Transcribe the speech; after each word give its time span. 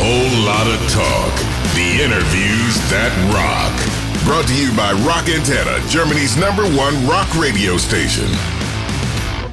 whole 0.00 0.44
lot 0.48 0.66
of 0.66 0.80
talk. 0.88 1.34
The 1.76 2.00
interviews 2.00 2.74
that 2.88 3.12
rock. 3.36 3.76
Brought 4.24 4.48
to 4.48 4.56
you 4.56 4.74
by 4.74 4.92
Rock 5.04 5.28
Antenne, 5.28 5.86
Germany's 5.88 6.36
number 6.36 6.64
one 6.76 7.06
rock 7.06 7.28
radio 7.36 7.76
station. 7.76 8.59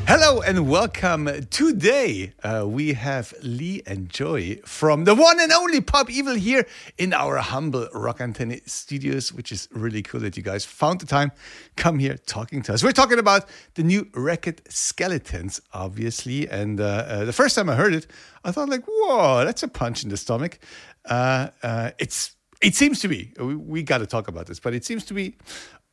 Hello 0.09 0.41
and 0.41 0.69
welcome. 0.69 1.29
Today 1.49 2.31
uh, 2.41 2.63
we 2.65 2.93
have 2.93 3.33
Leigh 3.43 3.81
and 3.85 4.09
Joey 4.09 4.61
from 4.63 5.03
the 5.03 5.13
one 5.13 5.37
and 5.37 5.51
only 5.51 5.81
Pop 5.81 6.09
Evil 6.09 6.35
here 6.35 6.65
in 6.97 7.11
our 7.11 7.35
humble 7.39 7.89
Rock 7.93 8.19
Antenne 8.19 8.61
studios, 8.65 9.33
which 9.33 9.51
is 9.51 9.67
really 9.73 10.01
cool 10.01 10.21
that 10.21 10.37
you 10.37 10.43
guys 10.43 10.63
found 10.63 11.01
the 11.01 11.05
time 11.05 11.33
come 11.75 11.99
here 11.99 12.15
talking 12.25 12.61
to 12.61 12.73
us. 12.73 12.85
We're 12.85 12.93
talking 12.93 13.19
about 13.19 13.49
the 13.73 13.83
new 13.83 14.07
record 14.13 14.61
Skeletons, 14.69 15.59
obviously, 15.73 16.47
and 16.47 16.79
uh, 16.79 16.85
uh, 16.85 17.25
the 17.25 17.33
first 17.33 17.57
time 17.57 17.69
I 17.69 17.75
heard 17.75 17.93
it, 17.93 18.07
I 18.45 18.53
thought 18.53 18.69
like, 18.69 18.85
whoa, 18.87 19.43
that's 19.43 19.63
a 19.63 19.67
punch 19.67 20.05
in 20.05 20.09
the 20.09 20.15
stomach. 20.15 20.57
Uh, 21.03 21.49
uh, 21.61 21.91
it's 21.99 22.37
it 22.61 22.75
seems 22.75 23.01
to 23.01 23.09
be 23.09 23.33
we, 23.37 23.55
we 23.55 23.83
got 23.83 23.97
to 23.97 24.07
talk 24.07 24.29
about 24.29 24.45
this, 24.45 24.61
but 24.61 24.73
it 24.73 24.85
seems 24.85 25.03
to 25.07 25.13
be 25.13 25.35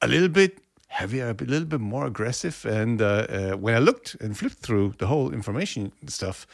a 0.01 0.06
little 0.06 0.28
bit 0.28 0.60
heavier, 0.95 1.30
a 1.30 1.45
little 1.45 1.66
bit 1.66 1.80
more 1.80 2.07
aggressive. 2.07 2.65
And 2.65 3.03
uh, 3.03 3.27
uh, 3.29 3.53
when 3.57 3.75
I 3.75 3.79
looked 3.79 4.15
and 4.21 4.39
flipped 4.39 4.59
through 4.59 4.95
the 4.98 5.07
whole 5.07 5.33
information 5.33 5.93
stuff, 6.07 6.47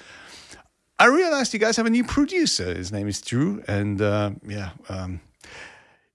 I 0.99 1.07
realized 1.07 1.53
you 1.53 1.61
guys 1.61 1.77
have 1.77 1.87
a 1.87 1.91
new 1.91 2.05
producer. 2.05 2.75
His 2.75 2.91
name 2.91 3.09
is 3.09 3.21
Drew, 3.21 3.63
and 3.69 4.01
uh, 4.01 4.31
yeah, 4.47 4.71
um, 4.89 5.21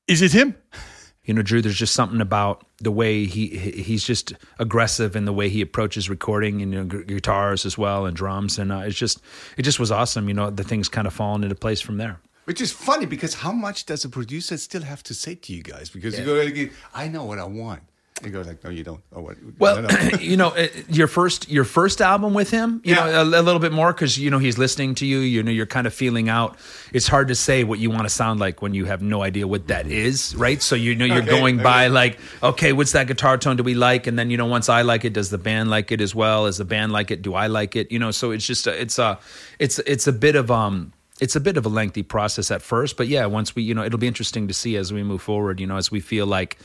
is 0.07 0.21
it 0.21 0.31
him? 0.31 0.55
You 1.23 1.33
know, 1.33 1.41
Drew. 1.41 1.61
There's 1.61 1.77
just 1.77 1.93
something 1.93 2.21
about 2.21 2.65
the 2.79 2.91
way 2.91 3.25
he 3.25 3.47
he's 3.47 4.03
just 4.03 4.33
aggressive 4.59 5.15
in 5.15 5.25
the 5.25 5.33
way 5.33 5.49
he 5.49 5.61
approaches 5.61 6.09
recording 6.09 6.61
and 6.61 6.73
you 6.73 6.83
know, 6.83 7.03
guitars 7.03 7.65
as 7.65 7.77
well 7.77 8.05
and 8.05 8.15
drums, 8.15 8.59
and 8.59 8.71
uh, 8.71 8.79
it's 8.79 8.97
just 8.97 9.21
it 9.57 9.63
just 9.63 9.79
was 9.79 9.91
awesome. 9.91 10.27
You 10.27 10.35
know, 10.35 10.49
the 10.51 10.63
things 10.63 10.89
kind 10.89 11.07
of 11.07 11.13
falling 11.13 11.43
into 11.43 11.55
place 11.55 11.81
from 11.81 11.97
there. 11.97 12.19
Which 12.45 12.61
is 12.61 12.71
funny 12.71 13.07
because 13.07 13.33
how 13.33 13.51
much 13.51 13.87
does 13.87 14.05
a 14.05 14.09
producer 14.09 14.57
still 14.57 14.83
have 14.83 15.01
to 15.03 15.15
say 15.15 15.33
to 15.33 15.53
you 15.53 15.63
guys? 15.63 15.89
Because 15.89 16.13
yeah. 16.13 16.25
you 16.25 16.67
go, 16.67 16.73
I 16.93 17.07
know 17.07 17.25
what 17.25 17.39
I 17.39 17.45
want. 17.45 17.81
You 18.23 18.29
goes 18.29 18.47
like, 18.47 18.63
no, 18.63 18.69
you 18.69 18.83
don't. 18.85 19.01
Oh, 19.13 19.21
what? 19.21 19.35
Well, 19.59 19.81
no, 19.81 19.89
no. 19.89 20.17
you 20.21 20.37
know, 20.37 20.47
uh, 20.49 20.67
your 20.87 21.07
first 21.07 21.49
your 21.49 21.65
first 21.65 21.99
album 21.99 22.33
with 22.33 22.49
him, 22.49 22.79
you 22.85 22.95
yeah. 22.95 23.07
know, 23.07 23.21
a, 23.23 23.41
a, 23.41 23.43
little 23.43 23.59
bit 23.59 23.73
more 23.73 23.91
because 23.91 24.17
you 24.17 24.31
know 24.31 24.39
he's 24.39 24.57
listening 24.57 24.95
to 24.95 25.05
you. 25.05 25.19
You 25.19 25.43
know, 25.43 25.51
you're 25.51 25.65
kind 25.65 25.85
of 25.85 25.93
feeling 25.93 26.29
out. 26.29 26.57
It's 26.93 27.07
hard 27.07 27.27
to 27.27 27.35
say 27.35 27.65
what 27.65 27.79
you 27.79 27.89
want 27.89 28.03
to 28.03 28.09
sound 28.09 28.39
like 28.39 28.61
when 28.61 28.73
you 28.73 28.85
have 28.85 29.01
no 29.01 29.21
idea 29.21 29.47
what 29.47 29.67
that 29.67 29.87
is, 29.87 30.33
right? 30.35 30.61
So 30.61 30.75
you 30.75 30.95
know 30.95 31.03
you're 31.03 31.17
okay, 31.17 31.29
going 31.29 31.55
okay. 31.55 31.63
by 31.63 31.87
like, 31.87 32.17
okay, 32.41 32.71
what's 32.71 32.93
that 32.93 33.07
guitar 33.07 33.37
tone 33.37 33.57
do 33.57 33.63
we 33.63 33.73
like? 33.73 34.07
And 34.07 34.17
then 34.17 34.29
you 34.29 34.37
know, 34.37 34.45
once 34.45 34.69
I 34.69 34.81
like 34.83 35.03
it, 35.03 35.11
does 35.11 35.29
the 35.29 35.37
band 35.37 35.69
like 35.69 35.91
it 35.91 35.99
as 35.99 36.15
well? 36.15 36.45
As 36.45 36.57
the 36.57 36.65
band 36.65 36.93
like 36.93 37.11
it? 37.11 37.21
Do 37.21 37.33
I 37.33 37.47
like 37.47 37.75
it? 37.75 37.91
You 37.91 37.99
know, 37.99 38.11
so 38.11 38.31
it's 38.31 38.47
just 38.47 38.65
a, 38.65 38.81
it's 38.81 38.97
a 38.97 39.19
it's 39.59 39.79
it's 39.79 40.07
a 40.07 40.13
bit 40.13 40.37
of 40.37 40.49
um 40.49 40.93
it's 41.19 41.35
a 41.35 41.39
bit 41.39 41.57
of 41.57 41.65
a 41.65 41.69
lengthy 41.69 42.03
process 42.03 42.51
at 42.51 42.61
first, 42.61 42.97
but 42.97 43.07
yeah, 43.07 43.25
once 43.25 43.55
we, 43.55 43.63
you 43.63 43.73
know, 43.73 43.83
it'll 43.83 43.99
be 43.99 44.07
interesting 44.07 44.49
to 44.49 44.53
see 44.53 44.75
as 44.75 44.91
we 44.91 45.01
move 45.01 45.21
forward, 45.21 45.61
you 45.61 45.67
know, 45.67 45.77
as 45.77 45.89
we 45.89 46.01
feel 46.01 46.25
like 46.25 46.57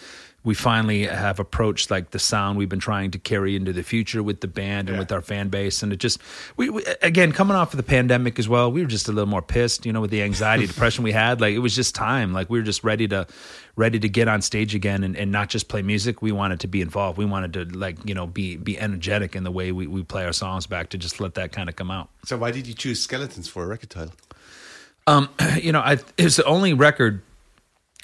we 0.43 0.55
finally 0.55 1.07
have 1.07 1.39
approached 1.39 1.91
like 1.91 2.13
the 2.13 2.19
sound 2.19 2.57
we've 2.57 2.69
been 2.69 2.79
trying 2.79 3.11
to 3.11 3.19
carry 3.19 3.55
into 3.57 3.73
the 3.75 3.83
future 3.83 4.23
with 4.23 4.41
the 4.41 4.49
band 4.49 4.89
and 4.89 4.97
yeah. 4.97 4.99
with 5.01 5.13
our 5.13 5.21
fan 5.21 5.49
base. 5.49 5.83
And 5.83 5.93
it 5.93 5.99
just 5.99 6.19
we, 6.57 6.71
we, 6.71 6.83
again 7.03 7.33
coming 7.33 7.57
off 7.57 7.75
of 7.75 7.77
the 7.77 7.83
pandemic 7.83 8.39
as 8.39 8.49
well 8.49 8.73
we 8.73 8.81
were 8.81 8.89
just 8.89 9.09
a 9.09 9.13
little 9.13 9.29
more 9.29 9.43
pissed 9.43 9.85
you 9.85 9.93
know 9.93 10.01
with 10.01 10.11
the 10.11 10.23
anxiety 10.23 10.67
depression 10.69 11.05
we 11.05 11.13
had. 11.13 11.41
Like 11.41 11.55
it 11.55 11.59
was 11.59 11.75
just 11.75 11.95
time. 11.95 12.33
Like 12.33 12.49
we 12.49 12.59
were 12.59 12.65
just 12.65 12.83
ready 12.85 13.07
to 13.09 13.27
ready 13.77 13.99
to 13.99 14.09
get 14.09 14.29
on 14.29 14.41
stage 14.41 14.75
again 14.75 15.05
and, 15.05 15.15
and 15.15 15.31
not 15.31 15.51
just 15.51 15.69
play 15.69 15.83
music. 15.83 16.23
We 16.23 16.33
wanted 16.33 16.61
to 16.61 16.69
be 16.69 16.81
involved. 16.81 17.19
We 17.19 17.27
wanted 17.27 17.53
to 17.55 17.65
like 17.79 17.99
you 18.07 18.15
know 18.15 18.27
be 18.27 18.57
be 18.57 18.79
energetic 18.79 19.37
in 19.37 19.45
the 19.45 19.51
way 19.51 19.73
we, 19.73 19.87
we 19.87 20.03
play 20.03 20.25
our 20.25 20.33
songs 20.33 20.67
back 20.67 20.89
to 20.91 20.99
just 20.99 21.21
let 21.21 21.35
that 21.35 21.53
kind 21.53 21.69
of 21.69 21.77
come 21.77 21.91
out. 21.91 22.09
So 22.25 22.39
why 22.39 22.51
did 22.51 22.67
you 22.67 22.75
choose 22.75 23.01
skeletons 23.01 23.47
for 23.47 23.65
a 23.65 23.67
record 23.67 23.91
title? 23.91 24.15
Um 25.07 25.29
you 25.61 25.73
know 25.73 25.81
I, 25.81 25.99
it 26.17 26.25
was 26.25 26.37
the 26.37 26.45
only 26.45 26.73
record 26.73 27.21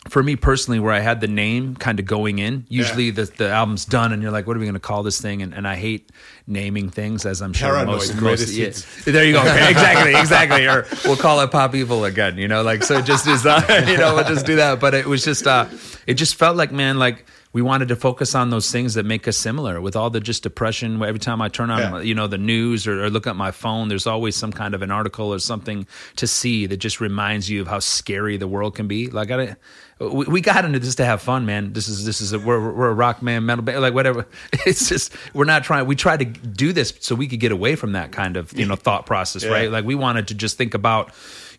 for 0.09 0.23
me 0.23 0.37
personally, 0.37 0.79
where 0.79 0.93
I 0.93 1.01
had 1.01 1.21
the 1.21 1.29
name 1.29 1.77
kind 1.77 1.99
of 1.99 2.07
going 2.07 2.39
in, 2.39 2.65
usually 2.69 3.07
yeah. 3.07 3.13
the, 3.13 3.25
the 3.25 3.51
album's 3.51 3.85
done 3.85 4.13
and 4.13 4.23
you're 4.23 4.31
like, 4.31 4.47
what 4.47 4.57
are 4.57 4.61
we 4.61 4.67
going 4.67 4.75
to 4.75 4.81
call 4.81 5.03
this 5.03 5.21
thing? 5.21 5.43
And, 5.43 5.53
and 5.53 5.67
I 5.67 5.77
hate 5.77 6.11
naming 6.47 6.91
things, 6.91 7.27
as 7.27 7.43
I'm 7.43 7.53
sure 7.53 7.71
Paranoid 7.71 7.97
most, 7.97 8.21
most 8.21 8.53
yeah. 8.53 8.71
There 9.05 9.25
you 9.25 9.33
go. 9.33 9.41
Okay, 9.47 9.71
exactly, 9.71 10.15
exactly. 10.15 10.67
Or 10.67 10.87
we'll 11.05 11.17
call 11.17 11.41
it 11.41 11.51
Pop 11.51 11.75
Evil 11.75 12.05
again, 12.05 12.37
you 12.39 12.49
know, 12.49 12.63
like, 12.63 12.83
so 12.83 12.99
it 12.99 13.05
just 13.05 13.27
is, 13.27 13.47
uh, 13.47 13.85
you 13.89 13.97
know, 13.97 14.15
we'll 14.15 14.25
just 14.25 14.47
do 14.47 14.57
that. 14.57 14.81
But 14.81 14.95
it 14.95 15.07
was 15.07 15.25
just, 15.25 15.47
uh, 15.47 15.67
it 16.07 16.15
just 16.15 16.37
felt 16.37 16.57
like, 16.57 16.73
man, 16.73 16.99
like, 16.99 17.27
we 17.57 17.63
wanted 17.63 17.89
to 17.89 17.97
focus 17.97 18.35
on 18.35 18.51
those 18.51 18.71
things 18.71 18.93
that 18.93 19.07
make 19.07 19.27
us 19.27 19.35
similar 19.35 19.81
with 19.81 19.97
all 19.97 20.11
the 20.11 20.21
just 20.21 20.43
depression. 20.43 21.03
Every 21.03 21.19
time 21.19 21.41
i 21.41 21.49
turn 21.49 21.71
on 21.71 21.81
yeah. 21.81 22.01
you 22.03 22.15
know 22.15 22.27
the 22.27 22.37
news 22.37 22.87
or, 22.87 23.03
or, 23.03 23.09
look 23.09 23.27
at 23.27 23.35
my 23.35 23.51
phone 23.51 23.89
there's 23.89 24.07
always 24.07 24.37
some 24.37 24.53
kind 24.53 24.75
of 24.75 24.83
an 24.83 24.91
article 24.91 25.33
or 25.33 25.39
something 25.39 25.87
to 26.17 26.27
see 26.27 26.67
that 26.67 26.77
just 26.77 27.01
reminds 27.01 27.49
you 27.49 27.63
of 27.63 27.67
how 27.67 27.79
scary 27.79 28.37
the 28.37 28.47
world 28.47 28.75
can 28.75 28.87
be. 28.87 29.09
Like 29.09 29.31
i 29.31 29.57
we, 29.99 30.27
we 30.27 30.41
got 30.43 30.67
into 30.67 30.79
this 30.79 30.97
to 30.97 31.07
have 31.07 31.23
fun 31.23 31.47
man. 31.47 31.73
This 31.73 31.89
is 31.89 32.05
this 32.05 32.21
is 32.21 32.35
a, 32.35 32.39
we're, 32.39 32.61
we're 32.73 32.91
a 32.91 32.95
rock 32.95 33.23
man 33.23 33.47
metal 33.47 33.65
band 33.65 33.81
like 33.81 33.95
whatever. 33.95 34.27
It's 34.67 34.91
just 34.91 35.15
we're 35.33 35.47
not 35.47 35.65
trying 35.65 35.87
we 35.87 35.97
tried 35.97 36.19
to 36.19 36.27
do 36.27 36.75
this 36.75 36.93
so 37.01 37.15
we 37.15 37.27
could 37.27 37.41
get 37.41 37.53
away 37.53 37.75
from 37.75 37.93
that 37.93 38.13
kind 38.13 38.37
of 38.37 38.53
you 38.53 38.67
know 38.67 38.77
thought 38.77 39.07
process 39.07 39.45
yeah. 39.45 39.51
right? 39.51 39.71
Like 39.71 39.87
we 39.87 39.95
wanted 39.95 40.29
to 40.29 40.35
just 40.35 40.59
think 40.59 40.75
about 40.75 41.11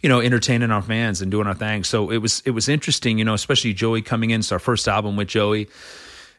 you 0.01 0.09
know, 0.09 0.19
entertaining 0.19 0.71
our 0.71 0.81
fans 0.81 1.21
and 1.21 1.31
doing 1.31 1.47
our 1.47 1.53
thing. 1.53 1.83
So 1.83 2.11
it 2.11 2.17
was 2.17 2.41
it 2.45 2.51
was 2.51 2.69
interesting, 2.69 3.17
you 3.17 3.25
know, 3.25 3.33
especially 3.33 3.73
Joey 3.73 4.01
coming 4.01 4.31
in. 4.31 4.39
It's 4.39 4.51
our 4.51 4.59
first 4.59 4.87
album 4.87 5.15
with 5.15 5.27
Joey, 5.27 5.69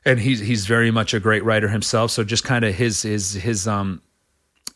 and 0.04 0.18
he's 0.18 0.40
he's 0.40 0.66
very 0.66 0.90
much 0.90 1.14
a 1.14 1.20
great 1.20 1.44
writer 1.44 1.68
himself. 1.68 2.10
So 2.10 2.24
just 2.24 2.44
kind 2.44 2.64
of 2.64 2.74
his 2.74 3.02
his 3.02 3.32
his 3.32 3.66
um 3.66 4.02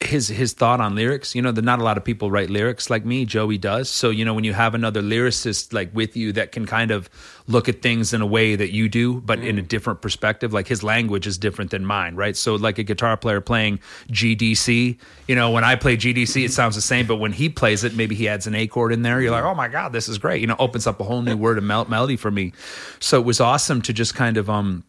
his 0.02 0.28
his 0.28 0.52
thought 0.52 0.80
on 0.80 0.94
lyrics. 0.94 1.34
You 1.34 1.42
know, 1.42 1.52
that 1.52 1.62
not 1.62 1.78
a 1.78 1.84
lot 1.84 1.96
of 1.96 2.04
people 2.04 2.30
write 2.30 2.50
lyrics 2.50 2.90
like 2.90 3.04
me. 3.04 3.24
Joey 3.24 3.58
does. 3.58 3.88
So 3.88 4.10
you 4.10 4.24
know, 4.24 4.34
when 4.34 4.44
you 4.44 4.52
have 4.52 4.74
another 4.74 5.02
lyricist 5.02 5.72
like 5.72 5.94
with 5.94 6.16
you 6.16 6.32
that 6.32 6.52
can 6.52 6.66
kind 6.66 6.90
of 6.90 7.08
look 7.48 7.68
at 7.68 7.82
things 7.82 8.12
in 8.12 8.20
a 8.20 8.26
way 8.26 8.56
that 8.56 8.72
you 8.72 8.88
do, 8.88 9.20
but 9.20 9.38
mm. 9.40 9.46
in 9.46 9.58
a 9.58 9.62
different 9.62 10.00
perspective. 10.00 10.52
Like 10.52 10.68
his 10.68 10.82
language 10.82 11.26
is 11.26 11.38
different 11.38 11.70
than 11.70 11.84
mine, 11.84 12.14
right? 12.16 12.36
So 12.36 12.54
like 12.54 12.78
a 12.78 12.82
guitar 12.82 13.16
player 13.16 13.40
playing 13.40 13.80
GDC. 14.10 14.98
You 15.28 15.34
know, 15.34 15.50
when 15.50 15.64
I 15.64 15.76
play 15.76 15.96
GDC, 15.96 16.44
it 16.44 16.52
sounds 16.52 16.74
the 16.74 16.82
same, 16.82 17.06
but 17.06 17.16
when 17.16 17.32
he 17.32 17.48
plays 17.48 17.84
it, 17.84 17.94
maybe 17.94 18.14
he 18.14 18.28
adds 18.28 18.46
an 18.46 18.54
A 18.54 18.66
chord 18.66 18.92
in 18.92 19.02
there. 19.02 19.20
You're 19.20 19.30
like, 19.30 19.44
oh 19.44 19.54
my 19.54 19.68
god, 19.68 19.92
this 19.92 20.08
is 20.08 20.18
great. 20.18 20.40
You 20.40 20.46
know, 20.46 20.56
opens 20.58 20.86
up 20.86 21.00
a 21.00 21.04
whole 21.04 21.22
new 21.22 21.36
word 21.36 21.58
of 21.58 21.64
mel- 21.64 21.86
melody 21.86 22.16
for 22.16 22.30
me. 22.30 22.52
So 23.00 23.18
it 23.20 23.24
was 23.24 23.40
awesome 23.40 23.82
to 23.82 23.92
just 23.92 24.14
kind 24.14 24.36
of 24.36 24.48
um 24.48 24.84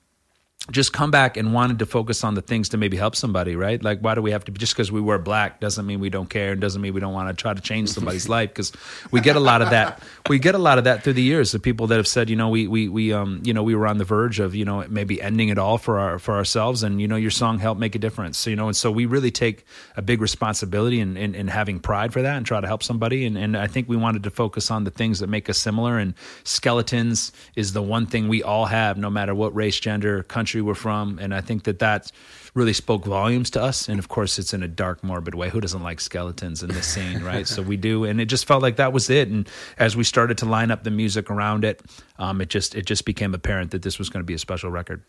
just 0.72 0.94
come 0.94 1.12
back 1.12 1.36
and 1.36 1.54
wanted 1.54 1.80
to 1.80 1.86
focus 1.86 2.24
on 2.24 2.36
the 2.36 2.42
things 2.42 2.70
to 2.70 2.78
maybe 2.78 2.96
help 2.96 3.18
somebody, 3.18 3.56
right? 3.56 3.84
Like, 3.84 4.00
why 4.00 4.16
do 4.16 4.22
we 4.22 4.32
have 4.32 4.46
to 4.46 4.52
just 4.54 4.74
because 4.74 4.94
we 4.94 5.02
wear 5.02 5.20
black 5.20 5.60
doesn't 5.60 5.86
mean 5.86 6.00
we 6.00 6.10
don't 6.10 6.30
care 6.30 6.54
and 6.54 6.62
doesn't 6.62 6.82
mean 6.82 6.94
we 6.94 7.02
don't 7.02 7.12
want 7.14 7.28
to 7.28 7.40
try 7.40 7.54
to 7.54 7.62
change 7.62 7.90
somebody's 7.90 8.30
life? 8.38 8.50
Because 8.50 8.72
we 9.12 9.20
get 9.20 9.36
a 9.36 9.42
lot 9.42 9.62
of 9.62 9.72
that. 9.72 10.02
We 10.30 10.40
get 10.40 10.56
a 10.56 10.60
lot 10.60 10.78
of 10.78 10.86
that 10.86 11.04
through 11.04 11.14
the 11.14 11.22
years 11.22 11.54
of 11.54 11.62
people 11.62 11.88
that 11.88 11.98
have 11.98 12.08
said, 12.08 12.30
you 12.30 12.38
know, 12.38 12.48
we 12.48 12.68
we 12.68 12.88
we 12.88 13.12
um 13.12 13.42
you 13.44 13.54
know 13.54 13.62
we 13.62 13.76
were 13.76 13.88
on 13.88 13.98
the 13.98 14.06
verge 14.06 14.40
of 14.40 14.56
you 14.56 14.64
know 14.64 14.86
maybe 14.88 15.22
ending 15.22 15.50
it 15.50 15.58
all 15.58 15.78
for 15.78 16.00
our 16.00 16.18
for 16.18 16.36
ourselves, 16.36 16.82
and 16.82 17.02
you 17.02 17.10
know 17.10 17.18
your 17.18 17.32
song 17.32 17.60
helped 17.60 17.82
make 17.82 17.96
a 17.96 18.00
difference. 18.00 18.38
So, 18.38 18.50
you 18.50 18.56
know, 18.56 18.68
and 18.68 18.76
so 18.76 18.90
we 18.90 19.06
really 19.06 19.32
take 19.32 19.66
a 19.98 20.02
big 20.02 20.22
responsibility 20.22 21.02
in, 21.02 21.18
in, 21.18 21.36
in 21.36 21.48
having 21.50 21.80
pride 21.80 22.14
for 22.14 22.22
that 22.22 22.38
and 22.38 22.46
try 22.46 22.62
to 22.62 22.68
help 22.68 22.84
somebody. 22.84 23.26
And 23.26 23.38
and 23.38 23.58
I 23.58 23.68
think 23.68 23.90
we 23.90 23.98
wanted 23.98 24.24
to 24.24 24.30
focus 24.30 24.72
on 24.72 24.86
the 24.86 24.92
things 24.92 25.20
that 25.20 25.28
make 25.28 25.50
us 25.50 25.58
similar. 25.58 25.98
And 25.98 26.14
skeletons 26.46 27.34
is 27.58 27.74
the 27.74 27.82
one 27.82 28.06
thing 28.06 28.30
we 28.30 28.44
all 28.44 28.66
have, 28.68 28.98
no 28.98 29.10
matter 29.10 29.36
what 29.36 29.54
race, 29.54 29.78
gender, 29.78 30.24
country 30.24 30.53
country 30.54 30.62
we're 30.62 30.76
from, 30.76 31.18
and 31.20 31.34
I 31.34 31.42
think 31.42 31.64
that 31.64 31.80
that 31.80 32.12
really 32.54 32.74
spoke 32.74 33.06
volumes 33.06 33.50
to 33.52 33.62
us. 33.62 33.90
And 33.90 33.98
of 33.98 34.08
course, 34.08 34.38
it's 34.38 34.54
in 34.54 34.62
a 34.62 34.68
dark, 34.68 35.04
morbid 35.04 35.34
way. 35.34 35.50
Who 35.50 35.60
doesn't 35.60 35.82
like 35.82 36.00
skeletons 36.00 36.62
in 36.62 36.70
this 36.70 36.86
scene, 36.86 37.24
right? 37.24 37.48
so 37.56 37.64
we 37.64 37.76
do, 37.76 38.06
and 38.06 38.22
it 38.22 38.30
just 38.30 38.46
felt 38.46 38.62
like 38.62 38.76
that 38.76 38.94
was 38.94 39.10
it. 39.10 39.30
And 39.30 39.50
as 39.80 39.96
we 39.96 40.04
started 40.04 40.38
to 40.40 40.46
line 40.46 40.70
up 40.70 40.84
the 40.84 40.92
music 40.92 41.32
around 41.32 41.66
it, 41.66 41.82
um, 42.20 42.40
it 42.40 42.50
just 42.50 42.76
it 42.76 42.86
just 42.86 43.06
became 43.06 43.34
apparent 43.34 43.72
that 43.72 43.82
this 43.82 43.98
was 43.98 44.10
going 44.10 44.22
to 44.22 44.28
be 44.28 44.36
a 44.36 44.40
special 44.40 44.70
record. 44.70 45.02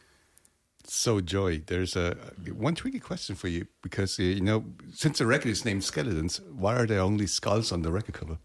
So, 0.87 1.21
Joey, 1.21 1.63
there's 1.67 1.97
a 1.97 2.17
one 2.53 2.75
tricky 2.75 3.01
question 3.01 3.37
for 3.37 3.49
you 3.49 3.67
because 3.83 4.19
uh, 4.19 4.23
you 4.23 4.41
know 4.41 4.65
since 4.95 5.19
the 5.19 5.27
record 5.27 5.51
is 5.51 5.65
named 5.65 5.85
Skeletons, 5.85 6.41
why 6.57 6.75
are 6.77 6.87
there 6.87 7.01
only 7.01 7.27
skulls 7.27 7.71
on 7.73 7.83
the 7.83 7.93
record 7.93 8.15
cover? 8.15 8.39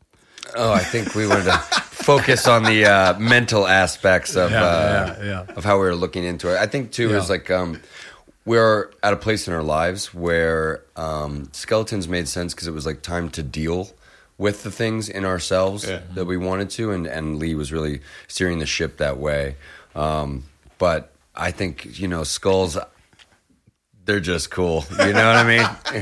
Oh, 0.56 0.72
I 0.72 0.80
think 0.84 1.16
we 1.16 1.28
wanted 1.28 1.46
to 1.46 1.58
focus 1.58 2.48
on 2.48 2.64
the 2.64 2.86
uh, 2.86 3.20
mental 3.20 3.68
aspects 3.68 4.36
of 4.36 4.52
yeah, 4.52 4.64
uh, 4.64 5.16
yeah, 5.20 5.26
yeah. 5.26 5.54
of 5.56 5.64
how 5.64 5.76
we 5.76 5.86
were 5.86 5.96
looking 5.96 6.24
into 6.24 6.54
it. 6.54 6.58
I 6.58 6.66
think 6.66 6.92
too 6.92 7.16
is 7.16 7.30
like 7.30 7.52
um, 7.52 7.82
we're 8.46 8.92
at 9.04 9.14
a 9.14 9.18
place 9.18 9.48
in 9.48 9.54
our 9.54 9.64
lives 9.64 10.14
where 10.14 10.84
um, 10.96 11.50
skeletons 11.52 12.08
made 12.08 12.28
sense 12.28 12.54
because 12.54 12.68
it 12.68 12.74
was 12.74 12.86
like 12.86 13.02
time 13.02 13.30
to 13.32 13.44
deal 13.44 13.92
with 14.38 14.64
the 14.64 14.72
things 14.72 15.10
in 15.10 15.26
ourselves 15.26 15.84
that 15.84 16.26
we 16.26 16.38
wanted 16.38 16.70
to, 16.72 16.92
and 16.92 17.06
and 17.06 17.38
Leigh 17.38 17.56
was 17.56 17.72
really 17.72 18.02
steering 18.28 18.60
the 18.60 18.66
ship 18.66 18.98
that 18.98 19.18
way. 19.18 19.56
Um, 19.96 20.46
but 20.78 21.12
I 21.36 21.52
think 21.52 22.00
you 22.00 22.08
know 22.08 22.24
skulls 22.24 22.78
they're 24.10 24.20
just 24.20 24.50
cool. 24.50 24.86
You 24.90 25.14
know 25.14 25.28
what 25.28 25.36
I 25.36 25.44
mean? 25.44 25.60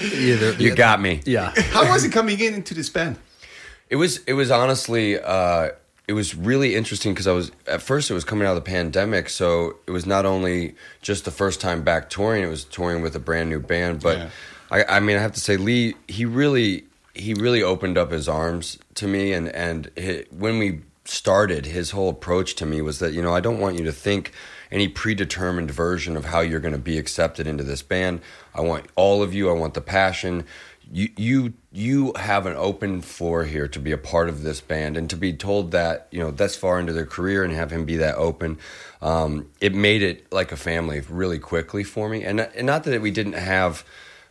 yeah, 0.00 0.56
you 0.58 0.74
got 0.74 0.98
me. 0.98 1.20
Yeah. 1.26 1.52
How 1.72 1.86
was 1.90 2.04
it 2.04 2.10
coming 2.10 2.40
in 2.40 2.54
into 2.54 2.72
this 2.72 2.88
band? 2.88 3.18
It 3.90 3.96
was. 3.96 4.18
It 4.24 4.32
was 4.32 4.50
honestly. 4.50 5.20
Uh, 5.20 5.70
it 6.08 6.14
was 6.14 6.34
really 6.34 6.74
interesting 6.74 7.12
because 7.12 7.26
I 7.26 7.32
was 7.32 7.52
at 7.66 7.82
first 7.82 8.10
it 8.10 8.14
was 8.14 8.24
coming 8.24 8.48
out 8.48 8.56
of 8.56 8.64
the 8.64 8.68
pandemic, 8.70 9.28
so 9.28 9.76
it 9.86 9.90
was 9.90 10.06
not 10.06 10.24
only 10.24 10.74
just 11.02 11.26
the 11.26 11.30
first 11.30 11.60
time 11.60 11.82
back 11.82 12.08
touring, 12.08 12.42
it 12.42 12.48
was 12.48 12.64
touring 12.64 13.02
with 13.02 13.14
a 13.14 13.20
brand 13.20 13.50
new 13.50 13.60
band. 13.60 14.00
But 14.00 14.18
yeah. 14.18 14.30
I, 14.70 14.84
I 14.96 15.00
mean, 15.00 15.18
I 15.18 15.20
have 15.20 15.32
to 15.32 15.40
say, 15.40 15.58
Leigh, 15.58 15.94
he 16.08 16.24
really 16.24 16.84
he 17.14 17.34
really 17.34 17.62
opened 17.62 17.98
up 17.98 18.10
his 18.10 18.26
arms 18.26 18.78
to 18.94 19.06
me, 19.06 19.34
and 19.34 19.50
and 19.50 19.90
he, 19.96 20.24
when 20.30 20.58
we 20.58 20.80
started, 21.04 21.66
his 21.66 21.90
whole 21.90 22.08
approach 22.08 22.54
to 22.54 22.64
me 22.64 22.80
was 22.80 23.00
that 23.00 23.12
you 23.12 23.20
know 23.20 23.34
I 23.34 23.40
don't 23.40 23.60
want 23.60 23.78
you 23.78 23.84
to 23.84 23.92
think 23.92 24.32
any 24.70 24.88
predetermined 24.88 25.70
version 25.70 26.16
of 26.16 26.26
how 26.26 26.40
you're 26.40 26.60
going 26.60 26.72
to 26.72 26.78
be 26.78 26.98
accepted 26.98 27.46
into 27.46 27.64
this 27.64 27.82
band. 27.82 28.20
I 28.54 28.60
want 28.60 28.86
all 28.96 29.22
of 29.22 29.34
you. 29.34 29.50
I 29.50 29.52
want 29.52 29.74
the 29.74 29.80
passion. 29.80 30.44
You 30.92 31.08
you 31.16 31.52
you 31.72 32.12
have 32.16 32.46
an 32.46 32.54
open 32.56 33.00
floor 33.00 33.44
here 33.44 33.68
to 33.68 33.78
be 33.78 33.92
a 33.92 33.98
part 33.98 34.28
of 34.28 34.42
this 34.42 34.60
band 34.60 34.96
and 34.96 35.08
to 35.10 35.16
be 35.16 35.32
told 35.32 35.70
that 35.70 36.08
you 36.10 36.18
know 36.18 36.32
that's 36.32 36.56
far 36.56 36.80
into 36.80 36.92
their 36.92 37.06
career 37.06 37.44
and 37.44 37.52
have 37.52 37.70
him 37.70 37.84
be 37.84 37.96
that 37.98 38.16
open. 38.16 38.58
Um, 39.00 39.48
it 39.60 39.74
made 39.74 40.02
it 40.02 40.32
like 40.32 40.50
a 40.50 40.56
family 40.56 41.00
really 41.08 41.38
quickly 41.38 41.84
for 41.84 42.08
me, 42.08 42.24
and, 42.24 42.40
and 42.40 42.66
not 42.66 42.84
that 42.84 43.00
we 43.00 43.12
didn't 43.12 43.34
have 43.34 43.84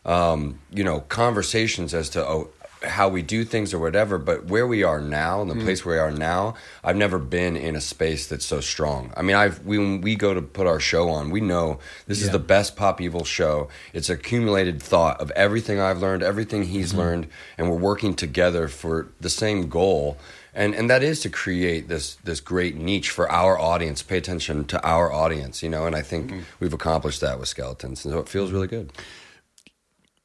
um, 0.06 0.60
you 0.72 0.84
know 0.84 1.02
conversations 1.02 1.94
as 1.94 2.10
to 2.12 2.26
oh 2.26 2.50
how 2.84 3.10
we 3.10 3.22
do 3.22 3.44
things 3.44 3.74
or 3.74 3.80
whatever, 3.80 4.18
but 4.18 4.46
where 4.46 4.66
we 4.66 4.84
are 4.84 5.02
now, 5.02 5.42
and 5.42 5.52
the 5.52 5.56
mm. 5.56 5.64
place 5.64 5.86
where 5.86 5.96
we 5.96 6.00
are 6.00 6.18
now, 6.18 6.56
I've 6.84 6.96
never 6.96 7.20
been 7.20 7.58
in 7.58 7.76
a 7.76 7.82
space 7.82 8.28
that's 8.28 8.46
so 8.46 8.62
strong. 8.62 9.14
I 9.18 9.22
mean, 9.22 9.36
I've 9.36 9.66
we, 9.66 9.78
when 9.78 10.02
we 10.02 10.16
go 10.16 10.34
to 10.34 10.42
put 10.42 10.66
our 10.66 10.80
show 10.80 11.10
on, 11.10 11.30
we 11.30 11.42
know 11.42 11.80
this 12.08 12.22
yeah. 12.22 12.28
is 12.28 12.32
the 12.32 12.40
best 12.40 12.76
Pop 12.76 13.02
Evil 13.02 13.26
show. 13.26 13.68
It's 13.94 14.10
accumulated 14.10 14.82
thought 14.82 15.20
of 15.20 15.32
everything 15.32 15.80
I've 15.80 16.00
learned, 16.00 16.24
everything 16.24 16.64
he's 16.64 16.90
mm-hmm. 16.90 17.00
learned, 17.00 17.28
and 17.58 17.70
we're 17.70 17.78
working 17.78 18.14
together 18.16 18.68
for 18.68 19.10
the 19.20 19.30
same 19.30 19.68
goal. 19.68 20.18
And, 20.54 20.74
and 20.74 20.90
that 20.90 21.04
is 21.04 21.20
to 21.22 21.30
create 21.30 21.90
this 21.90 22.16
this 22.24 22.40
great 22.40 22.76
niche 22.76 23.12
for 23.12 23.30
our 23.30 23.60
audience. 23.60 24.02
Pay 24.02 24.18
attention 24.18 24.66
to 24.66 24.84
our 24.86 25.12
audience, 25.12 25.62
you 25.62 25.70
know. 25.70 25.86
And 25.86 25.96
I 25.96 26.02
think 26.02 26.32
mm-hmm. 26.32 26.42
we've 26.60 26.74
accomplished 26.74 27.22
that 27.22 27.40
with 27.40 27.50
Skeletons, 27.50 28.06
and 28.06 28.14
so 28.14 28.20
it 28.20 28.30
feels 28.30 28.52
really 28.52 28.68
good. 28.68 28.92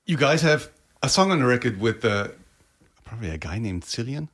You 0.06 0.16
guys 0.16 0.42
have 0.42 0.70
a 1.02 1.08
song 1.08 1.30
on 1.30 1.40
the 1.40 1.46
record 1.46 1.80
with 1.80 2.04
uh, 2.04 2.28
probably 3.04 3.30
a 3.30 3.38
guy 3.38 3.58
named 3.58 3.82
Zillion. 3.82 4.28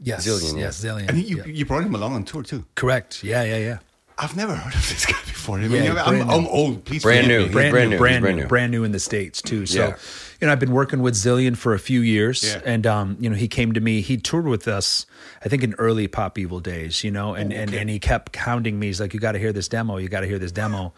Yes, 0.00 0.26
Zillion, 0.26 0.58
yes, 0.58 0.82
Zillion. 0.82 1.08
And 1.08 1.18
you, 1.18 1.38
yeah. 1.38 1.46
you 1.46 1.64
brought 1.64 1.84
him 1.84 1.94
along 1.94 2.14
on 2.14 2.24
tour 2.24 2.42
too. 2.42 2.64
Correct. 2.74 3.22
Yeah, 3.22 3.42
yeah, 3.44 3.58
yeah. 3.58 3.78
I've 4.16 4.36
never 4.36 4.54
heard 4.54 4.74
of 4.74 4.88
this 4.88 5.06
guy 5.12 5.18
before. 5.24 5.58
I 5.58 5.68
mean, 5.68 5.84
yeah, 5.84 6.04
I'm, 6.04 6.28
I'm, 6.30 6.46
old. 6.46 6.84
Please 6.84 7.02
brand 7.02 7.26
new. 7.26 7.48
Brand, 7.48 7.72
brand, 7.72 7.90
new, 7.90 7.96
new. 7.96 7.98
Brand, 7.98 8.22
brand 8.22 8.36
new. 8.36 8.42
new. 8.42 8.48
Brand 8.48 8.72
new 8.72 8.84
in 8.84 8.92
the 8.92 9.00
states 9.00 9.42
too. 9.42 9.66
So, 9.66 9.88
yeah. 9.88 9.96
you 10.40 10.46
know, 10.46 10.52
I've 10.52 10.60
been 10.60 10.72
working 10.72 11.02
with 11.02 11.14
Zillion 11.14 11.56
for 11.56 11.74
a 11.74 11.78
few 11.78 12.00
years, 12.00 12.44
yeah. 12.44 12.60
and 12.64 12.86
um, 12.86 13.16
you 13.18 13.28
know, 13.28 13.36
he 13.36 13.48
came 13.48 13.72
to 13.72 13.80
me. 13.80 14.02
He 14.02 14.16
toured 14.16 14.46
with 14.46 14.68
us, 14.68 15.06
I 15.44 15.48
think, 15.48 15.64
in 15.64 15.74
early 15.74 16.06
Pop 16.06 16.38
Evil 16.38 16.60
days. 16.60 17.02
You 17.02 17.10
know, 17.10 17.34
and 17.34 17.52
oh, 17.52 17.56
okay. 17.56 17.62
and 17.62 17.74
and 17.74 17.90
he 17.90 17.98
kept 17.98 18.36
hounding 18.36 18.78
me. 18.78 18.86
He's 18.86 19.00
like, 19.00 19.14
"You 19.14 19.20
got 19.20 19.32
to 19.32 19.38
hear 19.38 19.52
this 19.52 19.68
demo. 19.68 19.96
You 19.96 20.08
got 20.08 20.20
to 20.20 20.26
hear 20.26 20.38
this 20.38 20.52
demo," 20.52 20.94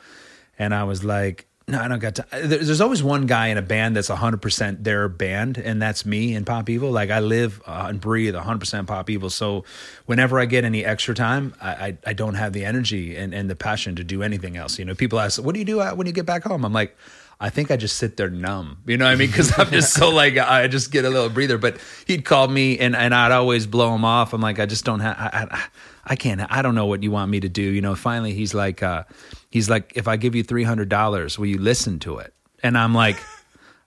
and 0.59 0.75
I 0.75 0.85
was 0.85 1.03
like 1.03 1.47
no, 1.69 1.81
I 1.81 1.89
don't 1.89 1.99
got 1.99 2.15
to. 2.17 2.27
There's 2.45 2.81
always 2.81 3.03
one 3.03 3.27
guy 3.27 3.49
in 3.49 3.59
a 3.59 3.63
band 3.63 3.97
that's 3.97 4.09
100% 4.09 4.85
their 4.85 5.09
band, 5.09 5.59
and 5.59 5.83
that's 5.83 6.07
me 6.07 6.35
in 6.35 6.45
Pop 6.45 6.71
Evil. 6.71 6.93
Like, 6.93 7.11
I 7.11 7.19
live 7.19 7.61
uh, 7.67 7.87
and 7.89 8.01
breathe 8.01 8.37
100% 8.37 8.87
Pop 8.87 9.11
Evil. 9.11 9.31
So, 9.31 9.65
whenever 10.05 10.39
I 10.39 10.45
get 10.45 10.63
any 10.63 10.85
extra 10.85 11.13
time, 11.13 11.55
I, 11.61 11.71
I, 11.71 11.99
I, 12.07 12.13
don't 12.13 12.35
have 12.35 12.53
the 12.53 12.65
energy 12.65 13.17
and, 13.17 13.35
and 13.35 13.51
the 13.51 13.57
passion 13.57 13.97
to 13.97 14.05
do 14.05 14.23
anything 14.23 14.57
else. 14.57 14.79
You 14.79 14.85
know, 14.85 14.95
people 14.95 15.19
ask, 15.19 15.43
What 15.43 15.55
do 15.55 15.59
you 15.59 15.65
do 15.65 15.81
when 15.81 16.07
you 16.07 16.13
get 16.13 16.25
back 16.25 16.45
home? 16.45 16.65
I'm 16.65 16.73
like, 16.73 16.97
I 17.41 17.51
think 17.51 17.73
I 17.73 17.77
just 17.77 17.97
sit 17.97 18.17
there 18.17 18.31
numb. 18.31 18.79
You 18.87 18.97
know 18.97 19.05
what 19.05 19.11
I 19.11 19.17
mean? 19.17 19.27
Because 19.37 19.59
I'm 19.59 19.71
just 19.71 19.93
so 19.93 20.09
like 20.09 20.39
I 20.39 20.69
just 20.69 20.91
get 20.93 21.05
a 21.05 21.11
little 21.11 21.29
breather. 21.29 21.59
But 21.59 21.79
he'd 22.07 22.25
call 22.25 22.49
me 22.49 22.79
and 22.79 22.97
and 22.97 23.15
I'd 23.15 23.33
always 23.33 23.67
blow 23.67 23.95
him 23.95 24.05
off. 24.05 24.33
I'm 24.33 24.41
like 24.41 24.59
I 24.59 24.67
just 24.67 24.85
don't 24.85 25.01
have 25.01 25.17
I, 25.19 25.49
I, 25.51 25.65
I 26.07 26.17
can't 26.17 26.41
I 26.51 26.63
don't 26.63 26.75
know 26.75 26.87
what 26.87 27.03
you 27.03 27.11
want 27.11 27.31
me 27.31 27.41
to 27.41 27.49
do. 27.49 27.63
You 27.63 27.81
know. 27.81 27.95
Finally, 27.95 28.33
he's 28.33 28.55
like 28.55 28.83
uh, 28.83 29.05
he's 29.51 29.69
like 29.69 29.93
if 29.97 30.09
I 30.09 30.17
give 30.17 30.35
you 30.35 30.43
three 30.43 30.65
hundred 30.65 30.89
dollars, 30.89 31.39
will 31.39 31.47
you 31.47 31.59
listen 31.59 31.99
to 32.01 32.19
it? 32.19 32.33
And 32.63 32.79
I'm 32.79 32.95
like. 32.95 33.17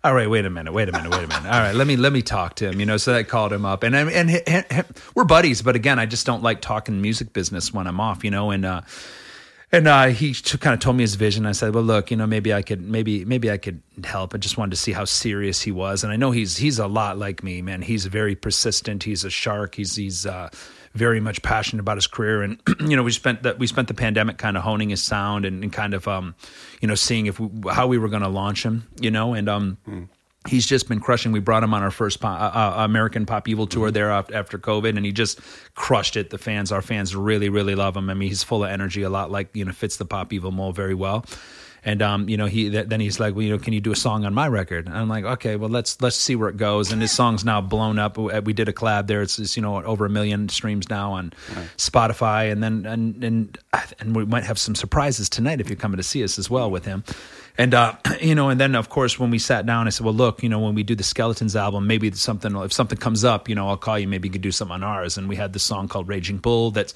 All 0.02 0.14
right, 0.14 0.30
wait 0.30 0.46
a 0.46 0.50
minute, 0.50 0.72
wait 0.72 0.88
a 0.88 0.94
minute, 0.94 1.12
wait 1.12 1.26
a 1.26 1.28
minute. 1.28 1.44
All 1.44 1.60
right, 1.60 1.76
let 1.76 1.86
me 1.86 1.98
let 1.98 2.14
me 2.14 2.22
talk 2.22 2.56
to 2.56 2.70
him. 2.70 2.80
You 2.80 2.86
know, 2.86 2.96
so 2.96 3.14
I 3.14 3.24
called 3.24 3.52
him 3.52 3.66
up, 3.66 3.84
and 3.84 3.94
and, 3.94 4.86
we're 5.14 5.26
buddies, 5.26 5.62
but 5.62 5.76
again, 5.76 6.00
I 6.00 6.06
just 6.06 6.26
don't 6.26 6.42
like 6.42 6.62
talking 6.62 7.02
music 7.02 7.34
business 7.34 7.74
when 7.74 7.86
I'm 7.86 8.00
off. 8.00 8.24
You 8.24 8.32
know, 8.32 8.50
and 8.50 8.64
uh, 8.64 8.84
and 9.72 9.88
uh, 9.88 10.08
he 10.08 10.34
kind 10.34 10.74
of 10.74 10.80
told 10.80 10.96
me 10.96 11.04
his 11.04 11.16
vision. 11.16 11.46
I 11.46 11.52
said, 11.52 11.76
"Well, 11.76 11.84
look, 11.84 12.10
you 12.10 12.18
know, 12.18 12.26
maybe 12.26 12.54
I 12.54 12.64
could, 12.64 12.82
maybe, 12.82 13.24
maybe 13.26 13.52
I 13.52 13.58
could 13.58 13.84
help." 14.04 14.34
I 14.34 14.40
just 14.40 14.58
wanted 14.58 14.72
to 14.72 14.78
see 14.78 14.94
how 14.94 15.06
serious 15.06 15.62
he 15.62 15.72
was, 15.72 16.04
and 16.04 16.12
I 16.12 16.16
know 16.16 16.32
he's 16.32 16.58
he's 16.58 16.80
a 16.80 16.88
lot 16.88 17.20
like 17.20 17.44
me, 17.44 17.62
man. 17.62 17.84
He's 17.84 18.06
very 18.06 18.36
persistent. 18.36 19.04
He's 19.04 19.24
a 19.24 19.30
shark. 19.30 19.76
He's 19.76 19.96
he's 19.96 20.26
uh, 20.26 20.50
very 21.00 21.22
much 21.22 21.42
passionate 21.42 21.80
about 21.80 21.98
his 21.98 22.08
career, 22.08 22.44
and 22.44 22.62
you 22.82 22.96
know, 22.96 23.04
we 23.04 23.12
spent 23.12 23.44
that 23.44 23.58
we 23.58 23.66
spent 23.66 23.88
the 23.88 23.94
pandemic 23.94 24.38
kind 24.38 24.58
of 24.58 24.64
honing 24.64 24.90
his 24.90 25.02
sound 25.02 25.46
and, 25.46 25.64
and 25.64 25.74
kind 25.74 25.94
of, 25.94 26.08
um, 26.08 26.36
you 26.82 26.88
know, 26.88 26.96
seeing 26.96 27.26
if 27.26 27.40
we, 27.40 27.72
how 27.72 27.88
we 27.88 27.98
were 27.98 28.10
going 28.10 28.22
to 28.22 28.30
launch 28.30 28.64
him, 28.64 28.88
you 29.00 29.10
know, 29.10 29.34
and 29.34 29.50
um. 29.50 29.78
Mm 29.88 30.10
he's 30.48 30.66
just 30.66 30.88
been 30.88 31.00
crushing. 31.00 31.32
We 31.32 31.40
brought 31.40 31.64
him 31.64 31.74
on 31.74 31.84
our 31.84 31.92
first 31.92 32.20
pop, 32.20 32.40
uh, 32.40 32.58
uh, 32.58 32.86
American 32.86 33.26
Pop 33.26 33.48
Evil 33.48 33.68
tour 33.68 33.88
mm-hmm. 33.88 33.94
there 33.94 34.10
after 34.10 34.58
COVID, 34.58 34.96
and 34.96 35.06
he 35.06 35.12
just 35.12 35.40
crushed 35.76 36.16
it. 36.16 36.30
The 36.30 36.38
fans, 36.38 36.72
our 36.72 36.82
fans, 36.82 37.16
really, 37.16 37.50
really 37.50 37.76
love 37.76 37.98
him. 37.98 38.10
I 38.10 38.14
mean, 38.14 38.30
he's 38.30 38.44
full 38.44 38.64
of 38.64 38.70
energy, 38.70 39.02
a 39.02 39.10
lot 39.10 39.32
like 39.32 39.50
you 39.54 39.66
know 39.66 39.72
fits 39.72 39.98
the 39.98 40.06
Pop 40.06 40.32
Evil 40.34 40.52
mold 40.52 40.76
very 40.76 40.96
well. 40.96 41.26
And 41.86 42.02
um, 42.02 42.30
you 42.30 42.38
know, 42.38 42.46
he 42.46 42.70
then 42.70 43.00
he's 43.00 43.20
like, 43.20 43.36
well, 43.36 43.44
you 43.44 43.52
know, 43.52 43.58
can 43.58 43.74
you 43.74 43.82
do 43.82 43.92
a 43.92 43.96
song 43.96 44.26
on 44.26 44.34
my 44.34 44.48
record? 44.48 44.88
And 44.88 44.98
I'm 44.98 45.08
like, 45.08 45.24
okay, 45.24 45.56
well, 45.56 45.70
let's 45.70 46.02
let's 46.02 46.16
see 46.16 46.36
where 46.36 46.50
it 46.50 46.58
goes. 46.58 46.92
And 46.92 47.02
his 47.02 47.12
song's 47.12 47.46
now 47.46 47.62
blown 47.62 48.00
up. 48.00 48.18
We 48.18 48.54
did 48.54 48.68
a 48.68 48.74
collab 48.74 49.08
there. 49.08 49.22
It's, 49.22 49.40
it's 49.40 49.56
you 49.56 49.62
know 49.62 49.82
over 49.84 50.06
a 50.06 50.10
million 50.10 50.50
streams 50.50 50.90
now 50.90 51.14
on 51.14 51.34
right. 51.56 51.70
Spotify. 51.78 52.52
And 52.52 52.62
then 52.62 52.86
and 52.86 53.24
and 53.24 53.58
and 54.00 54.16
we 54.16 54.26
might 54.26 54.44
have 54.44 54.60
some 54.60 54.76
surprises 54.76 55.30
tonight 55.30 55.62
if 55.62 55.70
you're 55.70 55.78
coming 55.78 55.98
to 55.98 56.04
see 56.04 56.24
us 56.24 56.38
as 56.38 56.50
well 56.50 56.70
with 56.70 56.86
him. 56.86 57.04
And 57.60 57.74
uh, 57.74 57.94
you 58.22 58.34
know, 58.34 58.50
and 58.50 58.60
then 58.60 58.74
of 58.74 58.90
course 58.90 59.20
when 59.20 59.30
we 59.30 59.38
sat 59.38 59.66
down, 59.66 59.86
I 59.86 59.90
said, 59.92 60.06
"Well, 60.06 60.14
look, 60.14 60.42
you 60.42 60.50
know, 60.50 60.60
when 60.60 60.74
we 60.74 60.82
do 60.82 60.96
the 60.96 61.04
Skeletons 61.04 61.56
album, 61.56 61.86
maybe 61.86 62.10
something 62.14 62.56
if 62.56 62.74
something 62.74 62.98
comes 62.98 63.24
up, 63.24 63.50
you 63.50 63.54
know, 63.54 63.68
I'll 63.68 63.78
call 63.78 64.00
you. 64.00 64.08
Maybe 64.08 64.30
you 64.30 64.32
could 64.32 64.42
do 64.42 64.52
something 64.52 64.76
on 64.76 64.84
ours." 64.84 65.18
And 65.18 65.28
we 65.28 65.36
had 65.36 65.52
this 65.52 65.64
song 65.64 65.90
called 65.90 66.08
"Raging 66.08 66.38
Bull." 66.38 66.72
That's 66.72 66.94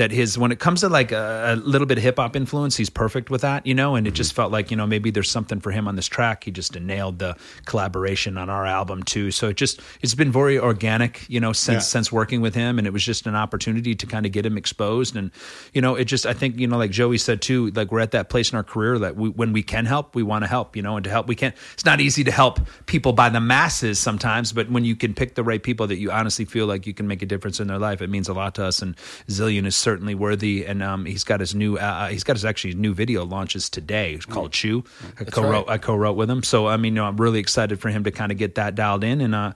that 0.00 0.10
his 0.10 0.38
when 0.38 0.50
it 0.50 0.58
comes 0.58 0.80
to 0.80 0.88
like 0.88 1.12
a, 1.12 1.52
a 1.52 1.56
little 1.56 1.86
bit 1.86 1.98
of 1.98 2.02
hip 2.02 2.16
hop 2.16 2.34
influence, 2.34 2.74
he's 2.74 2.88
perfect 2.88 3.28
with 3.28 3.42
that, 3.42 3.66
you 3.66 3.74
know. 3.74 3.96
And 3.96 4.06
it 4.06 4.14
just 4.14 4.32
felt 4.32 4.50
like 4.50 4.70
you 4.70 4.76
know 4.76 4.86
maybe 4.86 5.10
there's 5.10 5.30
something 5.30 5.60
for 5.60 5.70
him 5.72 5.86
on 5.86 5.94
this 5.94 6.06
track. 6.06 6.44
He 6.44 6.50
just 6.50 6.74
nailed 6.74 7.18
the 7.18 7.36
collaboration 7.66 8.38
on 8.38 8.48
our 8.48 8.64
album 8.64 9.02
too. 9.02 9.30
So 9.30 9.48
it 9.48 9.58
just 9.58 9.82
it's 10.00 10.14
been 10.14 10.32
very 10.32 10.58
organic, 10.58 11.28
you 11.28 11.38
know, 11.38 11.52
since 11.52 11.74
yeah. 11.74 11.80
since 11.80 12.10
working 12.10 12.40
with 12.40 12.54
him, 12.54 12.78
and 12.78 12.86
it 12.86 12.94
was 12.94 13.04
just 13.04 13.26
an 13.26 13.36
opportunity 13.36 13.94
to 13.94 14.06
kind 14.06 14.24
of 14.24 14.32
get 14.32 14.46
him 14.46 14.56
exposed. 14.56 15.16
And 15.16 15.30
you 15.74 15.82
know, 15.82 15.96
it 15.96 16.06
just 16.06 16.24
I 16.24 16.32
think 16.32 16.58
you 16.58 16.66
know 16.66 16.78
like 16.78 16.92
Joey 16.92 17.18
said 17.18 17.42
too, 17.42 17.70
like 17.72 17.92
we're 17.92 18.00
at 18.00 18.12
that 18.12 18.30
place 18.30 18.52
in 18.52 18.56
our 18.56 18.64
career 18.64 18.98
that 19.00 19.16
we, 19.16 19.28
when 19.28 19.52
we 19.52 19.62
can 19.62 19.84
help, 19.84 19.99
we 20.14 20.22
want 20.22 20.44
to 20.44 20.48
help, 20.48 20.76
you 20.76 20.82
know, 20.82 20.96
and 20.96 21.04
to 21.04 21.10
help 21.10 21.26
we 21.26 21.34
can't. 21.34 21.54
It's 21.74 21.84
not 21.84 22.00
easy 22.00 22.24
to 22.24 22.30
help 22.30 22.60
people 22.86 23.12
by 23.12 23.28
the 23.28 23.40
masses 23.40 23.98
sometimes, 23.98 24.52
but 24.52 24.70
when 24.70 24.84
you 24.84 24.96
can 24.96 25.14
pick 25.14 25.34
the 25.34 25.44
right 25.44 25.62
people 25.62 25.86
that 25.86 25.96
you 25.96 26.10
honestly 26.10 26.44
feel 26.44 26.66
like 26.66 26.86
you 26.86 26.94
can 26.94 27.06
make 27.06 27.22
a 27.22 27.26
difference 27.26 27.60
in 27.60 27.68
their 27.68 27.78
life, 27.78 28.02
it 28.02 28.10
means 28.10 28.28
a 28.28 28.34
lot 28.34 28.54
to 28.56 28.64
us. 28.64 28.82
And 28.82 28.96
Zillion 29.28 29.66
is 29.66 29.76
certainly 29.76 30.14
worthy, 30.14 30.64
and 30.64 30.82
um, 30.82 31.06
he's 31.06 31.24
got 31.24 31.40
his 31.40 31.54
new 31.54 31.78
uh, 31.78 32.08
he's 32.08 32.24
got 32.24 32.36
his 32.36 32.44
actually 32.44 32.74
new 32.74 32.94
video 32.94 33.24
launches 33.24 33.70
today. 33.70 34.14
It's 34.14 34.26
called 34.26 34.50
mm. 34.50 34.54
Chew. 34.54 34.84
I 35.18 35.24
co-wrote 35.24 35.66
right. 35.66 35.74
I 35.74 35.78
co-wrote 35.78 36.16
with 36.16 36.30
him, 36.30 36.42
so 36.42 36.66
I 36.66 36.76
mean, 36.76 36.94
you 36.94 37.00
know, 37.00 37.06
I'm 37.06 37.16
really 37.16 37.38
excited 37.38 37.80
for 37.80 37.88
him 37.88 38.04
to 38.04 38.10
kind 38.10 38.32
of 38.32 38.38
get 38.38 38.56
that 38.56 38.74
dialed 38.74 39.04
in, 39.04 39.20
and 39.20 39.34
uh, 39.34 39.52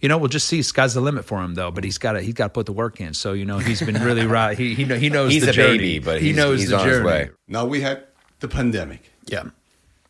you 0.00 0.08
know, 0.08 0.18
we'll 0.18 0.28
just 0.28 0.48
see. 0.48 0.62
Sky's 0.62 0.94
the 0.94 1.00
limit 1.00 1.24
for 1.24 1.42
him, 1.42 1.54
though. 1.54 1.70
But 1.70 1.84
he's 1.84 1.98
got 1.98 2.12
to 2.12 2.20
he's 2.22 2.34
got 2.34 2.44
to 2.44 2.50
put 2.50 2.66
the 2.66 2.72
work 2.72 3.00
in. 3.00 3.14
So 3.14 3.32
you 3.32 3.44
know, 3.44 3.58
he's 3.58 3.82
been 3.82 4.02
really 4.02 4.26
right. 4.26 4.56
He 4.56 4.74
he, 4.74 4.84
he 4.84 5.10
knows 5.10 5.32
he's 5.32 5.44
the 5.44 5.50
a 5.50 5.52
journey. 5.52 5.78
baby, 5.78 5.98
but 5.98 6.20
he 6.20 6.32
knows 6.32 6.60
he's 6.60 6.70
the 6.70 6.78
on 6.78 6.84
journey. 6.84 6.96
his 6.96 7.04
way. 7.04 7.30
Now 7.46 7.66
we 7.66 7.80
had 7.80 8.04
the 8.40 8.48
pandemic. 8.48 9.10
Yeah, 9.26 9.50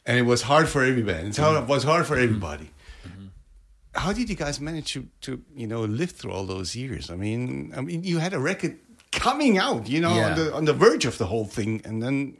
and 0.09 0.19
it 0.19 0.23
was 0.33 0.43
hard 0.43 0.69
for 0.69 0.83
everybody. 0.83 1.29
It's 1.29 1.37
hard, 1.38 1.62
it 1.62 1.69
was 1.69 1.85
hard 1.85 2.05
for 2.07 2.17
everybody. 2.17 2.71
Mm-hmm. 3.07 3.27
How 3.95 4.12
did 4.12 4.29
you 4.31 4.35
guys 4.37 4.61
manage 4.61 4.93
to, 4.95 5.07
to 5.23 5.31
you 5.55 5.67
know 5.67 5.83
live 5.83 6.11
through 6.11 6.33
all 6.33 6.47
those 6.47 6.75
years? 6.75 7.11
I 7.11 7.17
mean, 7.17 7.73
I 7.77 7.81
mean, 7.81 8.03
you 8.03 8.19
had 8.19 8.33
a 8.35 8.41
record 8.41 8.79
coming 9.12 9.59
out, 9.59 9.88
you 9.88 10.00
know, 10.00 10.15
Yeah. 10.17 10.29
on 10.31 10.35
the 10.38 10.47
on 10.59 10.65
the 10.65 10.73
verge 10.75 11.05
of 11.05 11.19
the 11.19 11.27
whole 11.27 11.45
thing, 11.47 11.83
and 11.85 12.03
then 12.03 12.37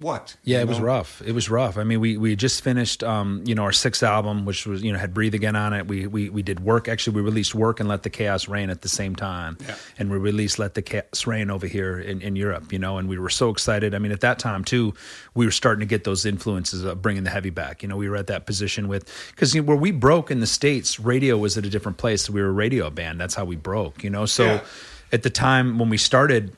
what? 0.00 0.36
Yeah, 0.42 0.60
it 0.60 0.68
was 0.68 0.80
rough. 0.80 1.22
It 1.24 1.32
was 1.32 1.48
rough. 1.48 1.78
I 1.78 1.84
mean, 1.84 2.00
we 2.00 2.16
we 2.16 2.34
just 2.36 2.62
finished, 2.62 3.04
um, 3.04 3.42
you 3.46 3.54
know, 3.54 3.62
our 3.62 3.72
sixth 3.72 4.02
album, 4.02 4.44
which 4.44 4.66
was 4.66 4.82
you 4.82 4.92
know 4.92 4.98
had 4.98 5.14
Breathe 5.14 5.34
Again 5.34 5.54
on 5.56 5.72
it. 5.72 5.86
We 5.86 6.06
we 6.06 6.28
we 6.30 6.42
did 6.42 6.60
work. 6.60 6.88
Actually, 6.88 7.16
we 7.16 7.22
released 7.22 7.54
work 7.54 7.78
and 7.80 7.88
Let 7.88 8.02
the 8.02 8.10
Chaos 8.10 8.48
Rain 8.48 8.70
at 8.70 8.82
the 8.82 8.88
same 8.88 9.14
time, 9.14 9.56
Yeah. 9.66 9.76
and 9.98 10.10
we 10.10 10.18
released 10.18 10.58
Let 10.58 10.74
the 10.74 10.82
Chaos 10.82 11.26
Rain 11.26 11.50
over 11.50 11.66
here 11.66 11.98
in, 11.98 12.20
in 12.22 12.34
Europe. 12.34 12.72
You 12.72 12.78
know, 12.78 12.98
and 12.98 13.08
we 13.08 13.18
were 13.18 13.30
so 13.30 13.50
excited. 13.50 13.94
I 13.94 13.98
mean, 13.98 14.12
at 14.12 14.20
that 14.20 14.38
time 14.38 14.64
too, 14.64 14.94
we 15.34 15.46
were 15.46 15.52
starting 15.52 15.80
to 15.80 15.86
get 15.86 16.04
those 16.04 16.26
influences 16.26 16.82
of 16.82 17.00
bringing 17.00 17.22
the 17.24 17.30
heavy 17.30 17.50
back. 17.50 17.82
You 17.82 17.88
know, 17.88 17.96
we 17.96 18.08
were 18.08 18.16
at 18.16 18.26
that 18.26 18.46
position 18.46 18.88
with 18.88 19.08
because 19.30 19.54
you 19.54 19.62
know, 19.62 19.68
where 19.68 19.76
we 19.76 19.92
broke 19.92 20.30
in 20.30 20.40
the 20.40 20.46
states, 20.46 20.98
radio 20.98 21.38
was 21.38 21.56
at 21.56 21.64
a 21.64 21.70
different 21.70 21.98
place. 21.98 22.28
We 22.28 22.42
were 22.42 22.48
a 22.48 22.52
radio 22.52 22.90
band. 22.90 23.20
That's 23.20 23.34
how 23.34 23.44
we 23.44 23.56
broke. 23.56 24.02
You 24.02 24.10
know, 24.10 24.26
so. 24.26 24.44
Yeah. 24.44 24.60
At 25.12 25.22
the 25.22 25.30
time 25.30 25.78
when 25.78 25.90
we 25.90 25.96
started, 25.98 26.56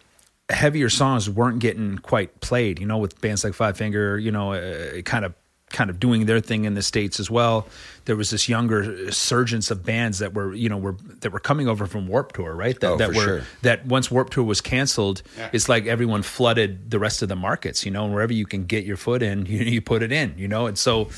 heavier 0.49 0.89
songs 0.89 1.29
weren't 1.29 1.59
getting 1.59 1.99
quite 1.99 2.41
played. 2.41 2.79
You 2.79 2.87
know, 2.87 2.99
with 2.99 3.21
bands 3.21 3.45
like 3.45 3.55
Five 3.55 3.77
Finger, 3.77 4.19
you 4.19 4.31
know, 4.31 4.53
uh, 4.53 5.03
kind 5.03 5.25
of 5.25 5.35
kind 5.71 5.91
of 5.91 5.99
doing 5.99 6.27
their 6.27 6.39
thing 6.39 6.65
in 6.65 6.75
the 6.75 6.83
states 6.83 7.19
as 7.19 7.29
well. 7.29 7.67
There 8.05 8.15
was 8.15 8.31
this 8.31 8.49
younger 8.49 9.11
surgence 9.11 9.69
of 9.73 9.85
bands 9.85 10.21
that 10.21 10.33
were, 10.33 10.55
you 10.55 10.69
know, 10.69 10.77
were 10.79 10.95
that 11.23 11.33
were 11.33 11.41
coming 11.41 11.67
over 11.67 11.87
from 11.87 12.07
Warped 12.07 12.37
Tour, 12.37 12.55
right? 12.55 12.79
That 12.79 12.93
Oh, 12.93 12.97
that 12.99 13.09
for 13.11 13.17
were 13.17 13.23
sure. 13.25 13.43
that 13.63 13.85
once 13.85 14.09
Warped 14.09 14.33
Tour 14.33 14.45
was 14.45 14.61
canceled, 14.61 15.23
Yeah. 15.37 15.51
it's 15.53 15.69
like 15.69 15.87
everyone 15.87 16.23
flooded 16.23 16.93
the 16.93 17.01
rest 17.01 17.21
of 17.23 17.29
the 17.29 17.35
markets, 17.37 17.85
you 17.85 17.91
know, 17.91 18.05
and 18.05 18.15
wherever 18.15 18.33
you 18.33 18.47
can 18.47 18.65
get 18.65 18.85
your 18.85 18.97
foot 18.97 19.23
in, 19.25 19.47
you, 19.47 19.59
you 19.59 19.81
put 19.81 20.05
it 20.05 20.13
in, 20.13 20.35
you 20.39 20.47
know, 20.47 20.67
and 20.69 20.79
so 20.79 21.09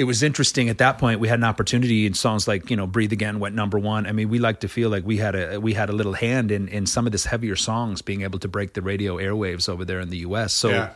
it 0.00 0.04
was 0.04 0.22
interesting 0.22 0.70
at 0.70 0.78
that 0.78 0.96
point. 0.96 1.20
We 1.20 1.28
had 1.28 1.40
an 1.40 1.44
opportunity 1.44 2.06
in 2.06 2.14
songs 2.14 2.48
like 2.48 2.70
you 2.70 2.76
know 2.76 2.86
"Breathe 2.86 3.12
Again" 3.12 3.38
went 3.38 3.54
number 3.54 3.78
one. 3.78 4.06
I 4.06 4.12
mean, 4.12 4.30
we 4.30 4.38
like 4.38 4.60
to 4.60 4.68
feel 4.68 4.88
like 4.88 5.04
we 5.04 5.18
had 5.18 5.34
a 5.34 5.60
we 5.60 5.74
had 5.74 5.90
a 5.90 5.92
little 5.92 6.14
hand 6.14 6.50
in 6.50 6.68
in 6.68 6.86
some 6.86 7.04
of 7.04 7.12
this 7.12 7.26
heavier 7.26 7.54
songs 7.54 8.00
being 8.00 8.22
able 8.22 8.38
to 8.38 8.48
break 8.48 8.72
the 8.72 8.80
radio 8.80 9.18
airwaves 9.18 9.68
over 9.68 9.84
there 9.84 10.00
in 10.00 10.08
the 10.08 10.18
U.S. 10.18 10.54
So. 10.54 10.70
Yeah. 10.70 10.92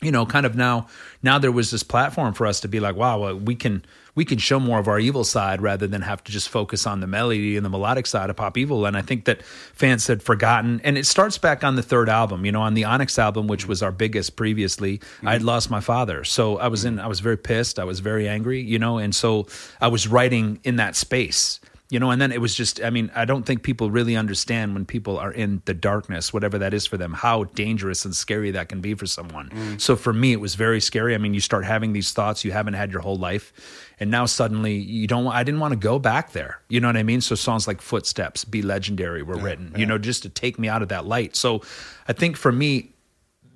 You 0.00 0.10
know, 0.10 0.26
kind 0.26 0.44
of 0.44 0.56
now, 0.56 0.88
now 1.22 1.38
there 1.38 1.52
was 1.52 1.70
this 1.70 1.84
platform 1.84 2.34
for 2.34 2.44
us 2.44 2.58
to 2.62 2.66
be 2.66 2.80
like, 2.80 2.96
wow, 2.96 3.20
well, 3.20 3.38
we 3.38 3.54
can 3.54 3.84
we 4.14 4.24
can 4.24 4.38
show 4.38 4.60
more 4.60 4.78
of 4.78 4.88
our 4.88 4.98
evil 4.98 5.24
side 5.24 5.62
rather 5.62 5.86
than 5.86 6.02
have 6.02 6.22
to 6.24 6.32
just 6.32 6.48
focus 6.48 6.86
on 6.86 7.00
the 7.00 7.06
melody 7.06 7.56
and 7.56 7.64
the 7.64 7.70
melodic 7.70 8.06
side 8.06 8.28
of 8.28 8.36
pop 8.36 8.58
evil. 8.58 8.84
And 8.84 8.96
I 8.96 9.02
think 9.02 9.24
that 9.24 9.42
fans 9.42 10.06
had 10.06 10.22
forgotten, 10.22 10.80
and 10.84 10.98
it 10.98 11.06
starts 11.06 11.38
back 11.38 11.64
on 11.64 11.76
the 11.76 11.82
third 11.82 12.08
album. 12.08 12.44
You 12.44 12.52
know, 12.52 12.62
on 12.62 12.74
the 12.74 12.84
Onyx 12.84 13.18
album, 13.18 13.46
which 13.46 13.66
was 13.66 13.82
our 13.82 13.92
biggest 13.92 14.36
previously, 14.36 14.98
mm-hmm. 14.98 15.28
I 15.28 15.32
had 15.32 15.42
lost 15.42 15.70
my 15.70 15.80
father, 15.80 16.24
so 16.24 16.58
I 16.58 16.68
was 16.68 16.84
in, 16.84 16.98
I 16.98 17.06
was 17.06 17.20
very 17.20 17.38
pissed, 17.38 17.78
I 17.78 17.84
was 17.84 18.00
very 18.00 18.28
angry, 18.28 18.60
you 18.60 18.78
know, 18.78 18.98
and 18.98 19.14
so 19.14 19.46
I 19.80 19.88
was 19.88 20.06
writing 20.06 20.60
in 20.64 20.76
that 20.76 20.96
space 20.96 21.60
you 21.92 22.00
know 22.00 22.10
and 22.10 22.22
then 22.22 22.32
it 22.32 22.40
was 22.40 22.54
just 22.54 22.82
i 22.82 22.88
mean 22.88 23.10
i 23.14 23.26
don't 23.26 23.44
think 23.44 23.62
people 23.62 23.90
really 23.90 24.16
understand 24.16 24.72
when 24.72 24.86
people 24.86 25.18
are 25.18 25.30
in 25.30 25.60
the 25.66 25.74
darkness 25.74 26.32
whatever 26.32 26.58
that 26.58 26.72
is 26.72 26.86
for 26.86 26.96
them 26.96 27.12
how 27.12 27.44
dangerous 27.44 28.06
and 28.06 28.16
scary 28.16 28.50
that 28.50 28.70
can 28.70 28.80
be 28.80 28.94
for 28.94 29.04
someone. 29.04 29.50
Mm. 29.50 29.78
so 29.78 29.94
for 29.94 30.12
me 30.12 30.32
it 30.32 30.40
was 30.40 30.54
very 30.54 30.80
scary. 30.80 31.14
I 31.14 31.18
mean 31.18 31.34
you 31.34 31.40
start 31.40 31.66
having 31.66 31.92
these 31.92 32.12
thoughts 32.12 32.46
you 32.46 32.52
haven't 32.52 32.74
had 32.74 32.90
your 32.90 33.02
whole 33.02 33.18
life 33.18 33.52
and 34.00 34.10
now 34.10 34.24
suddenly 34.24 34.74
you 34.74 35.06
don't 35.06 35.26
i 35.26 35.44
didn't 35.44 35.60
want 35.60 35.72
to 35.72 35.78
go 35.78 35.98
back 35.98 36.32
there. 36.32 36.62
You 36.70 36.80
know 36.80 36.88
what 36.88 36.96
i 36.96 37.02
mean? 37.02 37.20
So 37.20 37.34
songs 37.34 37.66
like 37.66 37.82
footsteps 37.82 38.46
be 38.46 38.62
legendary 38.62 39.22
were 39.22 39.36
yeah, 39.36 39.44
written 39.44 39.70
yeah. 39.72 39.78
you 39.80 39.86
know 39.86 39.98
just 39.98 40.22
to 40.22 40.30
take 40.30 40.58
me 40.58 40.68
out 40.68 40.80
of 40.80 40.88
that 40.88 41.04
light. 41.04 41.36
So 41.36 41.60
i 42.08 42.14
think 42.14 42.38
for 42.38 42.52
me 42.52 42.91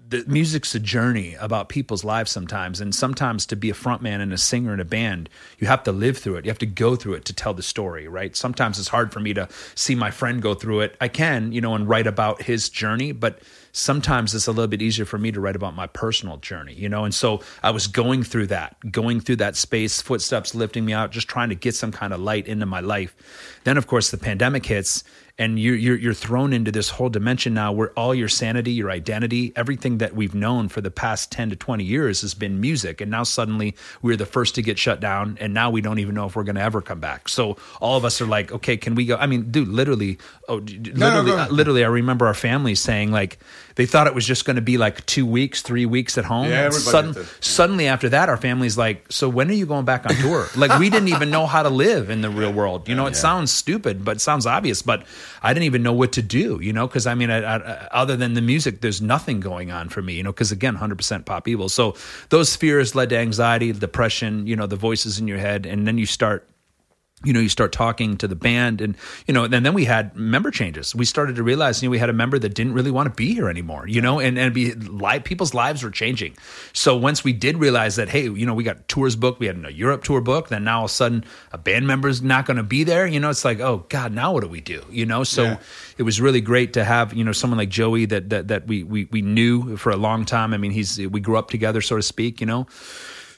the 0.09 0.25
music's 0.27 0.75
a 0.75 0.79
journey 0.79 1.35
about 1.41 1.69
people's 1.69 2.05
lives 2.05 2.31
sometimes 2.31 2.81
and 2.81 2.95
sometimes 2.95 3.45
to 3.47 3.57
be 3.57 3.71
a 3.71 3.75
frontman 3.75 4.21
and 4.21 4.33
a 4.33 4.39
singer 4.39 4.73
in 4.73 4.79
a 4.79 4.85
band 4.85 5.29
you 5.59 5.67
have 5.67 5.83
to 5.83 5.93
live 5.93 6.19
through 6.19 6.37
it. 6.37 6.45
You 6.45 6.51
have 6.51 6.59
to 6.59 6.67
go 6.67 6.97
through 6.97 7.15
it 7.15 7.25
to 7.25 7.33
tell 7.33 7.55
the 7.55 7.63
story 7.63 8.07
right? 8.07 8.37
Sometimes 8.37 8.79
it's 8.79 8.89
hard 8.89 9.13
for 9.13 9.21
me 9.21 9.35
to 9.35 9.49
see 9.75 9.95
my 9.95 10.11
friend 10.11 10.41
go 10.41 10.55
through 10.55 10.81
it. 10.81 10.97
I 11.01 11.09
can 11.09 11.53
you 11.53 11.61
know 11.61 11.75
and 11.75 11.89
write 11.89 12.07
about 12.07 12.43
his 12.43 12.69
journey 12.69 13.13
but 13.13 13.41
sometimes 13.73 14.35
it's 14.35 14.47
a 14.47 14.53
little 14.53 14.69
bit 14.69 14.81
easier 14.81 15.05
for 15.05 15.19
me 15.19 15.33
to 15.33 15.41
write 15.41 15.57
about 15.57 15.75
my 15.75 15.87
personal 15.87 16.37
journey 16.37 16.75
you 16.75 16.89
know? 16.89 17.05
And 17.05 17.15
so 17.15 17.41
i 17.63 17.71
was 17.71 17.87
going 17.87 18.23
through 18.23 18.47
that 18.49 18.77
going 18.93 19.21
through 19.21 19.37
that 19.37 19.57
space 19.57 20.01
footsteps 20.01 20.55
lifting 20.55 20.85
me 20.85 20.93
out 20.93 21.11
just 21.11 21.29
trying 21.29 21.49
to 21.49 21.55
get 21.55 21.75
some 21.75 21.91
kind 21.91 22.13
of 22.13 22.21
light 22.21 22.47
into 22.47 22.67
my 22.67 22.81
life. 22.81 23.17
Then 23.65 23.77
of 23.77 23.87
course 23.87 24.11
the 24.11 24.19
pandemic 24.19 24.67
hits 24.67 25.03
and 25.39 25.59
you're, 25.59 25.75
you're, 25.75 25.97
you're 25.97 26.15
thrown 26.15 26.55
into 26.55 26.73
this 26.73 26.89
whole 26.89 27.11
dimension 27.11 27.53
now 27.53 27.71
where 27.71 27.91
all 27.91 28.15
your 28.15 28.29
sanity, 28.29 28.73
your 28.73 28.91
identity, 28.91 29.53
everything 29.55 29.99
that 29.99 30.15
we've 30.15 30.35
known 30.35 30.69
for 30.69 30.81
the 30.81 30.91
past 30.91 31.31
10 31.31 31.51
to 31.51 31.57
20 31.57 31.85
years 31.85 32.23
has 32.23 32.33
been 32.33 32.59
music. 32.59 33.03
And 33.03 33.11
now 33.11 33.23
suddenly 33.23 33.77
we're 34.01 34.17
the 34.17 34.25
first 34.25 34.55
to 34.55 34.63
get 34.63 34.79
shut 34.79 34.99
down. 34.99 35.37
And 35.39 35.53
now 35.53 35.71
we 35.71 35.83
don't 35.83 35.99
even 35.99 36.15
know 36.15 36.25
if 36.25 36.37
we're 36.37 36.45
going 36.45 36.57
to 36.57 36.63
ever 36.63 36.81
come 36.81 37.01
back. 37.01 37.29
So 37.29 37.59
all 37.83 37.99
of 37.99 38.05
us 38.07 38.23
are 38.23 38.27
like, 38.27 38.51
okay, 38.51 38.79
can 38.79 38.95
we 38.95 39.05
go? 39.05 39.17
I 39.17 39.27
mean, 39.27 39.51
dude, 39.51 39.69
literally, 39.69 40.19
oh, 40.49 40.57
literally, 40.57 40.93
no, 40.95 41.11
no, 41.11 41.23
no. 41.23 41.37
Uh, 41.37 41.49
literally, 41.49 41.85
I 41.85 41.89
remember 41.89 42.27
our 42.27 42.35
family 42.35 42.75
saying 42.75 43.13
like, 43.13 43.39
they 43.75 43.85
thought 43.85 44.07
it 44.07 44.15
was 44.15 44.27
just 44.27 44.47
going 44.47 44.57
to 44.57 44.63
be 44.63 44.79
like 44.79 45.05
two 45.05 45.27
weeks, 45.27 45.61
three 45.61 45.85
weeks 45.85 46.17
at 46.17 46.25
home. 46.25 46.49
Yeah, 46.49 46.71
sudden, 46.71 47.15
suddenly 47.41 47.89
after 47.89 48.09
that, 48.09 48.31
our 48.31 48.39
family's 48.39 48.79
like, 48.79 49.05
so 49.13 49.29
when 49.29 49.51
are 49.51 49.55
you 49.55 49.67
going 49.67 49.85
back 49.85 50.07
on 50.07 50.17
tour? 50.17 50.49
like 50.57 50.79
we 50.79 50.89
didn't 50.89 51.09
even 51.09 51.29
know 51.31 51.47
how 51.47 51.63
to 51.63 51.69
live 51.69 52.09
in 52.09 52.23
the 52.23 52.31
real 52.31 52.53
world. 52.53 52.89
You 52.89 52.95
know, 52.95 53.05
it 53.05 53.11
yeah. 53.11 53.21
sounds 53.21 53.53
stupid, 53.53 54.03
but 54.03 54.17
it 54.17 54.21
sounds 54.21 54.47
obvious. 54.47 54.81
But 54.81 55.05
I 55.43 55.53
didn't 55.53 55.65
even 55.65 55.83
know 55.83 55.93
what 55.93 56.13
to 56.13 56.23
do. 56.23 56.59
You 56.61 56.73
know, 56.73 56.87
because 56.87 57.07
I 57.07 57.15
mean, 57.15 57.31
I, 57.31 57.39
I, 57.39 57.59
other 57.91 58.17
than 58.17 58.35
the 58.35 58.43
music, 58.43 58.81
there's 58.81 59.01
nothing 59.01 59.41
going 59.41 59.71
on 59.71 59.89
for 59.89 60.03
me. 60.03 60.15
You 60.15 60.23
know, 60.23 60.33
because 60.33 60.53
again, 60.53 60.77
100% 60.77 61.25
pop 61.25 61.49
evil. 61.49 61.69
So 61.69 61.95
those 62.31 62.57
fears 62.57 62.95
led 62.95 63.11
to 63.11 63.19
anxiety, 63.19 63.73
depression. 63.73 64.47
You 64.47 64.57
know, 64.57 64.67
the 64.67 64.77
voices 64.77 65.19
in 65.19 65.29
your 65.29 65.39
head, 65.39 65.67
and 65.67 65.87
then 65.87 65.99
you 65.99 66.07
start 66.07 66.49
you 67.27 67.33
know, 67.33 67.41
you 67.41 67.49
start 67.49 67.73
talking 67.73 68.17
to 68.19 68.29
the 68.29 68.37
band, 68.37 68.81
and 68.81 68.97
you 69.27 69.35
know, 69.35 69.45
and 69.45 69.53
then 69.53 69.75
we 69.75 69.85
had 69.85 70.17
member 70.17 70.51
changes. 70.51 70.95
We 70.95 71.05
started 71.05 71.37
to 71.37 71.43
realize, 71.43 71.83
you 71.83 71.89
know, 71.89 71.91
we 71.91 71.99
had 71.99 72.09
a 72.09 72.15
member 72.15 72.39
that 72.39 72.55
didn't 72.55 72.73
really 72.73 72.91
want 72.91 73.09
to 73.09 73.15
be 73.15 73.35
here 73.35 73.51
anymore. 73.51 73.89
You 73.89 74.01
know, 74.01 74.21
and 74.21 74.39
and 74.39 74.55
be 74.55 74.73
live, 74.75 75.25
people's 75.25 75.55
lives 75.55 75.83
were 75.83 75.91
changing. 75.91 76.37
So 76.73 76.97
once 76.97 77.25
we 77.25 77.33
did 77.33 77.59
realize 77.59 77.97
that, 77.97 78.09
hey, 78.09 78.23
you 78.23 78.47
know, 78.47 78.55
we 78.55 78.65
got 78.65 78.89
tours 78.89 79.17
booked, 79.17 79.41
we 79.41 79.47
had 79.47 79.63
a 79.65 79.73
Europe 79.73 80.05
tour 80.05 80.21
booked, 80.21 80.51
then 80.51 80.65
now 80.65 80.79
all 80.79 80.85
of 80.85 80.91
a 80.91 80.95
sudden 80.95 81.25
a 81.53 81.59
band 81.59 81.87
member's 81.87 82.23
not 82.23 82.47
going 82.47 82.57
to 82.59 82.63
be 82.63 82.85
there. 82.85 83.07
You 83.07 83.21
know, 83.21 83.31
it's 83.31 83.45
like, 83.45 83.61
oh 83.61 83.85
God, 83.89 84.13
now 84.13 84.33
what 84.33 84.43
do 84.43 84.49
we 84.49 84.61
do? 84.61 84.85
You 84.91 85.07
know, 85.07 85.25
so 85.25 85.43
yeah. 85.43 85.59
it 85.99 86.05
was 86.05 86.21
really 86.21 86.41
great 86.41 86.73
to 86.75 86.85
have 86.85 87.13
you 87.13 87.25
know 87.25 87.33
someone 87.33 87.59
like 87.59 87.71
Joey 87.71 88.07
that 88.07 88.31
that 88.31 88.49
that 88.49 88.67
we 88.67 88.85
we 88.85 89.09
we 89.11 89.23
knew 89.23 89.77
for 89.77 89.91
a 89.91 89.97
long 89.97 90.25
time. 90.25 90.55
I 90.55 90.59
mean, 90.59 90.71
he's 90.71 90.99
we 90.99 91.21
grew 91.21 91.37
up 91.37 91.51
together, 91.51 91.81
so 91.81 91.97
to 91.97 92.03
speak. 92.03 92.41
You 92.41 92.47
know. 92.47 92.67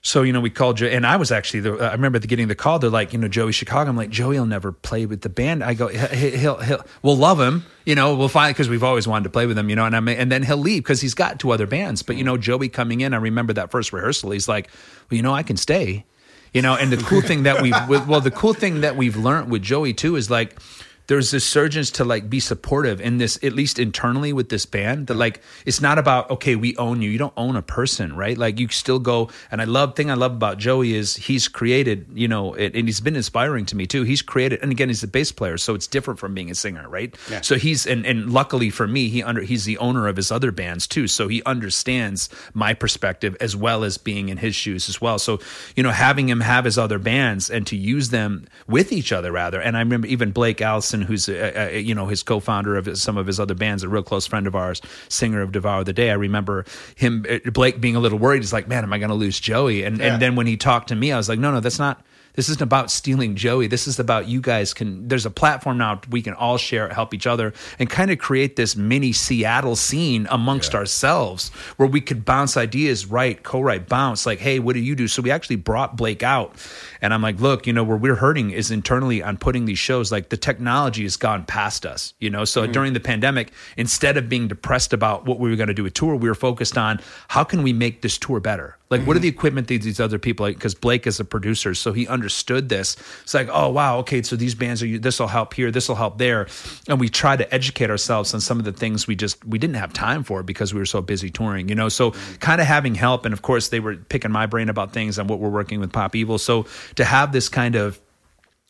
So, 0.03 0.23
you 0.23 0.33
know, 0.33 0.41
we 0.41 0.51
called 0.51 0.77
Joe, 0.77 0.87
and 0.87 1.07
I 1.07 1.17
was 1.17 1.33
actually, 1.33 1.61
the, 1.61 1.73
I 1.79 1.93
remember 1.93 2.19
getting 2.21 2.49
the 2.49 2.55
call. 2.55 2.79
They're 2.79 2.91
like, 2.91 3.13
you 3.13 3.19
know, 3.19 3.29
Joey 3.29 3.53
Chicago. 3.53 3.91
I'm 3.91 3.97
like, 3.97 4.11
Joey 4.11 4.39
will 4.39 4.47
never 4.47 4.71
play 4.73 5.07
with 5.07 5.23
the 5.23 5.29
band. 5.29 5.65
I 5.65 5.75
go, 5.75 5.89
he'll, 5.89 6.59
he'll, 6.59 6.85
we'll 7.03 7.17
love 7.17 7.41
him, 7.41 7.65
you 7.85 7.95
know, 7.95 8.15
we'll 8.15 8.29
find, 8.29 8.55
because 8.55 8.69
we've 8.69 8.85
always 8.85 9.09
wanted 9.09 9.25
to 9.25 9.31
play 9.31 9.47
with 9.47 9.59
him, 9.59 9.69
you 9.69 9.77
know, 9.77 9.85
and 9.85 9.97
I 9.97 10.13
and 10.13 10.31
then 10.31 10.43
he'll 10.43 10.57
leave 10.57 10.85
because 10.85 11.01
he's 11.01 11.15
got 11.15 11.41
two 11.41 11.51
other 11.51 11.67
bands. 11.67 12.03
But, 12.03 12.17
you 12.17 12.25
know, 12.25 12.37
Joey 12.37 12.69
coming 12.69 13.01
in, 13.01 13.13
I 13.13 13.17
remember 13.17 13.53
that 13.55 13.71
first 13.71 13.93
rehearsal, 13.93 14.31
he's 14.31 14.49
like, 14.49 14.71
well, 15.11 15.17
you 15.17 15.23
know, 15.23 15.35
I 15.35 15.43
can 15.43 15.57
stay, 15.57 16.05
you 16.53 16.63
know, 16.63 16.75
and 16.75 16.93
the 16.93 16.97
cool 16.99 17.21
thing 17.21 17.43
that 17.43 17.61
we've, 17.61 17.75
well, 18.09 18.21
the 18.21 18.31
cool 18.31 18.55
thing 18.55 18.83
that 18.83 18.97
we've 18.97 19.17
learned 19.17 19.51
with 19.51 19.63
Joey 19.63 19.95
too 19.95 20.17
is 20.17 20.31
like, 20.31 20.57
there's 21.09 21.31
this 21.31 21.45
surgeons 21.45 21.91
to 21.91 22.05
like 22.05 22.31
be 22.31 22.39
supportive 22.39 23.01
in 23.01 23.19
this 23.19 23.39
at 23.43 23.53
least 23.55 23.79
internally 23.79 24.33
with 24.33 24.51
this 24.51 24.67
band 24.67 25.09
that 25.09 25.15
like 25.15 25.41
it's 25.67 25.81
not 25.81 25.99
about 25.99 26.31
okay 26.31 26.55
we 26.55 26.77
own 26.77 27.03
you. 27.03 27.11
You 27.11 27.19
don't 27.19 27.33
own 27.37 27.57
a 27.57 27.63
person 27.63 28.15
right? 28.15 28.39
Like 28.39 28.61
you 28.61 28.69
still 28.69 28.99
go 28.99 29.31
and 29.51 29.61
i 29.61 29.65
love 29.65 29.97
thing 29.97 30.11
i 30.11 30.15
love 30.15 30.33
about 30.33 30.59
joey 30.59 30.95
is 30.95 31.17
he's 31.17 31.49
created 31.49 32.07
you 32.15 32.29
know 32.29 32.55
and 32.55 32.87
he's 32.87 33.01
been 33.01 33.17
inspiring 33.17 33.65
to 33.67 33.77
me 33.77 33.87
too. 33.87 34.05
He's 34.05 34.23
created 34.23 34.61
and 34.63 34.71
again 34.71 34.89
he's 34.89 35.03
a 35.03 35.09
bass 35.09 35.33
player 35.33 35.57
so 35.57 35.75
it's 35.75 35.87
different 35.87 36.21
from 36.21 36.35
being 36.35 36.51
a 36.51 36.55
singer 36.55 36.89
right? 36.89 37.17
Yeah. 37.31 37.41
so 37.41 37.57
he's 37.57 37.87
and, 37.87 38.07
and 38.07 38.31
luckily 38.31 38.71
for 38.71 38.87
me 38.87 39.09
he 39.09 39.23
under 39.23 39.43
he's 39.43 39.65
the 39.65 39.79
owner 39.79 40.07
of 40.07 40.17
his 40.17 40.31
other 40.31 40.53
bands 40.53 40.87
too. 40.87 41.09
So 41.09 41.27
he 41.29 41.43
understands 41.45 42.29
my 42.55 42.75
perspective 42.75 43.37
as 43.41 43.57
well 43.57 43.83
as 43.83 43.99
being 43.99 44.29
in 44.29 44.37
his 44.37 44.55
shoes 44.55 44.89
as 44.89 45.01
well. 45.01 45.19
So 45.19 45.41
you 45.75 45.83
know 45.83 45.91
having 45.91 46.29
him 46.29 46.41
have 46.41 46.67
his 46.67 46.77
other 46.77 46.99
bands 46.99 47.51
and 47.51 47.67
to 47.67 47.77
use 47.77 48.11
them 48.11 48.47
with 48.67 48.93
each 48.93 49.11
other 49.11 49.33
rather 49.33 49.61
and 49.61 49.77
i 49.77 49.81
remember 49.81 50.07
even 50.07 50.31
blake 50.31 50.61
allison 50.61 50.98
who's 51.03 51.29
a, 51.29 51.77
a, 51.77 51.81
you 51.81 51.95
know 51.95 52.07
his 52.07 52.23
co-founder 52.23 52.77
of 52.77 52.99
some 52.99 53.17
of 53.17 53.27
his 53.27 53.41
other 53.41 53.55
bands, 53.55 53.83
a 53.83 53.89
real 53.89 54.03
close 54.03 54.27
friend 54.27 54.47
of 54.47 54.55
ours, 54.55 54.81
singer 55.09 55.43
of 55.43 55.53
Devour 55.53 55.85
the 55.85 55.93
Day. 55.93 56.11
I 56.11 56.15
remember 56.15 56.65
him, 56.97 57.27
uh, 57.29 57.51
Blake, 57.51 57.81
being 57.81 57.97
a 57.97 58.01
little 58.01 58.19
worried. 58.19 58.43
He's 58.43 58.53
like, 58.53 58.69
"Man, 58.69 58.85
am 58.85 58.93
I 58.93 58.99
going 58.99 59.11
to 59.11 59.15
lose 59.15 59.39
Joey?" 59.41 59.85
And 59.85 59.99
yeah. 59.99 60.13
and 60.13 60.23
then 60.23 60.37
when 60.37 60.47
he 60.47 60.57
talked 60.57 60.89
to 60.89 60.95
me, 60.95 61.13
I 61.13 61.17
was 61.17 61.29
like, 61.29 61.39
"No, 61.39 61.51
no, 61.51 61.61
that's 61.61 61.79
not." 61.79 62.05
This 62.39 62.49
isn't 62.49 62.63
about 62.63 62.93
stealing 62.93 63.35
Joey. 63.35 63.67
This 63.67 63.89
is 63.89 63.99
about 63.99 64.29
you 64.29 64.41
guys 64.41 64.73
can. 64.73 65.09
There's 65.09 65.27
a 65.27 65.31
platform 65.31 65.77
now 65.77 66.01
we 66.09 66.23
can 66.23 66.35
all 66.35 66.57
share, 66.57 66.89
help 66.89 67.13
each 67.13 67.27
other, 67.27 67.53
and 67.81 67.91
kind 67.91 68.13
of 68.13 68.19
create 68.19 68.55
this 68.55 68.77
mini 68.77 69.13
Seattle 69.13 69.75
scene 69.75 70.29
amongst 70.31 70.73
yeah. 70.73 70.79
ourselves 70.79 71.49
where 71.79 71.89
we 71.89 72.01
could 72.01 72.25
bounce 72.25 72.57
ideas, 72.57 73.07
write, 73.07 73.43
co-write, 73.43 73.89
bounce. 73.89 74.25
Like, 74.25 74.39
hey, 74.39 74.61
what 74.61 74.75
do 74.75 74.79
you 74.79 74.95
do? 74.95 75.09
So 75.09 75.21
we 75.21 75.33
actually 75.33 75.57
brought 75.57 75.97
Blake 75.97 76.23
out, 76.23 76.55
and 77.01 77.15
I'm 77.15 77.23
like, 77.23 77.41
look, 77.41 77.67
you 77.67 77.73
know, 77.73 77.85
where 77.85 77.97
we're 77.97 78.15
hurting 78.15 78.51
is 78.51 78.71
internally 78.71 79.23
on 79.23 79.37
putting 79.37 79.65
these 79.65 79.79
shows. 79.79 80.11
Like 80.11 80.29
the 80.29 80.37
technology 80.37 81.03
has 81.05 81.17
gone 81.17 81.45
past 81.45 81.87
us, 81.87 82.15
you 82.19 82.31
know. 82.31 82.45
So 82.45 82.67
mm 82.67 82.69
during 82.79 82.93
the 82.93 83.01
pandemic, 83.01 83.51
instead 83.79 84.19
of 84.19 84.29
being 84.29 84.47
depressed 84.47 84.93
about 84.93 85.25
what 85.25 85.41
we 85.41 85.49
were 85.49 85.57
going 85.57 85.69
to 85.69 85.75
do 85.75 85.87
a 85.87 85.91
tour, 85.91 86.15
we 86.15 86.29
were 86.29 86.35
focused 86.35 86.77
on 86.77 87.01
how 87.29 87.43
can 87.43 87.63
we 87.63 87.73
make 87.73 88.03
this 88.03 88.19
tour 88.19 88.41
better 88.41 88.79
like, 88.91 89.01
mm-hmm. 89.01 89.09
what 89.09 89.17
are 89.17 89.21
the 89.21 89.29
equipment 89.29 89.69
that 89.69 89.83
these 89.83 90.01
other 90.01 90.19
people 90.19 90.47
like? 90.47 90.57
Because 90.57 90.75
Blake 90.75 91.07
is 91.07 91.21
a 91.21 91.25
producer, 91.25 91.75
so 91.75 91.93
he 91.93 92.09
understood 92.09 92.69
this. 92.71 92.97
It's 93.23 93.35
like, 93.35 93.49
oh 93.53 93.69
wow, 93.69 93.99
okay, 93.99 94.23
so 94.23 94.35
these 94.35 94.55
bands 94.55 94.83
are 94.83 94.99
this 94.99 95.21
will 95.21 95.27
help 95.27 95.53
here, 95.53 95.71
this 95.71 95.89
will 95.89 95.97
help 95.97 96.17
there, 96.17 96.49
and 96.89 96.99
we 96.99 97.09
try 97.09 97.37
to 97.37 97.55
educate 97.55 97.91
ourselves 97.91 98.33
on 98.33 98.41
some 98.41 98.59
of 98.59 98.65
the 98.65 98.73
things 98.73 99.07
we 99.07 99.15
just 99.15 99.45
we 99.45 99.59
didn't 99.59 99.77
have 99.77 99.93
time 99.93 100.25
for 100.25 100.43
because 100.43 100.73
we 100.73 100.81
were 100.81 100.87
so 100.87 101.03
busy 101.03 101.29
touring, 101.29 101.69
you 101.69 101.75
know. 101.75 101.91
So 101.91 102.13
mm-hmm. 102.13 102.37
kind 102.37 102.61
of 102.61 102.67
having 102.67 102.95
help, 102.95 103.27
and 103.27 103.35
of 103.35 103.43
course 103.43 103.69
they 103.69 103.81
were 103.81 103.97
picking 103.97 104.31
my 104.31 104.47
brain 104.47 104.71
about 104.71 104.93
things 104.93 105.19
and 105.19 105.29
what 105.29 105.39
we're 105.39 105.51
working 105.51 105.81
with 105.81 105.93
Pop 105.93 106.17
Evil. 106.17 106.39
So 106.39 106.65
to 106.97 107.05
have 107.05 107.33
this 107.33 107.49
kind 107.49 107.75
of 107.75 108.01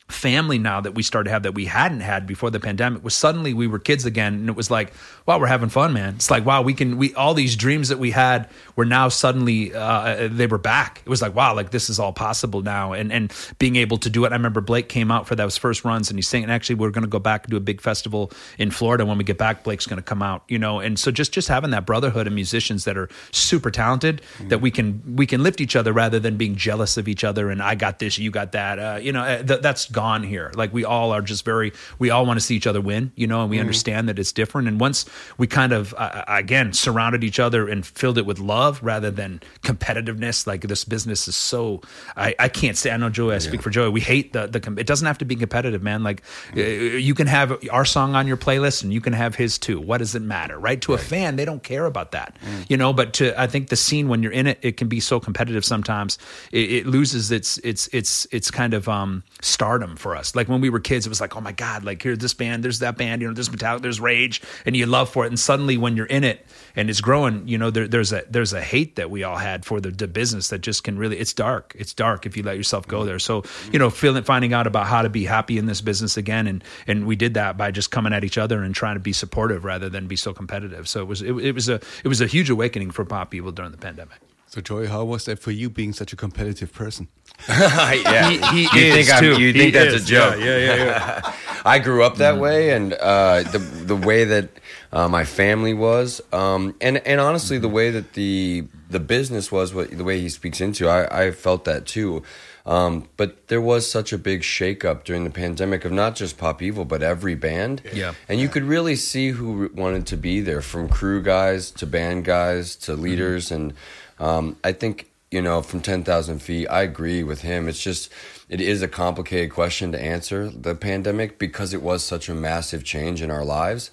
family 0.09 0.57
now 0.57 0.81
that 0.81 0.93
we 0.93 1.03
started 1.03 1.29
to 1.29 1.31
have 1.31 1.43
that 1.43 1.53
we 1.53 1.65
hadn't 1.65 1.99
had 2.01 2.25
before 2.25 2.49
the 2.49 2.59
pandemic 2.59 3.03
was 3.03 3.13
suddenly 3.13 3.53
we 3.53 3.67
were 3.67 3.77
kids 3.77 4.05
again 4.05 4.33
and 4.33 4.49
it 4.49 4.55
was 4.55 4.71
like 4.71 4.91
wow 5.25 5.39
we're 5.39 5.45
having 5.45 5.69
fun 5.69 5.93
man. 5.93 6.15
It's 6.15 6.31
like 6.31 6.45
wow 6.45 6.63
we 6.63 6.73
can 6.73 6.97
we 6.97 7.13
all 7.13 7.35
these 7.35 7.55
dreams 7.55 7.89
that 7.89 7.99
we 7.99 8.09
had 8.09 8.49
were 8.75 8.85
now 8.85 9.09
suddenly 9.09 9.73
uh, 9.73 10.27
they 10.31 10.47
were 10.47 10.57
back. 10.57 11.03
It 11.05 11.09
was 11.09 11.21
like 11.21 11.35
wow 11.35 11.53
like 11.53 11.69
this 11.69 11.89
is 11.89 11.99
all 11.99 12.11
possible 12.11 12.63
now. 12.63 12.93
And 12.93 13.13
and 13.13 13.31
being 13.59 13.75
able 13.75 13.97
to 13.99 14.09
do 14.09 14.25
it 14.25 14.31
i 14.31 14.35
remember 14.35 14.61
blake 14.61 14.89
came 14.89 15.11
out 15.11 15.27
for 15.27 15.35
those 15.35 15.57
first 15.57 15.85
runs 15.85 16.09
and 16.09 16.17
he's 16.17 16.27
saying 16.27 16.49
actually 16.49 16.75
we're 16.75 16.89
going 16.89 17.03
to 17.03 17.09
go 17.09 17.19
back 17.19 17.43
and 17.43 17.51
do 17.51 17.57
a 17.57 17.61
big 17.61 17.79
festival 17.79 18.31
in 18.57 18.71
florida. 18.71 19.05
When 19.05 19.17
we 19.17 19.23
get 19.23 19.37
back 19.37 19.63
blake's 19.63 19.85
going 19.85 19.97
to 19.97 20.03
come 20.03 20.23
out 20.23 20.43
you 20.47 20.57
know? 20.57 20.79
And 20.79 20.97
so 20.97 21.11
just 21.11 21.31
just 21.31 21.47
having 21.47 21.69
that 21.71 21.85
brotherhood 21.85 22.25
of 22.25 22.33
musicians 22.33 22.85
that 22.85 22.97
are 22.97 23.09
super 23.31 23.69
talented 23.69 24.21
mm-hmm. 24.21 24.47
that 24.47 24.59
we 24.59 24.71
can 24.71 25.03
we 25.15 25.27
can 25.27 25.43
lift 25.43 25.61
each 25.61 25.75
other 25.75 25.93
rather 25.93 26.19
than 26.19 26.37
being 26.37 26.55
jealous 26.55 26.97
of 26.97 27.07
each 27.07 27.23
other 27.23 27.51
and 27.51 27.61
i 27.61 27.75
got 27.75 27.99
this 27.99 28.17
you 28.17 28.31
got 28.31 28.51
that 28.53 28.79
uh, 28.79 28.99
you 28.99 29.11
know 29.11 29.21
uh, 29.21 29.43
th- 29.43 29.61
that's 29.61 29.85
gone 29.99 30.23
here. 30.33 30.47
Like 30.61 30.71
we 30.73 30.83
all 30.85 31.11
are 31.11 31.21
just 31.21 31.43
very, 31.45 31.69
we 31.99 32.09
all 32.13 32.25
want 32.25 32.39
to 32.39 32.45
see 32.47 32.55
each 32.55 32.67
other 32.71 32.81
win, 32.91 33.11
you 33.15 33.27
know, 33.27 33.41
and 33.41 33.49
we 33.49 33.57
Mm-hmm. 33.57 33.67
understand 33.69 34.07
that 34.09 34.17
it's 34.19 34.31
different. 34.31 34.67
And 34.69 34.79
once 34.79 35.05
we 35.37 35.45
kind 35.47 35.73
of, 35.73 35.93
uh, 35.97 36.23
again, 36.43 36.71
surrounded 36.73 37.21
each 37.23 37.39
other 37.39 37.67
and 37.71 37.85
filled 37.85 38.17
it 38.17 38.25
with 38.25 38.39
love 38.39 38.79
rather 38.81 39.11
than 39.11 39.41
competitiveness, 39.61 40.47
like 40.47 40.61
this 40.61 40.85
business 40.85 41.27
is 41.27 41.35
so, 41.35 41.81
I, 42.15 42.33
I 42.39 42.47
can't 42.47 42.77
say, 42.77 42.91
I 42.91 42.97
know 42.97 43.09
Joey, 43.09 43.35
I 43.35 43.39
speak 43.39 43.61
for 43.61 43.69
Joey. 43.69 43.89
We 43.89 44.01
hate 44.01 44.31
the, 44.33 44.47
the, 44.47 44.59
it 44.79 44.87
doesn't 44.87 45.07
have 45.07 45.17
to 45.17 45.25
be 45.25 45.35
competitive, 45.35 45.81
man. 45.83 46.03
Like 46.03 46.23
uh, 46.55 46.61
you 46.61 47.13
can 47.13 47.27
have 47.27 47.57
our 47.71 47.85
song 47.85 48.15
on 48.15 48.27
your 48.27 48.37
playlist 48.37 48.83
and 48.83 48.93
you 48.93 49.01
can 49.01 49.13
have 49.13 49.35
his 49.35 49.57
too. 49.57 49.79
What 49.81 49.97
does 49.97 50.15
it 50.15 50.21
matter, 50.21 50.57
right? 50.57 50.79
To 50.81 50.93
a 50.93 50.97
fan, 50.97 51.35
they 51.35 51.45
don't 51.45 51.63
care 51.63 51.85
about 51.85 52.11
that, 52.11 52.37
you 52.69 52.77
know, 52.77 52.93
but 52.93 53.13
to, 53.19 53.39
I 53.39 53.47
think 53.47 53.67
the 53.69 53.75
scene 53.75 54.07
when 54.07 54.23
you're 54.23 54.31
in 54.41 54.47
it, 54.47 54.59
it 54.61 54.77
can 54.77 54.87
be 54.87 54.99
so 55.01 55.19
competitive 55.19 55.65
sometimes 55.65 56.17
it, 56.51 56.71
it 56.71 56.85
loses 56.85 57.31
its, 57.31 57.57
its, 57.59 57.87
its, 57.91 58.25
its 58.31 58.49
kind 58.51 58.73
of, 58.73 58.87
um, 58.87 59.23
stardom 59.41 59.88
for 59.95 60.15
us. 60.15 60.35
Like 60.35 60.47
when 60.47 60.61
we 60.61 60.69
were 60.69 60.79
kids, 60.79 61.05
it 61.05 61.09
was 61.09 61.21
like, 61.21 61.35
oh 61.35 61.41
my 61.41 61.51
God, 61.51 61.83
like 61.83 62.01
here's 62.01 62.17
this 62.17 62.33
band, 62.33 62.63
there's 62.63 62.79
that 62.79 62.97
band, 62.97 63.21
you 63.21 63.27
know, 63.27 63.33
there's 63.33 63.49
Metallica, 63.49 63.81
there's 63.81 63.99
Rage, 63.99 64.41
and 64.65 64.75
you 64.75 64.85
love 64.85 65.09
for 65.09 65.25
it. 65.25 65.27
And 65.27 65.39
suddenly 65.39 65.77
when 65.77 65.95
you're 65.95 66.05
in 66.05 66.23
it 66.23 66.45
and 66.75 66.89
it's 66.89 67.01
growing, 67.01 67.47
you 67.47 67.57
know, 67.57 67.69
there, 67.71 67.87
there's 67.87 68.13
a, 68.13 68.23
there's 68.29 68.53
a 68.53 68.61
hate 68.61 68.95
that 68.95 69.09
we 69.09 69.23
all 69.23 69.37
had 69.37 69.65
for 69.65 69.79
the, 69.79 69.91
the 69.91 70.07
business 70.07 70.49
that 70.49 70.59
just 70.59 70.83
can 70.83 70.97
really, 70.97 71.17
it's 71.17 71.33
dark. 71.33 71.75
It's 71.77 71.93
dark 71.93 72.25
if 72.25 72.37
you 72.37 72.43
let 72.43 72.57
yourself 72.57 72.87
go 72.87 73.03
there. 73.05 73.19
So, 73.19 73.43
you 73.71 73.79
know, 73.79 73.89
feeling, 73.89 74.23
finding 74.23 74.53
out 74.53 74.67
about 74.67 74.87
how 74.87 75.01
to 75.01 75.09
be 75.09 75.25
happy 75.25 75.57
in 75.57 75.65
this 75.65 75.81
business 75.81 76.17
again. 76.17 76.47
And, 76.47 76.63
and 76.87 77.05
we 77.05 77.15
did 77.15 77.33
that 77.33 77.57
by 77.57 77.71
just 77.71 77.91
coming 77.91 78.13
at 78.13 78.23
each 78.23 78.37
other 78.37 78.63
and 78.63 78.73
trying 78.75 78.95
to 78.95 79.01
be 79.01 79.13
supportive 79.13 79.65
rather 79.65 79.89
than 79.89 80.07
be 80.07 80.15
so 80.15 80.33
competitive. 80.33 80.87
So 80.87 81.01
it 81.01 81.07
was, 81.07 81.21
it, 81.21 81.33
it 81.37 81.51
was 81.53 81.69
a, 81.69 81.81
it 82.03 82.07
was 82.07 82.21
a 82.21 82.27
huge 82.27 82.49
awakening 82.49 82.91
for 82.91 83.05
Pop 83.05 83.33
Evil 83.33 83.51
during 83.51 83.71
the 83.71 83.77
pandemic. 83.77 84.19
So, 84.51 84.61
Joey, 84.61 84.87
how 84.87 85.03
was 85.05 85.25
that 85.25 85.37
for 85.37 85.51
you 85.51 85.69
being 85.69 85.93
such 85.93 86.11
a 86.11 86.15
competitive 86.15 86.73
person? 86.73 87.07
yeah, 87.47 88.29
He- 88.31 88.37
he 88.37 88.61
you 88.63 88.85
is, 88.87 88.93
think 88.95 89.09
I'm, 89.13 89.19
too. 89.23 89.39
you 89.39 89.53
He 89.53 89.59
think 89.59 89.73
that's 89.75 89.93
is. 89.93 90.03
a 90.03 90.07
joke? 90.07 90.39
Yeah, 90.39 90.57
yeah, 90.57 90.75
yeah. 90.85 91.33
I 91.65 91.77
grew 91.77 92.03
up 92.03 92.15
that 92.17 92.37
way, 92.39 92.71
and 92.71 92.93
uh, 92.93 93.43
the 93.43 93.59
the 93.59 93.95
way 93.95 94.23
that 94.25 94.49
uh, 94.91 95.07
my 95.07 95.23
family 95.23 95.75
was, 95.75 96.19
um, 96.33 96.73
and 96.81 96.97
and 97.05 97.21
honestly, 97.21 97.59
the 97.59 97.69
way 97.69 97.91
that 97.91 98.13
the 98.13 98.65
the 98.89 98.99
business 98.99 99.51
was, 99.51 99.71
what 99.73 99.91
the 99.95 100.03
way 100.03 100.19
he 100.19 100.29
speaks 100.29 100.59
into, 100.61 100.87
I, 100.89 101.25
I 101.27 101.31
felt 101.31 101.65
that 101.65 101.85
too. 101.85 102.23
Um, 102.69 103.09
but 103.17 103.47
there 103.47 103.59
was 103.59 103.89
such 103.89 104.13
a 104.13 104.17
big 104.19 104.41
shakeup 104.41 105.03
during 105.03 105.23
the 105.23 105.31
pandemic 105.31 105.85
of 105.85 105.91
not 105.91 106.15
just 106.15 106.37
Pop 106.37 106.61
Evil, 106.61 106.85
but 106.85 107.01
every 107.01 107.33
band. 107.33 107.81
Yeah. 107.91 108.13
and 108.29 108.39
you 108.39 108.47
could 108.47 108.61
really 108.61 108.95
see 108.95 109.29
who 109.29 109.71
wanted 109.73 110.05
to 110.05 110.17
be 110.17 110.39
there, 110.41 110.61
from 110.61 110.87
crew 110.87 111.23
guys 111.23 111.71
to 111.71 111.87
band 111.87 112.25
guys 112.25 112.75
to 112.85 112.93
leaders, 112.93 113.51
and 113.51 113.73
um, 114.19 114.55
I 114.63 114.73
think 114.73 115.09
you 115.31 115.41
know 115.41 115.63
from 115.63 115.81
ten 115.81 116.03
thousand 116.03 116.43
feet, 116.43 116.67
I 116.67 116.83
agree 116.83 117.23
with 117.23 117.41
him. 117.41 117.67
It's 117.67 117.81
just 117.81 118.11
it 118.49 118.61
is 118.61 118.83
a 118.83 118.87
complicated 118.87 119.49
question 119.51 119.91
to 119.93 119.99
answer 119.99 120.47
the 120.47 120.75
pandemic 120.75 121.39
because 121.39 121.73
it 121.73 121.81
was 121.81 122.03
such 122.03 122.29
a 122.29 122.35
massive 122.35 122.83
change 122.83 123.23
in 123.23 123.31
our 123.31 123.43
lives. 123.43 123.89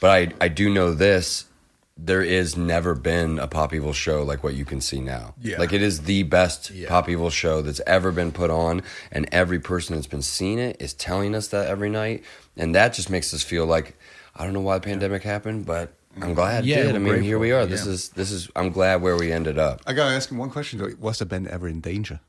But 0.00 0.10
I 0.10 0.44
I 0.46 0.48
do 0.48 0.72
know 0.72 0.94
this. 0.94 1.44
There 1.96 2.22
is 2.22 2.56
never 2.56 2.94
been 2.94 3.38
a 3.38 3.46
Pop 3.46 3.72
Evil 3.72 3.92
show 3.92 4.24
like 4.24 4.42
what 4.42 4.54
you 4.54 4.64
can 4.64 4.80
see 4.80 5.00
now. 5.00 5.34
Yeah. 5.40 5.58
Like 5.58 5.72
it 5.72 5.80
is 5.80 6.02
the 6.02 6.24
best 6.24 6.72
Pop 6.88 7.08
Evil 7.08 7.30
show 7.30 7.62
that's 7.62 7.80
ever 7.86 8.10
been 8.10 8.32
put 8.32 8.50
on, 8.50 8.82
and 9.12 9.28
every 9.30 9.60
person 9.60 9.94
that's 9.94 10.08
been 10.08 10.22
seeing 10.22 10.58
it 10.58 10.76
is 10.80 10.92
telling 10.92 11.34
us 11.34 11.48
that 11.48 11.68
every 11.68 11.90
night, 11.90 12.24
and 12.56 12.74
that 12.74 12.94
just 12.94 13.10
makes 13.10 13.32
us 13.32 13.42
feel 13.42 13.64
like 13.64 13.96
I 14.34 14.44
don't 14.44 14.54
know 14.54 14.60
why 14.60 14.78
the 14.78 14.84
pandemic 14.84 15.22
happened, 15.22 15.66
but 15.66 15.94
I'm 16.16 16.22
mm-hmm. 16.22 16.34
glad 16.34 16.64
it 16.64 16.74
did. 16.74 16.94
I 16.94 16.98
we're 16.98 17.14
mean, 17.14 17.22
here 17.22 17.38
we 17.38 17.48
grateful. 17.48 17.64
are. 17.64 17.66
This 17.66 17.86
is 17.86 18.08
this 18.10 18.30
is. 18.30 18.48
I'm 18.56 18.70
glad 18.70 19.02
where 19.02 19.16
we 19.16 19.32
ended 19.32 19.58
up. 19.58 19.80
I 19.86 19.92
gotta 19.92 20.14
ask 20.14 20.30
him 20.30 20.38
one 20.38 20.50
question 20.50 20.78
though. 20.78 20.90
Was 20.98 21.18
the 21.18 21.26
band 21.26 21.48
ever 21.48 21.68
in 21.68 21.80
danger? 21.80 22.20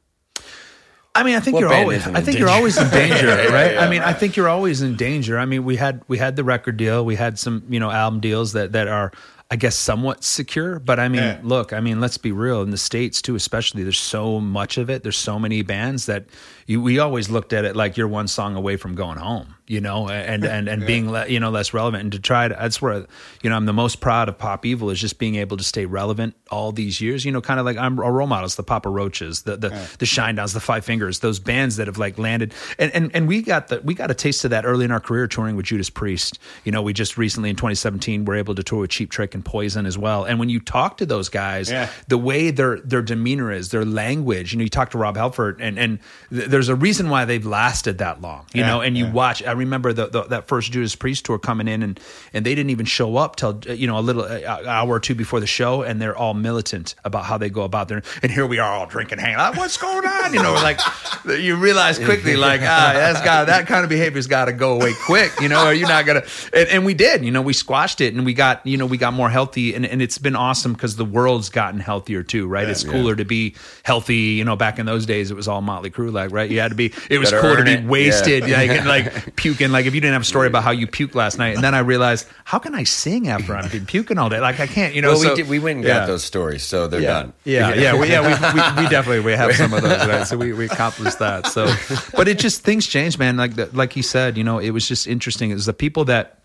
I 1.15 1.23
mean, 1.23 1.35
I 1.35 1.39
think 1.39 1.53
What 1.53 1.61
you're 1.61 1.73
always. 1.73 2.05
I 2.05 2.09
in 2.09 2.25
think 2.25 2.39
you're 2.39 2.47
danger? 2.47 2.57
always 2.57 2.77
in 2.77 2.89
danger, 2.89 3.27
right? 3.49 3.73
yeah, 3.73 3.85
I 3.85 3.89
mean, 3.89 4.01
I 4.01 4.11
think 4.11 4.35
you're 4.35 4.49
always 4.49 4.81
in 4.81 4.97
danger. 4.97 5.39
I 5.39 5.45
mean, 5.45 5.63
we 5.63 5.77
had 5.77 6.03
we 6.09 6.17
had 6.17 6.35
the 6.35 6.43
record 6.43 6.75
deal, 6.75 7.05
we 7.05 7.15
had 7.15 7.39
some 7.39 7.63
you 7.69 7.79
know 7.79 7.89
album 7.89 8.19
deals 8.19 8.53
that 8.53 8.73
that 8.73 8.87
are. 8.87 9.11
I 9.51 9.57
guess 9.57 9.75
somewhat 9.75 10.23
secure, 10.23 10.79
but 10.79 10.99
I 10.99 11.07
mean, 11.07 11.21
Yeah. 11.21 11.39
look, 11.43 11.71
I 11.71 11.79
mean, 11.79 12.01
let's 12.01 12.17
be 12.17 12.31
real. 12.31 12.63
In 12.63 12.71
the 12.71 12.77
states 12.77 13.21
too, 13.21 13.35
especially, 13.35 13.83
there's 13.83 13.99
so 13.99 14.39
much 14.39 14.79
of 14.79 14.89
it. 14.89 15.03
There's 15.03 15.17
so 15.17 15.37
many 15.37 15.61
bands 15.61 16.07
that 16.07 16.25
you, 16.65 16.81
we 16.81 16.97
always 16.97 17.29
looked 17.29 17.53
at 17.53 17.63
it 17.63 17.75
like 17.75 17.95
you're 17.95 18.07
one 18.07 18.27
song 18.27 18.55
away 18.55 18.75
from 18.75 18.95
going 18.95 19.19
home, 19.19 19.53
you 19.67 19.79
know, 19.79 20.09
and 20.09 20.43
and 20.43 20.67
and 20.67 20.83
being 20.87 21.11
le, 21.11 21.27
you 21.27 21.39
know 21.39 21.51
less 21.51 21.75
relevant. 21.75 22.01
And 22.01 22.11
to 22.13 22.19
try 22.19 22.47
to, 22.47 22.55
that's 22.59 22.81
where 22.81 23.05
you 23.43 23.49
know 23.51 23.55
I'm 23.55 23.67
the 23.67 23.71
most 23.73 24.01
proud 24.01 24.29
of 24.29 24.37
Pop 24.39 24.65
Evil 24.65 24.89
is 24.89 24.99
just 24.99 25.19
being 25.19 25.35
able 25.35 25.57
to 25.57 25.63
stay 25.63 25.85
relevant 25.85 26.35
all 26.49 26.71
these 26.71 26.99
years. 26.99 27.23
You 27.23 27.31
know, 27.31 27.39
kind 27.39 27.59
of 27.59 27.67
like 27.67 27.77
I'm 27.77 27.99
a 27.99 28.11
role 28.11 28.25
models, 28.25 28.55
the 28.55 28.63
Papa 28.63 28.89
Roaches, 28.89 29.43
the 29.43 29.57
the 29.57 29.69
the 29.99 30.05
Shinedown's, 30.07 30.53
the 30.53 30.59
Five 30.59 30.83
Fingers, 30.85 31.19
those 31.19 31.37
bands 31.37 31.75
that 31.75 31.85
have 31.85 31.99
like 31.99 32.17
landed. 32.17 32.51
And 32.79 32.91
and 32.95 33.11
and 33.13 33.27
we 33.27 33.43
got 33.43 33.67
the 33.67 33.79
we 33.81 33.93
got 33.93 34.09
a 34.09 34.15
taste 34.15 34.43
of 34.43 34.49
that 34.49 34.65
early 34.65 34.85
in 34.85 34.91
our 34.91 34.99
career 34.99 35.27
touring 35.27 35.55
with 35.55 35.67
Judas 35.67 35.91
Priest. 35.91 36.39
You 36.63 36.71
know, 36.71 36.81
we 36.81 36.93
just 36.93 37.15
recently 37.15 37.51
in 37.51 37.55
2017 37.55 38.25
were 38.25 38.33
able 38.35 38.55
to 38.55 38.63
tour 38.63 38.79
with 38.79 38.89
Cheap 38.89 39.11
Trick 39.11 39.34
and 39.35 39.45
Poison 39.45 39.85
as 39.85 39.95
well. 39.97 40.23
And 40.23 40.39
when 40.39 40.49
you 40.49 40.59
talk 40.59 40.97
to 40.97 41.05
those 41.05 41.29
guys, 41.29 41.69
Yeah. 41.69 41.89
the 42.07 42.17
way 42.17 42.49
their 42.49 42.79
their 42.79 43.03
demeanor 43.03 43.51
is, 43.51 43.69
their 43.69 43.85
language. 43.85 44.51
You 44.53 44.57
know, 44.57 44.63
you 44.63 44.69
talk 44.69 44.89
to 44.91 44.97
Rob 44.97 45.15
Halford, 45.17 45.61
and 45.61 45.77
and 45.77 45.99
th- 46.31 46.47
there's 46.49 46.69
a 46.69 46.75
reason 46.75 47.09
why 47.11 47.25
they've 47.25 47.45
lasted 47.45 47.99
that 47.99 48.21
long. 48.21 48.45
You 48.53 48.61
Yeah, 48.61 48.67
know, 48.67 48.81
and 48.81 48.97
you 48.97 49.05
yeah. 49.05 49.11
watch. 49.11 49.43
I 49.45 49.51
remember 49.51 49.93
the, 49.93 50.07
the 50.07 50.23
that 50.23 50.47
first 50.47 50.71
Judas 50.71 50.95
Priest 50.95 51.25
tour 51.25 51.37
coming 51.37 51.67
in, 51.67 51.83
and 51.83 51.99
and 52.33 52.45
they 52.45 52.55
didn't 52.55 52.71
even 52.71 52.85
show 52.87 53.17
up 53.17 53.35
till 53.35 53.61
uh, 53.69 53.73
you 53.73 53.85
know 53.85 53.99
a 53.99 54.01
little 54.01 54.23
uh, 54.23 54.63
hour 54.65 54.89
or 54.89 54.99
two 54.99 55.13
before 55.13 55.39
the 55.39 55.47
show, 55.47 55.83
and 55.83 56.01
they're 56.01 56.15
all 56.17 56.33
militant 56.33 56.95
about 57.03 57.25
how 57.25 57.37
they 57.37 57.49
go 57.49 57.61
about 57.63 57.87
their. 57.89 58.01
And 58.23 58.31
here 58.31 58.47
we 58.47 58.57
are 58.59 58.71
all 58.71 58.87
drinking, 58.87 59.19
hanging 59.19 59.35
out. 59.35 59.57
What's 59.57 59.77
going 59.77 60.07
on? 60.07 60.33
You 60.33 60.41
know, 60.41 60.53
like 60.69 60.79
you 61.25 61.57
realize 61.57 61.99
quickly, 61.99 62.35
like 62.49 62.61
ah, 62.61 62.91
that's 62.93 63.21
got 63.21 63.47
that 63.47 63.67
kind 63.67 63.83
of 63.83 63.89
behavior's 63.89 64.27
got 64.27 64.45
to 64.45 64.53
go 64.53 64.73
away 64.75 64.93
quick. 65.05 65.31
You 65.41 65.49
know, 65.49 65.67
or 65.67 65.73
you're 65.73 65.87
not 65.89 66.05
gonna. 66.05 66.23
And, 66.53 66.69
and 66.69 66.85
we 66.85 66.93
did. 66.93 67.25
You 67.25 67.31
know, 67.31 67.41
we 67.41 67.53
squashed 67.53 67.99
it, 68.01 68.13
and 68.13 68.25
we 68.25 68.33
got 68.33 68.65
you 68.65 68.77
know 68.77 68.85
we 68.85 68.97
got 68.97 69.13
more 69.13 69.24
healthy, 69.29 69.73
and, 69.75 69.85
and 69.85 70.01
it's 70.01 70.17
been 70.17 70.35
awesome 70.35 70.73
because 70.73 70.95
the 70.95 71.05
world's 71.05 71.49
gotten 71.49 71.79
healthier 71.79 72.23
too. 72.23 72.47
Right? 72.47 72.67
it's 72.67 72.83
cooler 72.83 73.15
to 73.15 73.25
be 73.25 73.55
healthy. 73.83 74.15
You 74.15 74.43
know, 74.45 74.55
back 74.55 74.79
in 74.79 74.85
those 74.85 75.05
days, 75.05 75.31
it 75.31 75.33
was 75.35 75.47
all 75.47 75.61
Motley 75.61 75.89
Crue 75.91 76.11
like, 76.11 76.31
right? 76.31 76.49
You 76.49 76.59
had 76.59 76.69
to 76.69 76.75
be. 76.75 76.93
It 77.09 77.19
was 77.19 77.31
Better 77.31 77.41
cool 77.41 77.55
to 77.57 77.63
be 77.63 77.71
it. 77.73 77.85
wasted, 77.85 78.47
Yeah. 78.47 78.57
like, 78.57 78.69
and, 78.71 78.87
like 78.87 79.35
puking. 79.35 79.71
Like 79.71 79.85
if 79.85 79.95
you 79.95 80.01
didn't 80.01 80.13
have 80.13 80.21
a 80.23 80.25
story 80.25 80.47
about 80.47 80.63
how 80.63 80.71
you 80.71 80.87
puked 80.87 81.15
last 81.15 81.37
night, 81.37 81.55
and 81.55 81.63
then 81.63 81.73
I 81.75 81.79
realized, 81.79 82.27
how 82.43 82.59
can 82.59 82.75
I 82.75 82.83
sing 82.83 83.27
after 83.27 83.55
I've 83.55 83.71
been 83.71 83.85
puking 83.85 84.17
all 84.17 84.29
day? 84.29 84.39
Like 84.39 84.59
I 84.59 84.67
can't. 84.67 84.93
You 84.95 85.01
know, 85.01 85.09
Well, 85.09 85.17
so- 85.19 85.29
we 85.31 85.35
did, 85.35 85.49
we 85.49 85.59
went 85.59 85.77
and 85.79 85.87
yeah. 85.87 85.99
got 85.99 86.07
those 86.07 86.23
stories, 86.23 86.63
so 86.63 86.87
they're 86.87 87.01
Yeah, 87.01 87.21
done. 87.21 87.33
yeah, 87.43 87.73
yeah, 87.73 87.99
we, 87.99 88.09
yeah. 88.09 88.21
We, 88.21 88.27
we, 88.27 88.83
we 88.83 88.89
definitely 88.89 89.19
we 89.21 89.31
have 89.33 89.53
some 89.55 89.73
of 89.73 89.81
those, 89.83 90.07
right? 90.07 90.25
So 90.27 90.37
we, 90.37 90.53
we 90.53 90.65
accomplished 90.65 91.19
that. 91.19 91.47
So, 91.47 91.67
but 92.15 92.27
it 92.27 92.39
just 92.39 92.61
things 92.61 92.85
change 92.87 93.17
man. 93.19 93.37
Like 93.37 93.55
the, 93.55 93.69
like 93.73 93.93
he 93.93 94.01
said, 94.01 94.37
you 94.37 94.43
know, 94.43 94.59
it 94.59 94.71
was 94.71 94.87
just 94.87 95.07
interesting. 95.07 95.51
It 95.51 95.55
was 95.55 95.65
the 95.65 95.73
people 95.73 96.05
that 96.05 96.39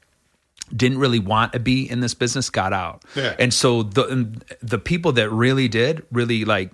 didn't 0.74 0.98
really 0.98 1.18
want 1.18 1.52
to 1.52 1.60
be 1.60 1.88
in 1.90 2.00
this 2.00 2.14
business 2.14 2.50
got 2.50 2.72
out, 2.72 3.02
Yeah. 3.16 3.34
and 3.38 3.52
so 3.52 3.82
the 3.82 4.06
and 4.06 4.44
the 4.62 4.78
people 4.78 5.12
that 5.12 5.30
really 5.30 5.68
did 5.68 6.04
really 6.12 6.44
like 6.44 6.70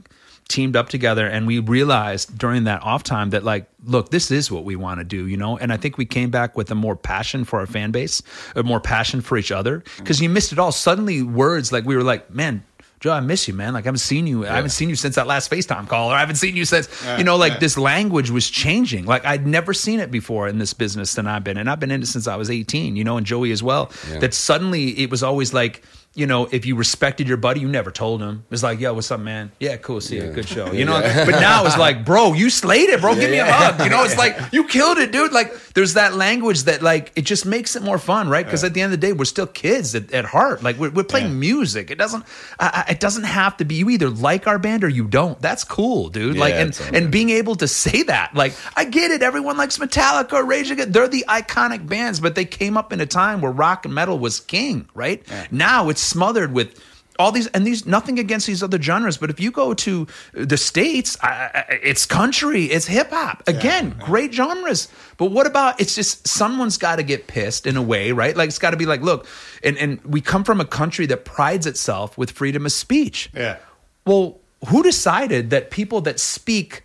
teamed 0.48 0.76
up 0.76 0.88
together 0.88 1.26
and 1.26 1.44
we 1.44 1.58
realized 1.58 2.38
during 2.38 2.64
that 2.64 2.80
off 2.84 3.02
time 3.02 3.30
that 3.30 3.42
like 3.42 3.66
look 3.84 4.10
this 4.10 4.30
is 4.30 4.48
what 4.48 4.62
we 4.64 4.76
want 4.76 5.00
to 5.00 5.04
do 5.04 5.26
you 5.26 5.36
know? 5.36 5.58
And 5.58 5.72
i 5.72 5.76
think 5.76 5.98
we 5.98 6.04
came 6.06 6.30
back 6.30 6.56
with 6.56 6.70
a 6.70 6.74
more 6.76 6.94
passion 6.94 7.44
for 7.44 7.58
our 7.58 7.66
fan 7.66 7.90
base 7.90 8.22
a 8.54 8.62
more 8.62 8.78
passion 8.78 9.22
for 9.22 9.36
each 9.36 9.50
other. 9.50 9.82
Because 9.98 10.20
you 10.20 10.28
missed 10.28 10.52
it 10.52 10.60
all. 10.60 10.70
Suddenly 10.70 11.22
words 11.22 11.72
like 11.72 11.84
we 11.84 11.96
were 11.96 12.04
like 12.04 12.30
man 12.30 12.62
Joe, 12.98 13.12
I 13.12 13.20
miss 13.20 13.46
you, 13.46 13.52
man. 13.54 13.74
Like 13.74 13.84
I 13.84 13.88
haven't 13.88 13.98
seen 13.98 14.26
you. 14.26 14.46
I 14.46 14.54
haven't 14.54 14.70
seen 14.70 14.88
you 14.88 14.96
since 14.96 15.16
that 15.16 15.26
last 15.26 15.50
FaceTime 15.50 15.86
call, 15.86 16.10
or 16.10 16.14
I 16.14 16.20
haven't 16.20 16.36
seen 16.36 16.56
you 16.56 16.64
since 16.64 16.88
you 17.18 17.24
know, 17.24 17.36
like 17.36 17.60
this 17.60 17.76
language 17.76 18.30
was 18.30 18.48
changing. 18.48 19.04
Like 19.04 19.24
I'd 19.24 19.46
never 19.46 19.74
seen 19.74 20.00
it 20.00 20.10
before 20.10 20.48
in 20.48 20.58
this 20.58 20.72
business 20.72 21.14
than 21.14 21.26
I've 21.26 21.44
been, 21.44 21.58
and 21.58 21.68
I've 21.68 21.78
been 21.78 21.90
in 21.90 22.02
it 22.02 22.06
since 22.06 22.26
I 22.26 22.36
was 22.36 22.50
eighteen. 22.50 22.96
You 22.96 23.04
know, 23.04 23.18
and 23.18 23.26
Joey 23.26 23.52
as 23.52 23.62
well. 23.62 23.90
That 24.20 24.32
suddenly 24.32 24.98
it 24.98 25.10
was 25.10 25.22
always 25.22 25.52
like, 25.52 25.82
you 26.16 26.26
know, 26.26 26.48
if 26.50 26.64
you 26.64 26.76
respected 26.76 27.28
your 27.28 27.36
buddy, 27.36 27.60
you 27.60 27.68
never 27.68 27.90
told 27.90 28.22
him. 28.22 28.44
It's 28.50 28.62
like, 28.62 28.80
yo, 28.80 28.94
what's 28.94 29.10
up, 29.10 29.20
man? 29.20 29.52
Yeah, 29.60 29.76
cool, 29.76 30.00
see 30.00 30.16
you, 30.16 30.32
good 30.32 30.48
show. 30.48 30.72
You 30.76 30.84
know, 30.84 31.00
but 31.00 31.40
now 31.40 31.64
it's 31.64 31.78
like, 31.78 32.04
bro, 32.04 32.34
you 32.34 32.50
slayed 32.50 32.90
it, 32.90 33.00
bro. 33.00 33.14
Give 33.14 33.30
me 33.30 33.38
a 33.38 33.50
hug. 33.50 33.82
You 33.82 33.88
know, 33.88 34.04
it's 34.04 34.16
like 34.24 34.36
you 34.52 34.64
killed 34.64 34.98
it, 34.98 35.10
dude. 35.10 35.32
Like 35.32 35.54
there's 35.74 35.94
that 35.94 36.14
language 36.14 36.64
that 36.64 36.82
like 36.82 37.12
it 37.16 37.22
just 37.22 37.46
makes 37.46 37.76
it 37.76 37.82
more 37.82 37.98
fun, 37.98 38.28
right? 38.28 38.44
Because 38.44 38.62
at 38.62 38.74
the 38.74 38.82
end 38.82 38.92
of 38.92 39.00
the 39.00 39.06
day, 39.06 39.12
we're 39.12 39.24
still 39.24 39.46
kids 39.46 39.94
at, 39.94 40.12
at 40.12 40.24
heart. 40.26 40.62
Like 40.62 40.76
we're, 40.76 40.90
we're 40.90 41.04
playing 41.04 41.38
music. 41.40 41.90
It 41.90 41.96
doesn't 41.96 42.24
it 42.60 43.00
doesn't 43.00 43.24
have 43.24 43.56
to 43.58 43.64
be. 43.64 43.76
You 43.76 43.90
either 43.90 44.10
like 44.10 44.46
our 44.46 44.58
band 44.58 44.84
or 44.84 44.88
you 44.88 45.06
don't. 45.06 45.40
That's 45.40 45.64
cool, 45.64 46.08
dude. 46.08 46.36
like 46.36 46.54
and 46.54 46.78
and 46.92 47.10
being 47.10 47.30
able 47.30 47.54
to 47.56 47.68
say 47.68 48.02
that, 48.04 48.34
like 48.34 48.54
I 48.74 48.84
get 48.84 49.10
it. 49.10 49.22
Everyone 49.22 49.56
likes 49.56 49.78
Metallica, 49.78 50.34
or 50.34 50.44
Rage 50.44 50.70
Against. 50.70 50.92
They're 50.92 51.08
the 51.08 51.24
iconic 51.28 51.86
bands, 51.88 52.20
but 52.20 52.34
they 52.34 52.44
came 52.44 52.76
up 52.76 52.92
in 52.92 53.00
a 53.00 53.06
time 53.06 53.40
where 53.40 53.52
rock 53.52 53.84
and 53.84 53.94
metal 53.94 54.18
was 54.18 54.40
king, 54.40 54.88
right? 54.94 55.24
Now 55.50 55.88
it's 55.88 56.05
smothered 56.06 56.52
with 56.52 56.80
all 57.18 57.32
these 57.32 57.46
and 57.48 57.66
these 57.66 57.86
nothing 57.86 58.18
against 58.18 58.46
these 58.46 58.62
other 58.62 58.80
genres 58.80 59.16
but 59.16 59.30
if 59.30 59.40
you 59.40 59.50
go 59.50 59.74
to 59.74 60.06
the 60.32 60.56
states 60.56 61.16
I, 61.22 61.50
I, 61.54 61.64
it's 61.82 62.06
country 62.06 62.64
it's 62.64 62.86
hip 62.86 63.10
hop. 63.10 63.42
Again 63.46 63.96
great 63.98 64.34
genres. 64.34 64.88
But 65.16 65.30
what 65.30 65.46
about 65.46 65.80
it's 65.80 65.94
just 65.94 66.28
someone's 66.28 66.76
got 66.76 66.96
to 66.96 67.02
get 67.02 67.26
pissed 67.26 67.66
in 67.66 67.76
a 67.76 67.82
way 67.82 68.12
right? 68.12 68.36
Like 68.36 68.48
it's 68.48 68.58
got 68.58 68.70
to 68.70 68.76
be 68.76 68.86
like 68.86 69.00
look 69.00 69.26
and 69.62 69.76
and 69.78 70.02
we 70.04 70.20
come 70.20 70.44
from 70.44 70.60
a 70.60 70.64
country 70.64 71.06
that 71.06 71.24
prides 71.24 71.66
itself 71.66 72.18
with 72.18 72.30
freedom 72.30 72.66
of 72.66 72.72
speech. 72.72 73.30
Yeah. 73.34 73.56
well 74.04 74.40
who 74.68 74.82
decided 74.82 75.50
that 75.50 75.70
people 75.70 76.00
that 76.02 76.20
speak 76.20 76.82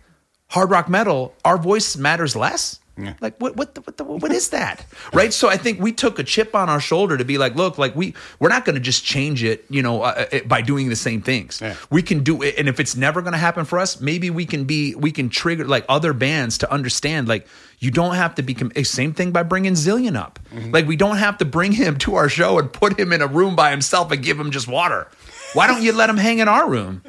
hard 0.48 0.70
rock 0.70 0.88
metal 0.88 1.34
our 1.44 1.58
voice 1.58 1.96
matters 1.96 2.34
less 2.36 2.80
Yeah. 2.98 3.14
Like 3.20 3.40
what 3.40 3.56
what 3.56 3.74
the, 3.74 3.80
what 3.80 3.96
the, 3.96 4.04
what 4.04 4.32
is 4.32 4.50
that? 4.50 4.84
right? 5.12 5.32
So 5.32 5.48
I 5.48 5.56
think 5.56 5.80
we 5.80 5.92
took 5.92 6.18
a 6.18 6.24
chip 6.24 6.54
on 6.54 6.68
our 6.68 6.80
shoulder 6.80 7.16
to 7.16 7.24
be 7.24 7.38
like, 7.38 7.54
look, 7.54 7.78
like 7.78 7.96
we 7.96 8.14
we're 8.38 8.50
not 8.50 8.64
going 8.64 8.74
to 8.74 8.80
just 8.80 9.04
change 9.04 9.42
it, 9.42 9.64
you 9.70 9.82
know, 9.82 10.02
uh, 10.02 10.26
uh, 10.30 10.38
by 10.46 10.60
doing 10.60 10.88
the 10.90 10.96
same 10.96 11.22
things. 11.22 11.60
Yeah. 11.60 11.76
We 11.90 12.02
can 12.02 12.22
do 12.22 12.42
it 12.42 12.56
and 12.58 12.68
if 12.68 12.78
it's 12.78 12.94
never 12.94 13.22
going 13.22 13.32
to 13.32 13.38
happen 13.38 13.64
for 13.64 13.78
us, 13.78 14.00
maybe 14.00 14.28
we 14.28 14.44
can 14.44 14.64
be 14.64 14.94
we 14.94 15.10
can 15.10 15.30
trigger 15.30 15.64
like 15.64 15.86
other 15.88 16.12
bands 16.12 16.58
to 16.58 16.70
understand 16.70 17.28
like 17.28 17.46
you 17.78 17.90
don't 17.90 18.14
have 18.14 18.34
to 18.34 18.42
be 18.42 18.56
eh, 18.76 18.82
same 18.82 19.14
thing 19.14 19.32
by 19.32 19.42
bringing 19.42 19.72
Zillion 19.72 20.14
up. 20.14 20.38
Mm-hmm. 20.54 20.72
Like 20.72 20.86
we 20.86 20.96
don't 20.96 21.16
have 21.16 21.38
to 21.38 21.44
bring 21.46 21.72
him 21.72 21.96
to 21.98 22.16
our 22.16 22.28
show 22.28 22.58
and 22.58 22.70
put 22.72 22.98
him 22.98 23.12
in 23.12 23.22
a 23.22 23.26
room 23.26 23.56
by 23.56 23.70
himself 23.70 24.12
and 24.12 24.22
give 24.22 24.38
him 24.38 24.50
just 24.50 24.68
water. 24.68 25.08
Why 25.54 25.66
don't 25.66 25.82
you 25.82 25.92
let 25.92 26.10
him 26.10 26.18
hang 26.18 26.40
in 26.40 26.48
our 26.48 26.68
room? 26.68 27.02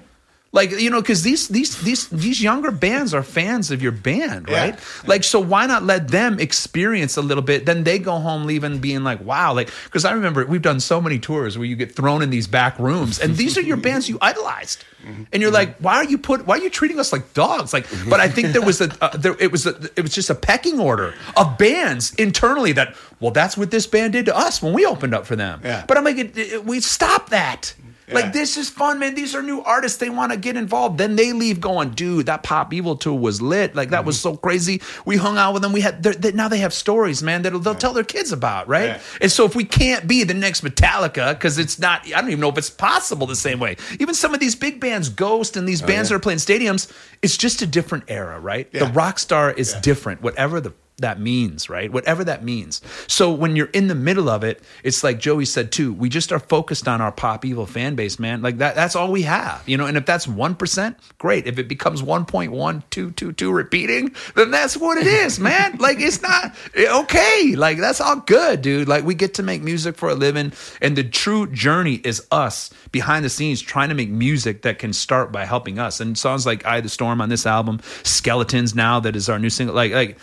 Like 0.54 0.72
you 0.72 0.90
know 0.90 1.02
because 1.02 1.24
these 1.24 1.48
these 1.50 1.82
these 1.82 2.08
these 2.10 2.42
younger 2.42 2.72
bands 2.72 3.14
are 3.14 3.24
fans 3.24 3.72
of 3.72 3.82
your 3.82 3.92
band 3.92 4.48
right? 4.50 4.76
Yeah. 4.76 4.80
like 5.08 5.24
so 5.24 5.40
why 5.40 5.66
not 5.66 5.84
let 5.84 6.08
them 6.08 6.40
experience 6.40 7.18
a 7.18 7.22
little 7.22 7.44
bit? 7.44 7.66
Then 7.66 7.84
they 7.84 8.00
go 8.00 8.20
home 8.20 8.46
leaving 8.46 8.80
being 8.80 9.04
like 9.04 9.20
wow 9.22 9.54
like 9.54 9.70
because 9.86 10.06
i 10.06 10.12
remember 10.12 10.46
we've 10.46 10.62
done 10.62 10.80
so 10.80 11.02
many 11.02 11.20
tours 11.20 11.58
where 11.58 11.66
you 11.66 11.76
get 11.76 11.96
thrown 11.96 12.22
in 12.22 12.30
these 12.30 12.48
back 12.48 12.80
rooms 12.80 13.20
and 13.20 13.36
these 13.36 13.58
are 13.58 13.62
your 13.62 13.78
bands 13.88 14.08
you 14.08 14.18
idolized. 14.22 14.86
And 15.34 15.42
you're 15.42 15.52
like 15.52 15.76
why 15.80 15.96
are 15.96 16.06
you 16.06 16.18
put 16.18 16.48
why 16.48 16.56
are 16.58 16.62
you 16.62 16.70
treating 16.70 16.98
us 16.98 17.12
like 17.12 17.34
dogs? 17.34 17.74
Like 17.74 17.88
but 18.08 18.22
i 18.22 18.30
think 18.30 18.54
there 18.54 18.62
was 18.62 18.80
a 18.80 18.90
uh, 19.04 19.18
there 19.18 19.36
it 19.40 19.52
was 19.52 19.66
a, 19.66 19.76
it 19.98 20.02
was 20.02 20.14
just 20.14 20.30
a 20.30 20.36
pecking 20.36 20.80
order 20.80 21.14
of 21.36 21.58
bands 21.58 22.14
internally 22.14 22.72
that 22.74 22.96
well 23.20 23.32
that's 23.32 23.58
what 23.58 23.70
this 23.72 23.86
band 23.88 24.14
did 24.14 24.26
to 24.28 24.38
us 24.38 24.62
when 24.62 24.72
we 24.72 24.86
opened 24.86 25.14
up 25.14 25.26
for 25.26 25.36
them. 25.36 25.60
Yeah. 25.64 25.84
but 25.88 25.98
i'm 25.98 26.06
like 26.06 26.18
it, 26.18 26.38
it, 26.38 26.64
we 26.64 26.80
stop 26.80 27.32
that 27.32 27.74
yeah. 28.14 28.20
Like 28.20 28.34
this 28.34 28.58
is 28.58 28.70
fun, 28.70 29.00
man. 29.00 29.16
These 29.16 29.36
are 29.36 29.42
new 29.42 29.62
artists. 29.62 29.98
They 29.98 30.10
want 30.10 30.32
to 30.32 30.38
get 30.38 30.56
involved. 30.56 30.98
Then 30.98 31.16
they 31.16 31.34
leave 31.34 31.60
going, 31.60 31.92
dude, 31.92 32.28
that 32.28 32.44
Pop 32.44 32.74
Evil 32.74 32.96
tour 32.96 33.18
was 33.18 33.42
lit. 33.42 33.76
Like 33.76 33.90
that 33.90 34.00
mm-hmm. 34.00 34.08
was 34.08 34.20
so 34.20 34.36
crazy. 34.36 34.82
We 35.06 35.18
hung 35.18 35.38
out 35.38 35.54
with 35.54 35.62
them. 35.62 35.72
We 35.72 35.82
had 35.82 36.04
they, 36.04 36.32
now 36.32 36.48
they 36.48 36.60
have 36.60 36.74
stories, 36.74 37.24
man. 37.24 37.42
That 37.42 37.52
they'll 37.52 37.74
yeah. 37.74 37.80
tell 37.80 37.94
their 37.94 38.04
kids 38.04 38.32
about, 38.32 38.68
right? 38.68 38.86
Yeah. 38.86 39.00
And 39.22 39.32
so 39.32 39.46
if 39.46 39.56
we 39.56 39.64
can't 39.64 40.08
be 40.08 40.24
the 40.24 40.34
next 40.34 40.64
Metallica, 40.64 41.34
because 41.34 41.58
it's 41.58 41.80
not, 41.80 42.06
I 42.08 42.22
don't 42.22 42.30
even 42.30 42.40
know 42.40 42.50
if 42.50 42.58
it's 42.58 42.70
possible 42.70 43.28
the 43.28 43.36
same 43.36 43.60
way. 43.60 43.78
Even 44.00 44.16
some 44.16 44.34
of 44.34 44.40
these 44.40 44.56
big 44.56 44.80
bands, 44.80 45.10
Ghost, 45.10 45.58
and 45.58 45.68
these 45.68 45.82
oh, 45.82 45.88
bands 45.88 46.10
that 46.10 46.16
are 46.16 46.20
playing 46.20 46.40
stadiums, 46.40 46.92
it's 47.22 47.38
just 47.38 47.62
a 47.62 47.68
different 47.68 48.06
era, 48.08 48.40
right? 48.40 48.72
The 48.72 48.86
rock 48.88 49.20
star 49.20 49.52
is 49.52 49.74
different. 49.76 50.22
Whatever 50.22 50.62
the 50.62 50.74
that 50.98 51.20
means, 51.20 51.70
right? 51.70 51.92
Whatever 51.92 52.24
that 52.24 52.44
means. 52.44 52.82
So 53.08 53.32
when 53.32 53.56
you're 53.56 53.68
in 53.68 53.88
the 53.88 53.96
middle 53.96 54.30
of 54.30 54.44
it, 54.44 54.62
it's 54.84 55.04
like 55.04 55.20
Joey 55.20 55.46
said 55.46 55.72
too, 55.72 55.92
we 55.92 56.08
just 56.08 56.32
are 56.32 56.40
focused 56.40 56.88
on 56.88 57.02
our 57.02 57.12
pop 57.12 57.46
evil 57.46 57.66
fan 57.66 57.96
base, 57.96 58.20
man. 58.20 58.42
Like 58.42 58.60
that 58.60 58.76
that's 58.76 58.96
all 58.96 59.12
we 59.12 59.24
have. 59.24 59.64
You 59.68 59.78
know, 59.78 59.88
and 59.88 59.98
if 59.98 60.06
that's 60.06 60.28
1%, 60.28 60.96
great. 61.18 61.48
If 61.48 61.58
it 61.58 61.68
becomes 61.68 62.02
1.1222 62.04 63.54
repeating, 63.54 64.16
then 64.36 64.52
that's 64.52 64.78
what 64.78 64.98
it 65.00 65.08
is, 65.08 65.40
man. 65.40 65.78
like 65.80 66.00
it's 66.00 66.22
not 66.22 66.56
okay. 66.78 67.56
Like 67.56 67.80
that's 67.80 68.00
all 68.00 68.18
good, 68.18 68.62
dude. 68.62 68.88
Like 68.88 69.04
we 69.04 69.16
get 69.16 69.34
to 69.36 69.44
make 69.44 69.64
music 69.64 69.96
for 69.96 70.10
a 70.10 70.16
living 70.16 70.54
and 70.80 70.96
the 70.96 71.04
true 71.04 71.48
journey 71.48 71.96
is 72.04 72.26
us 72.32 72.70
behind 72.92 73.26
the 73.26 73.30
scenes 73.30 73.62
trying 73.62 73.90
to 73.90 73.96
make 73.96 74.10
music 74.10 74.62
that 74.62 74.78
can 74.78 74.94
start 74.94 75.32
by 75.32 75.46
helping 75.46 75.80
us. 75.80 76.00
And 76.00 76.16
songs 76.18 76.46
like 76.46 76.66
Eye 76.66 76.82
the 76.82 76.90
Storm 76.90 77.20
on 77.20 77.30
this 77.30 77.48
album, 77.48 77.82
Skeletons 78.04 78.76
now 78.76 79.00
that 79.00 79.16
is 79.16 79.28
our 79.28 79.40
new 79.40 79.50
single 79.50 79.76
like 79.76 79.92
like 79.92 80.18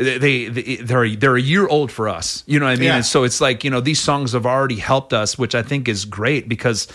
they, 0.00 0.48
they 0.48 0.76
they're 0.76 1.16
they're 1.16 1.36
a 1.36 1.40
year 1.40 1.66
old 1.66 1.92
for 1.92 2.08
us. 2.08 2.42
You 2.46 2.58
know 2.58 2.66
what 2.66 2.72
I 2.72 2.76
mean? 2.76 2.84
Yeah. 2.84 2.96
And 2.96 3.04
so 3.04 3.24
it's 3.24 3.40
like 3.40 3.64
you 3.64 3.70
know 3.70 3.80
these 3.80 4.00
songs 4.00 4.32
have 4.32 4.46
already 4.46 4.76
helped 4.76 5.12
us, 5.12 5.38
which 5.38 5.54
I 5.54 5.62
think 5.62 5.88
is 5.88 6.04
great 6.04 6.48
because 6.48 6.88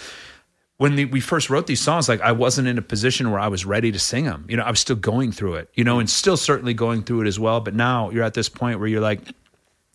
when 0.78 0.96
the, 0.96 1.06
we 1.06 1.22
first 1.22 1.50
wrote 1.50 1.68
these 1.68 1.80
songs, 1.80 2.10
like 2.10 2.22
I 2.22 2.32
wasn't 2.32 2.68
in 2.68 2.78
a 2.78 2.82
position 2.82 3.32
where 3.32 3.40
I 3.40 3.48
was 3.48 3.66
ready 3.66 3.92
to 3.92 4.00
sing 4.00 4.26
them. 4.26 4.46
You 4.50 4.58
know, 4.58 4.64
I 4.64 4.70
was 4.70 4.80
still 4.80 4.96
going 4.96 5.32
through 5.32 5.56
it. 5.56 5.70
You 5.76 5.84
know, 5.84 6.00
and 6.00 6.10
still 6.10 6.38
certainly 6.38 6.74
going 6.74 7.04
through 7.04 7.22
it 7.22 7.28
as 7.28 7.40
well. 7.40 7.62
But 7.62 7.76
now 7.76 8.10
you're 8.10 8.24
at 8.24 8.34
this 8.34 8.50
point 8.50 8.80
where 8.80 8.88
you're 8.88 9.02
like, 9.02 9.22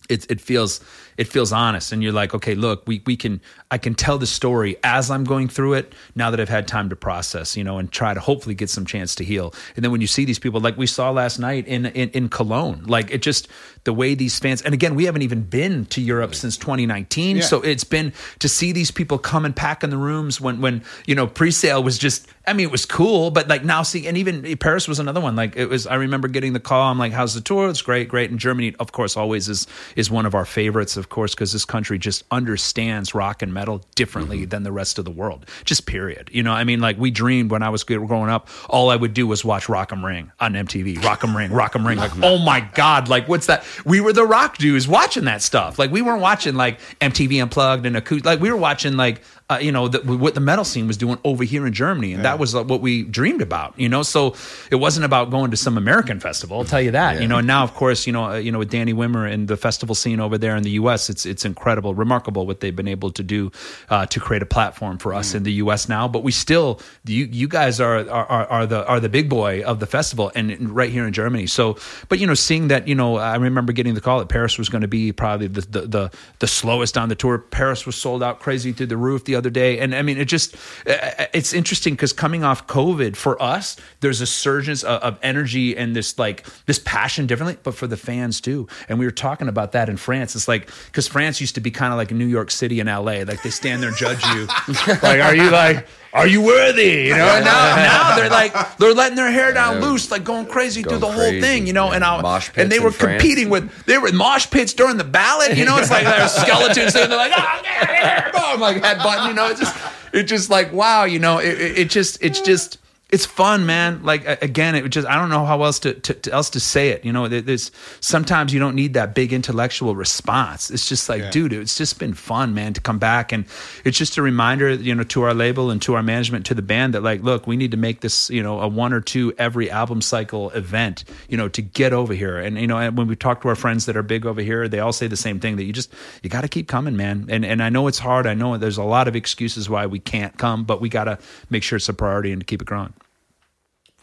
it 0.09 0.31
it 0.31 0.40
feels 0.40 0.81
it 1.16 1.25
feels 1.25 1.53
honest. 1.53 1.92
And 1.92 2.03
you're 2.03 2.12
like 2.12 2.35
okay 2.35 2.55
look 2.55 2.87
we 2.87 3.03
we 3.07 3.16
can 3.16 3.40
I 3.70 3.79
can 3.79 3.94
tell 3.94 4.18
the 4.18 4.27
story 4.27 4.77
as 4.85 5.11
I'm 5.11 5.25
going 5.25 5.49
through 5.49 5.75
it 5.75 5.94
now 6.14 6.31
that 6.31 6.40
I've 6.40 6.49
had 6.49 6.68
time 6.68 6.88
to 6.90 6.96
process 6.96 7.57
you 7.57 7.64
know 7.64 7.79
and 7.79 7.90
try 7.90 8.14
to 8.14 8.20
hopefully 8.20 8.55
get 8.55 8.70
some 8.70 8.85
chance 8.85 9.14
to 9.16 9.25
heal. 9.25 9.55
And 9.77 9.85
then 9.85 9.92
when 9.92 10.01
you 10.01 10.07
see 10.07 10.25
these 10.25 10.38
people 10.38 10.61
like 10.61 10.77
we 10.77 10.87
saw 10.87 11.11
last 11.11 11.38
night 11.38 11.66
in 11.66 11.87
in, 11.87 12.11
in 12.11 12.29
Cologne 12.29 12.85
like 12.87 13.11
it 13.11 13.23
just 13.23 13.49
the 13.85 13.92
way 13.92 14.14
these 14.14 14.38
fans 14.38 14.62
and 14.62 14.75
again 14.75 14.94
we 14.94 15.05
haven't 15.05 15.23
even 15.23 15.42
been 15.42 15.87
to 15.87 16.01
Europe 16.01 16.35
since 16.35 16.57
2019 16.57 17.37
yeah. 17.37 17.42
so 17.42 17.62
it's 17.62 17.85
been 17.85 18.12
to 18.38 18.49
see 18.49 18.73
these 18.73 18.90
people 18.90 19.18
come 19.18 19.44
and 19.44 19.57
pack 19.57 19.83
in 19.83 19.90
the 19.90 19.96
rooms 19.96 20.40
when 20.40 20.61
when 20.61 20.83
you 21.07 21.14
know 21.14 21.27
pre-sale 21.27 21.83
was 21.83 21.99
just 21.99 22.27
I 22.46 22.53
mean 22.53 22.66
it 22.66 22.73
was 22.73 22.85
cool 22.87 23.31
but 23.31 23.49
like 23.49 23.64
now 23.64 23.83
see 23.83 24.07
and 24.07 24.16
even 24.16 24.44
Paris 24.59 24.88
was 24.88 24.99
another 24.99 25.20
one. 25.20 25.37
Like 25.37 25.57
it 25.57 25.66
was 25.66 25.87
I 25.87 25.94
remember 25.96 26.29
getting 26.29 26.53
the 26.53 26.61
call. 26.61 26.90
I'm 26.90 26.99
like 26.99 27.12
how's 27.12 27.35
the 27.35 27.40
tour? 27.40 27.68
It's 27.68 27.83
great 27.83 28.09
great. 28.09 28.31
And 28.31 28.38
Germany 28.38 28.75
of 28.79 28.92
course 28.92 29.16
always 29.16 29.49
is 29.49 29.66
is 29.96 30.11
one 30.11 30.27
of 30.27 30.35
our 30.35 30.44
favorites 30.44 30.96
of 31.00 31.08
course 31.08 31.34
because 31.34 31.52
this 31.52 31.64
country 31.64 31.98
just 31.98 32.22
understands 32.30 33.14
rock 33.14 33.42
and 33.42 33.52
metal 33.52 33.84
differently 33.96 34.40
mm-hmm. 34.40 34.50
than 34.50 34.62
the 34.62 34.72
rest 34.72 34.98
of 34.98 35.04
the 35.04 35.10
world 35.10 35.44
just 35.64 35.86
period 35.86 36.30
you 36.32 36.42
know 36.42 36.52
I 36.52 36.62
mean 36.62 36.80
like 36.80 36.98
we 36.98 37.10
dreamed 37.10 37.50
when 37.50 37.64
I 37.64 37.70
was 37.70 37.82
growing 37.82 38.30
up 38.30 38.48
all 38.68 38.90
I 38.90 38.96
would 38.96 39.14
do 39.14 39.26
was 39.26 39.44
watch 39.44 39.68
Rock 39.68 39.92
am 39.92 40.04
Ring 40.04 40.30
on 40.38 40.52
MTV 40.52 41.02
Rock 41.02 41.24
am 41.24 41.36
Ring 41.36 41.52
Rock 41.52 41.74
am 41.74 41.84
Ring 41.84 41.98
like 41.98 42.12
oh 42.22 42.38
my 42.38 42.60
god 42.60 43.08
like 43.08 43.26
what's 43.26 43.46
that 43.46 43.64
we 43.84 44.00
were 44.00 44.12
the 44.12 44.24
rock 44.24 44.58
dudes 44.58 44.86
watching 44.86 45.24
that 45.24 45.42
stuff. 45.42 45.78
Like 45.78 45.90
we 45.90 46.02
weren't 46.02 46.22
watching 46.22 46.54
like 46.54 46.80
MTV 47.00 47.42
Unplugged 47.42 47.86
and 47.86 47.96
acoustic. 47.96 48.24
Like 48.24 48.40
we 48.40 48.50
were 48.50 48.56
watching 48.56 48.96
like 48.96 49.22
uh, 49.50 49.58
you 49.60 49.72
know, 49.72 49.88
the, 49.88 50.00
what 50.16 50.34
the 50.34 50.40
metal 50.40 50.64
scene 50.64 50.86
was 50.86 50.96
doing 50.96 51.18
over 51.24 51.42
here 51.42 51.66
in 51.66 51.72
Germany, 51.72 52.12
and 52.12 52.22
yeah. 52.22 52.30
that 52.30 52.38
was 52.38 52.54
uh, 52.54 52.62
what 52.62 52.80
we 52.80 53.02
dreamed 53.02 53.42
about. 53.42 53.74
You 53.76 53.88
know, 53.88 54.02
so 54.02 54.34
it 54.70 54.76
wasn't 54.76 55.04
about 55.04 55.30
going 55.30 55.50
to 55.50 55.56
some 55.56 55.76
American 55.76 56.20
festival. 56.20 56.58
I'll 56.58 56.64
tell 56.64 56.80
you 56.80 56.92
that. 56.92 57.16
Yeah. 57.16 57.22
You 57.22 57.28
know, 57.28 57.38
and 57.38 57.46
now 57.46 57.64
of 57.64 57.74
course, 57.74 58.06
you 58.06 58.12
know, 58.12 58.26
uh, 58.26 58.36
you 58.36 58.52
know, 58.52 58.60
with 58.60 58.70
Danny 58.70 58.94
Wimmer 58.94 59.30
and 59.30 59.48
the 59.48 59.56
festival 59.56 59.94
scene 59.94 60.20
over 60.20 60.38
there 60.38 60.56
in 60.56 60.62
the 60.62 60.70
U.S., 60.70 61.10
it's 61.10 61.26
it's 61.26 61.44
incredible, 61.44 61.94
remarkable 61.94 62.46
what 62.46 62.60
they've 62.60 62.74
been 62.74 62.88
able 62.88 63.10
to 63.10 63.22
do 63.22 63.50
uh, 63.88 64.06
to 64.06 64.20
create 64.20 64.42
a 64.42 64.46
platform 64.46 64.98
for 64.98 65.12
us 65.12 65.32
mm. 65.32 65.36
in 65.36 65.42
the 65.42 65.52
U.S. 65.54 65.88
now. 65.88 66.06
But 66.06 66.22
we 66.22 66.30
still, 66.30 66.80
you 67.04 67.24
you 67.24 67.48
guys 67.48 67.80
are, 67.80 68.08
are 68.08 68.46
are 68.46 68.66
the 68.66 68.86
are 68.86 69.00
the 69.00 69.08
big 69.08 69.28
boy 69.28 69.62
of 69.64 69.80
the 69.80 69.86
festival, 69.86 70.30
and 70.36 70.70
right 70.70 70.90
here 70.90 71.06
in 71.06 71.12
Germany. 71.12 71.48
So, 71.48 71.76
but 72.08 72.20
you 72.20 72.26
know, 72.26 72.34
seeing 72.34 72.68
that, 72.68 72.86
you 72.86 72.94
know, 72.94 73.16
I 73.16 73.34
remember 73.36 73.72
getting 73.72 73.94
the 73.94 74.00
call 74.00 74.20
that 74.20 74.28
Paris 74.28 74.58
was 74.58 74.68
going 74.68 74.82
to 74.82 74.88
be 74.88 75.10
probably 75.10 75.48
the, 75.48 75.62
the 75.62 75.80
the 75.80 76.10
the 76.38 76.46
slowest 76.46 76.96
on 76.96 77.08
the 77.08 77.16
tour. 77.16 77.38
Paris 77.38 77.84
was 77.84 77.96
sold 77.96 78.22
out 78.22 78.38
crazy 78.38 78.72
through 78.72 78.86
the 78.86 78.96
roof 78.96 79.24
the 79.24 79.39
other 79.40 79.50
day. 79.50 79.79
And 79.79 79.94
I 79.94 80.03
mean, 80.03 80.18
it 80.18 80.26
just, 80.26 80.55
uh, 80.87 80.92
uh, 80.92 81.26
it's 81.33 81.53
interesting 81.53 81.94
because 81.94 82.12
coming 82.12 82.44
off 82.44 82.66
COVID 82.66 83.16
for 83.16 83.40
us, 83.42 83.76
there's 84.00 84.20
a 84.20 84.26
surge 84.26 84.68
of, 84.68 84.85
of 84.85 85.18
energy 85.22 85.76
and 85.76 85.96
this 85.96 86.18
like, 86.18 86.46
this 86.66 86.79
passion 86.79 87.26
differently, 87.26 87.57
but 87.62 87.74
for 87.74 87.87
the 87.87 87.96
fans 87.96 88.40
too. 88.40 88.68
And 88.88 88.98
we 88.98 89.05
were 89.05 89.11
talking 89.11 89.48
about 89.48 89.72
that 89.72 89.88
in 89.88 89.96
France. 89.96 90.37
It's 90.37 90.48
like, 90.48 90.70
because 90.87 91.09
France 91.09 91.40
used 91.40 91.57
to 91.57 91.61
be 91.61 91.70
kind 91.70 91.92
of 91.92 91.96
like 91.96 92.11
New 92.11 92.26
York 92.26 92.50
City 92.50 92.81
and 92.81 92.88
LA. 92.88 93.22
Like 93.24 93.42
they 93.42 93.50
stand 93.50 93.83
there 93.83 93.88
and 93.88 93.98
judge 93.98 94.24
you. 94.26 94.46
like, 95.03 95.20
are 95.20 95.35
you 95.35 95.50
like, 95.50 95.87
are 96.12 96.27
you 96.27 96.42
worthy? 96.42 97.07
You 97.07 97.16
know, 97.16 97.25
and 97.25 97.44
now, 97.44 97.77
now 97.77 98.16
they're 98.16 98.31
like 98.31 98.77
they're 98.79 98.94
letting 98.94 99.16
their 99.16 99.31
hair 99.31 99.53
down 99.53 99.81
loose, 99.81 100.11
like 100.11 100.25
going 100.25 100.46
crazy 100.46 100.83
going 100.83 101.01
through 101.01 101.09
the 101.09 101.14
crazy. 101.14 101.33
whole 101.33 101.40
thing. 101.40 101.66
You 101.66 101.73
know, 101.73 101.90
yeah. 101.90 101.96
and 101.96 102.05
I 102.05 102.42
and 102.57 102.70
they 102.70 102.81
were 102.81 102.90
competing 102.90 103.49
with 103.49 103.85
they 103.87 103.99
were 103.99 104.11
mosh 104.12 104.51
pits 104.51 104.75
during 104.75 104.96
the 104.96 105.05
ballot. 105.05 105.57
You 105.57 105.64
know, 105.64 105.79
it's 105.79 105.90
like 105.90 106.05
there's 106.05 106.33
skeletons 106.33 106.96
and 106.96 107.11
they're 107.11 107.18
like, 107.18 107.33
oh, 107.35 107.61
yeah, 107.64 108.31
I'm 108.35 108.61
like. 108.61 108.81
You 109.20 109.35
know, 109.35 109.49
it's 109.49 109.61
just 109.61 109.77
it's 110.12 110.29
just 110.29 110.51
like 110.51 110.73
wow. 110.73 111.05
You 111.05 111.18
know, 111.18 111.38
it, 111.38 111.61
it, 111.61 111.79
it 111.79 111.90
just 111.90 112.23
it's 112.23 112.40
just 112.40 112.79
it's 113.12 113.27
fun, 113.27 113.66
man. 113.66 114.03
Like 114.05 114.25
again, 114.42 114.75
it 114.75 114.88
just 114.90 115.07
I 115.07 115.16
don't 115.16 115.31
know 115.31 115.44
how 115.44 115.62
else 115.64 115.81
to, 115.81 115.94
to, 115.94 116.14
to 116.14 116.33
else 116.33 116.51
to 116.51 116.61
say 116.61 116.90
it. 116.90 117.05
You 117.05 117.12
know, 117.12 117.27
there's 117.27 117.73
sometimes 118.01 118.53
you 118.53 118.61
don't 118.61 118.77
need 118.77 118.94
that 118.94 119.14
big 119.14 119.33
intellectual 119.33 119.96
response. 119.96 120.70
It's 120.70 120.88
just 120.88 121.09
like, 121.09 121.23
yeah. 121.23 121.31
dude, 121.31 121.53
it's 121.53 121.77
just 121.77 121.99
been 121.99 122.14
fun, 122.14 122.55
man, 122.55 122.73
to 122.75 122.81
come 122.81 122.99
back 122.99 123.33
and 123.33 123.46
it's 123.85 123.99
just 123.99 124.16
a 124.16 124.23
reminder, 124.23 124.73
you 124.73 124.94
know, 124.94 125.03
to 125.05 125.23
our 125.23 125.35
label 125.35 125.70
and 125.70 125.83
to 125.83 125.94
our 125.94 126.03
management, 126.03 126.46
to 126.46 126.55
the 126.55 126.62
band 126.62 126.94
that 126.94 127.03
like, 127.03 127.23
look, 127.23 127.46
we 127.46 127.57
need 127.57 127.73
to 127.73 127.77
make 127.77 128.01
this, 128.01 128.31
you 128.31 128.42
know, 128.42 128.61
a 128.61 128.68
one 128.68 128.92
or 128.92 129.01
two 129.01 129.33
every 129.38 129.70
album 129.70 130.01
cycle 130.01 130.51
event, 130.51 131.05
you 131.29 131.37
know, 131.37 131.49
to 131.49 131.62
get 131.62 131.92
over 131.92 132.14
here. 132.14 132.38
And 132.38 132.59
you 132.59 132.68
know, 132.68 132.79
and 132.79 132.96
when 132.96 133.09
we 133.09 133.16
talk 133.16 133.42
to 133.42 133.49
our 133.49 133.57
friends 133.57 133.87
that 133.87 133.96
are 133.96 134.05
big 134.05 134.25
over 134.25 134.40
here, 134.40 134.68
they 134.68 134.79
all 134.79 134.92
say 134.92 135.09
the 135.09 135.16
same 135.16 135.40
thing 135.40 135.57
that 135.57 135.64
you 135.64 135.73
just 135.73 135.92
you 136.23 136.31
got 136.31 136.42
to 136.42 136.49
keep 136.49 136.68
coming, 136.68 136.96
man. 136.96 137.27
And 137.29 137.44
and 137.44 137.61
I 137.61 137.70
know 137.70 137.88
it's 137.88 137.99
hard. 137.99 138.29
I 138.29 138.35
know 138.35 138.57
there's 138.57 138.79
a 138.79 138.85
lot 138.85 139.09
of 139.09 139.16
excuses 139.16 139.68
why 139.68 139.87
we 139.87 139.99
can't 139.99 140.37
come, 140.38 140.62
but 140.62 140.81
we 140.81 140.88
got 140.88 141.05
to 141.05 141.18
make 141.49 141.64
sure 141.64 141.77
it's 141.77 141.88
a 141.88 141.94
priority 141.94 142.31
and 142.31 142.40
to 142.40 142.44
keep 142.44 142.62
it 142.62 142.66
growing. 142.66 142.94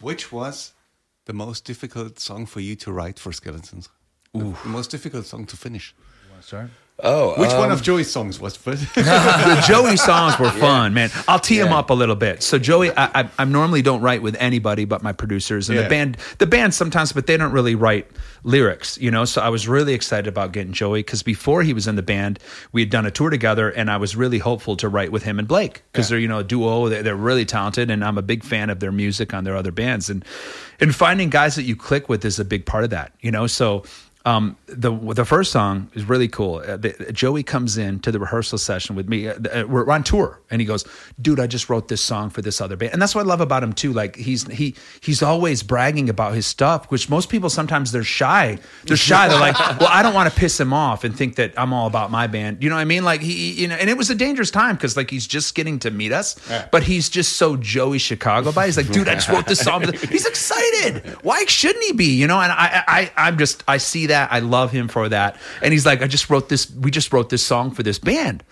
Which 0.00 0.32
was 0.32 0.74
the 1.26 1.32
most 1.32 1.64
difficult 1.64 2.18
song 2.18 2.46
for 2.46 2.60
you 2.60 2.76
to 2.76 2.92
write 2.92 3.18
for 3.18 3.32
Skeletons? 3.32 3.88
The, 4.32 4.56
the 4.62 4.68
most 4.68 4.90
difficult 4.90 5.26
song 5.26 5.46
to 5.46 5.56
finish. 5.56 5.94
Sorry. 6.40 6.68
Oh, 7.00 7.40
which 7.40 7.50
um, 7.50 7.58
one 7.58 7.70
of 7.70 7.80
Joey's 7.80 8.10
songs 8.10 8.40
was 8.40 8.56
first? 8.56 8.82
the 8.96 9.64
Joey 9.68 9.96
songs 9.96 10.36
were 10.36 10.50
fun, 10.50 10.90
yeah. 10.90 10.94
man. 10.94 11.10
I'll 11.28 11.38
tee 11.38 11.58
yeah. 11.58 11.64
them 11.64 11.72
up 11.72 11.90
a 11.90 11.94
little 11.94 12.16
bit. 12.16 12.42
So 12.42 12.58
Joey, 12.58 12.90
I, 12.90 13.22
I, 13.22 13.30
I, 13.38 13.44
normally 13.44 13.82
don't 13.82 14.00
write 14.00 14.20
with 14.20 14.34
anybody 14.40 14.84
but 14.84 15.00
my 15.00 15.12
producers 15.12 15.68
and 15.68 15.76
yeah. 15.76 15.84
the 15.84 15.88
band. 15.88 16.16
The 16.38 16.46
band 16.46 16.74
sometimes, 16.74 17.12
but 17.12 17.28
they 17.28 17.36
don't 17.36 17.52
really 17.52 17.76
write 17.76 18.08
lyrics, 18.42 18.98
you 18.98 19.12
know. 19.12 19.24
So 19.24 19.40
I 19.40 19.48
was 19.48 19.68
really 19.68 19.94
excited 19.94 20.26
about 20.26 20.50
getting 20.50 20.72
Joey 20.72 21.00
because 21.00 21.22
before 21.22 21.62
he 21.62 21.72
was 21.72 21.86
in 21.86 21.94
the 21.94 22.02
band, 22.02 22.40
we 22.72 22.82
had 22.82 22.90
done 22.90 23.06
a 23.06 23.12
tour 23.12 23.30
together, 23.30 23.70
and 23.70 23.92
I 23.92 23.96
was 23.96 24.16
really 24.16 24.38
hopeful 24.38 24.76
to 24.78 24.88
write 24.88 25.12
with 25.12 25.22
him 25.22 25.38
and 25.38 25.46
Blake 25.46 25.84
because 25.92 26.08
they're 26.08 26.18
you 26.18 26.26
know 26.26 26.38
a 26.38 26.44
duo. 26.44 26.88
They're, 26.88 27.04
they're 27.04 27.14
really 27.14 27.44
talented, 27.44 27.92
and 27.92 28.04
I'm 28.04 28.18
a 28.18 28.22
big 28.22 28.42
fan 28.42 28.70
of 28.70 28.80
their 28.80 28.92
music 28.92 29.32
on 29.32 29.44
their 29.44 29.54
other 29.54 29.70
bands, 29.70 30.10
and 30.10 30.24
and 30.80 30.92
finding 30.92 31.30
guys 31.30 31.54
that 31.54 31.62
you 31.62 31.76
click 31.76 32.08
with 32.08 32.24
is 32.24 32.40
a 32.40 32.44
big 32.44 32.66
part 32.66 32.82
of 32.82 32.90
that, 32.90 33.12
you 33.20 33.30
know. 33.30 33.46
So 33.46 33.84
um, 34.28 34.56
the 34.66 34.90
the 35.14 35.24
first 35.24 35.50
song 35.50 35.90
is 35.94 36.04
really 36.04 36.28
cool. 36.28 36.56
Uh, 36.56 36.76
the, 36.76 36.92
Joey 37.12 37.42
comes 37.42 37.78
in 37.78 37.98
to 38.00 38.12
the 38.12 38.18
rehearsal 38.20 38.58
session 38.58 38.94
with 38.94 39.08
me. 39.08 39.26
Uh, 39.26 39.34
uh, 39.34 39.64
we're 39.66 39.88
on 39.88 40.04
tour, 40.04 40.38
and 40.50 40.60
he 40.60 40.66
goes, 40.66 40.84
"Dude, 41.18 41.40
I 41.40 41.46
just 41.46 41.70
wrote 41.70 41.88
this 41.88 42.02
song 42.02 42.28
for 42.28 42.42
this 42.42 42.60
other 42.60 42.76
band." 42.76 42.92
And 42.92 43.00
that's 43.00 43.14
what 43.14 43.24
I 43.24 43.26
love 43.26 43.40
about 43.40 43.62
him 43.62 43.72
too. 43.72 43.94
Like 43.94 44.16
he's 44.16 44.46
he 44.48 44.74
he's 45.00 45.22
always 45.22 45.62
bragging 45.62 46.10
about 46.10 46.34
his 46.34 46.46
stuff, 46.46 46.90
which 46.90 47.08
most 47.08 47.30
people 47.30 47.48
sometimes 47.48 47.90
they're 47.90 48.04
shy. 48.04 48.58
They're 48.84 48.98
shy. 48.98 49.28
They're 49.28 49.40
like, 49.40 49.58
"Well, 49.80 49.88
I 49.90 50.02
don't 50.02 50.12
want 50.12 50.30
to 50.30 50.38
piss 50.38 50.60
him 50.60 50.74
off 50.74 51.04
and 51.04 51.16
think 51.16 51.36
that 51.36 51.54
I'm 51.56 51.72
all 51.72 51.86
about 51.86 52.10
my 52.10 52.26
band." 52.26 52.62
You 52.62 52.68
know 52.68 52.76
what 52.76 52.82
I 52.82 52.86
mean? 52.86 53.04
Like 53.04 53.22
he, 53.22 53.52
you 53.52 53.68
know, 53.68 53.76
and 53.76 53.88
it 53.88 53.96
was 53.96 54.10
a 54.10 54.14
dangerous 54.14 54.50
time 54.50 54.74
because 54.74 54.94
like 54.94 55.08
he's 55.10 55.26
just 55.26 55.54
getting 55.54 55.78
to 55.78 55.90
meet 55.90 56.12
us, 56.12 56.36
but 56.70 56.82
he's 56.82 57.08
just 57.08 57.36
so 57.38 57.56
Joey 57.56 57.98
Chicago 57.98 58.52
by. 58.52 58.66
He's 58.66 58.76
like, 58.76 58.92
"Dude, 58.92 59.08
I 59.08 59.14
just 59.14 59.30
wrote 59.30 59.46
this 59.46 59.60
song." 59.60 59.90
He's 60.10 60.26
excited. 60.26 61.16
Why 61.22 61.46
shouldn't 61.46 61.82
he 61.84 61.92
be? 61.92 62.16
You 62.16 62.26
know? 62.26 62.40
And 62.40 62.52
I, 62.52 62.84
I, 62.86 63.12
I'm 63.16 63.38
just 63.38 63.64
I 63.66 63.78
see 63.78 64.06
that. 64.06 64.17
I 64.30 64.40
love 64.40 64.70
him 64.70 64.88
for 64.88 65.08
that. 65.08 65.36
And 65.62 65.72
he's 65.72 65.86
like, 65.86 66.02
I 66.02 66.06
just 66.06 66.30
wrote 66.30 66.48
this. 66.48 66.70
We 66.70 66.90
just 66.90 67.12
wrote 67.12 67.28
this 67.28 67.44
song 67.44 67.70
for 67.70 67.82
this 67.82 67.98
band, 67.98 68.42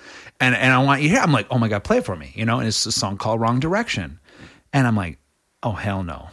and 0.41 0.55
and 0.55 0.73
I 0.73 0.83
want 0.83 1.03
you 1.03 1.09
here. 1.09 1.21
I'm 1.21 1.33
like, 1.33 1.47
oh 1.51 1.59
my 1.59 1.69
god, 1.69 1.85
play 1.85 1.99
it 1.99 2.05
for 2.05 2.17
me. 2.17 2.33
You 2.35 2.45
know, 2.45 2.59
and 2.59 2.69
it's 2.69 2.87
a 2.87 2.93
song 2.93 3.17
called 3.17 3.41
Wrong 3.41 3.61
Direction, 3.61 4.21
and 4.73 4.87
I'm 4.87 4.97
like, 4.97 5.19
oh 5.63 5.73
hell 5.73 6.03
no. 6.03 6.29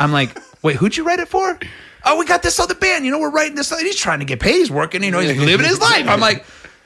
I'm 0.00 0.12
like, 0.12 0.38
wait, 0.62 0.76
who'd 0.76 0.96
you 0.96 1.04
write 1.04 1.18
it 1.18 1.28
for? 1.28 1.58
Oh, 2.04 2.18
we 2.18 2.26
got 2.26 2.42
this 2.42 2.60
other 2.60 2.74
band. 2.74 3.04
You 3.04 3.10
know, 3.10 3.18
we're 3.18 3.30
writing 3.30 3.56
this. 3.56 3.76
He's 3.80 3.96
trying 3.96 4.20
to 4.20 4.24
get 4.24 4.40
paid. 4.40 4.54
He's 4.54 4.70
working. 4.70 5.02
You 5.02 5.10
know, 5.10 5.20
he's 5.20 5.38
living 5.38 5.66
his 5.66 5.80
life. 5.80 6.06
I'm 6.08 6.20
like, 6.20 6.44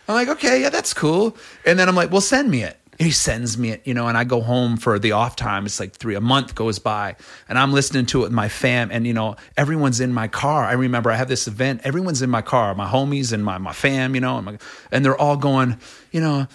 I'm 0.08 0.14
like, 0.14 0.28
okay, 0.28 0.62
yeah, 0.62 0.70
that's 0.70 0.94
cool. 0.94 1.37
And 1.66 1.78
then 1.78 1.88
I'm 1.88 1.94
like, 1.94 2.11
well, 2.11 2.20
send 2.20 2.50
me 2.50 2.62
it 2.62 2.78
he 3.02 3.10
sends 3.10 3.58
me 3.58 3.70
it, 3.70 3.86
you 3.86 3.94
know, 3.94 4.08
and 4.08 4.16
I 4.16 4.24
go 4.24 4.40
home 4.40 4.76
for 4.76 4.98
the 4.98 5.12
off 5.12 5.36
time. 5.36 5.66
It's 5.66 5.80
like 5.80 5.92
three, 5.92 6.14
a 6.14 6.20
month 6.20 6.54
goes 6.54 6.78
by, 6.78 7.16
and 7.48 7.58
I'm 7.58 7.72
listening 7.72 8.06
to 8.06 8.20
it 8.20 8.22
with 8.24 8.32
my 8.32 8.48
fam, 8.48 8.90
and 8.90 9.06
you 9.06 9.12
know, 9.12 9.36
everyone's 9.56 10.00
in 10.00 10.12
my 10.12 10.28
car. 10.28 10.64
I 10.64 10.72
remember 10.72 11.10
I 11.10 11.16
have 11.16 11.28
this 11.28 11.46
event, 11.46 11.82
everyone's 11.84 12.22
in 12.22 12.30
my 12.30 12.42
car, 12.42 12.74
my 12.74 12.88
homies 12.88 13.32
and 13.32 13.44
my, 13.44 13.58
my 13.58 13.72
fam, 13.72 14.14
you 14.14 14.20
know, 14.20 14.36
and, 14.36 14.46
my, 14.46 14.58
and 14.90 15.04
they're 15.04 15.16
all 15.16 15.36
going, 15.36 15.78
you 16.10 16.20
know, 16.20 16.46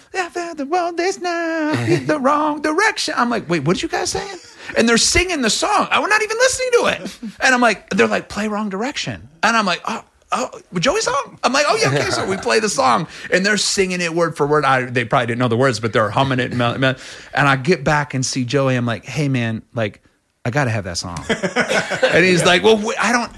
the 0.58 0.66
world 0.66 1.00
is 1.00 1.20
now 1.20 1.72
in 1.84 2.06
the 2.06 2.18
wrong 2.20 2.60
direction. 2.60 3.14
I'm 3.16 3.30
like, 3.30 3.48
wait, 3.48 3.60
what 3.60 3.76
did 3.76 3.82
you 3.82 3.88
guys 3.88 4.10
saying? 4.10 4.38
And 4.76 4.86
they're 4.86 4.98
singing 4.98 5.40
the 5.40 5.50
song. 5.50 5.88
I 5.90 6.00
was 6.00 6.10
not 6.10 6.22
even 6.22 6.36
listening 6.36 6.70
to 6.72 6.86
it. 6.86 7.18
And 7.40 7.54
I'm 7.54 7.60
like, 7.60 7.88
they're 7.90 8.08
like, 8.08 8.28
play 8.28 8.48
wrong 8.48 8.68
direction. 8.68 9.28
And 9.42 9.56
I'm 9.56 9.64
like, 9.64 9.80
oh, 9.86 10.04
oh, 10.32 10.60
Joey 10.78 11.00
song? 11.00 11.38
I'm 11.42 11.52
like, 11.52 11.66
oh 11.68 11.76
yeah, 11.76 11.88
okay. 11.88 12.10
So 12.10 12.26
we 12.26 12.36
play 12.48 12.60
the 12.60 12.68
song, 12.68 13.06
and 13.32 13.44
they're 13.44 13.56
singing 13.56 14.00
it 14.00 14.14
word 14.14 14.36
for 14.36 14.46
word. 14.46 14.64
I 14.64 14.84
they 14.84 15.04
probably 15.04 15.26
didn't 15.26 15.38
know 15.38 15.48
the 15.48 15.56
words, 15.56 15.80
but 15.80 15.92
they're 15.92 16.10
humming 16.10 16.40
it. 16.40 16.52
And, 16.52 16.62
and 16.82 16.96
I 17.34 17.56
get 17.56 17.84
back 17.84 18.14
and 18.14 18.24
see 18.24 18.44
Joey. 18.44 18.76
I'm 18.76 18.86
like, 18.86 19.04
hey 19.04 19.28
man, 19.28 19.62
like 19.74 20.02
I 20.44 20.50
got 20.50 20.64
to 20.64 20.70
have 20.70 20.84
that 20.84 20.98
song. 20.98 21.24
and 21.28 22.24
he's 22.24 22.44
like, 22.44 22.62
well, 22.62 22.82
I 22.98 23.12
don't. 23.12 23.32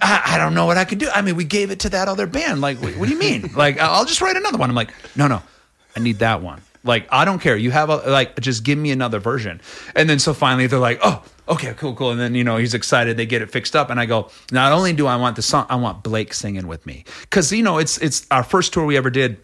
I, 0.00 0.34
I, 0.34 0.38
don't 0.38 0.54
know 0.54 0.66
what 0.66 0.78
I 0.78 0.84
could 0.84 0.98
do. 0.98 1.08
I 1.10 1.20
mean, 1.20 1.36
we 1.36 1.44
gave 1.44 1.70
it 1.70 1.80
to 1.80 1.90
that 1.90 2.08
other 2.08 2.26
band. 2.26 2.60
Like, 2.60 2.80
what, 2.80 2.96
what 2.96 3.06
do 3.06 3.12
you 3.12 3.18
mean? 3.18 3.50
Like, 3.54 3.78
I'll 3.78 4.06
just 4.06 4.20
write 4.20 4.34
another 4.34 4.56
one. 4.58 4.68
I'm 4.68 4.74
like, 4.74 4.90
no, 5.14 5.28
no, 5.28 5.42
I 5.94 6.00
need 6.00 6.18
that 6.18 6.40
one. 6.42 6.62
Like, 6.84 7.08
I 7.10 7.24
don't 7.24 7.40
care. 7.40 7.56
You 7.56 7.70
have 7.70 7.88
a 7.88 7.96
like, 7.96 8.38
just 8.40 8.62
give 8.62 8.78
me 8.78 8.90
another 8.90 9.18
version. 9.18 9.60
And 9.94 10.08
then 10.08 10.18
so 10.18 10.34
finally 10.34 10.66
they're 10.66 10.78
like, 10.78 11.00
oh, 11.02 11.22
okay, 11.48 11.74
cool, 11.74 11.94
cool. 11.94 12.10
And 12.10 12.20
then, 12.20 12.34
you 12.34 12.44
know, 12.44 12.56
he's 12.56 12.74
excited. 12.74 13.16
They 13.16 13.26
get 13.26 13.42
it 13.42 13.50
fixed 13.50 13.74
up. 13.74 13.90
And 13.90 13.98
I 13.98 14.06
go, 14.06 14.30
not 14.52 14.72
only 14.72 14.92
do 14.92 15.06
I 15.06 15.16
want 15.16 15.36
the 15.36 15.42
song, 15.42 15.66
I 15.68 15.76
want 15.76 16.02
Blake 16.02 16.34
singing 16.34 16.66
with 16.66 16.84
me. 16.86 17.04
Cause, 17.30 17.52
you 17.52 17.62
know, 17.62 17.78
it's, 17.78 17.98
it's 17.98 18.26
our 18.30 18.42
first 18.42 18.72
tour 18.72 18.84
we 18.84 18.96
ever 18.96 19.10
did 19.10 19.38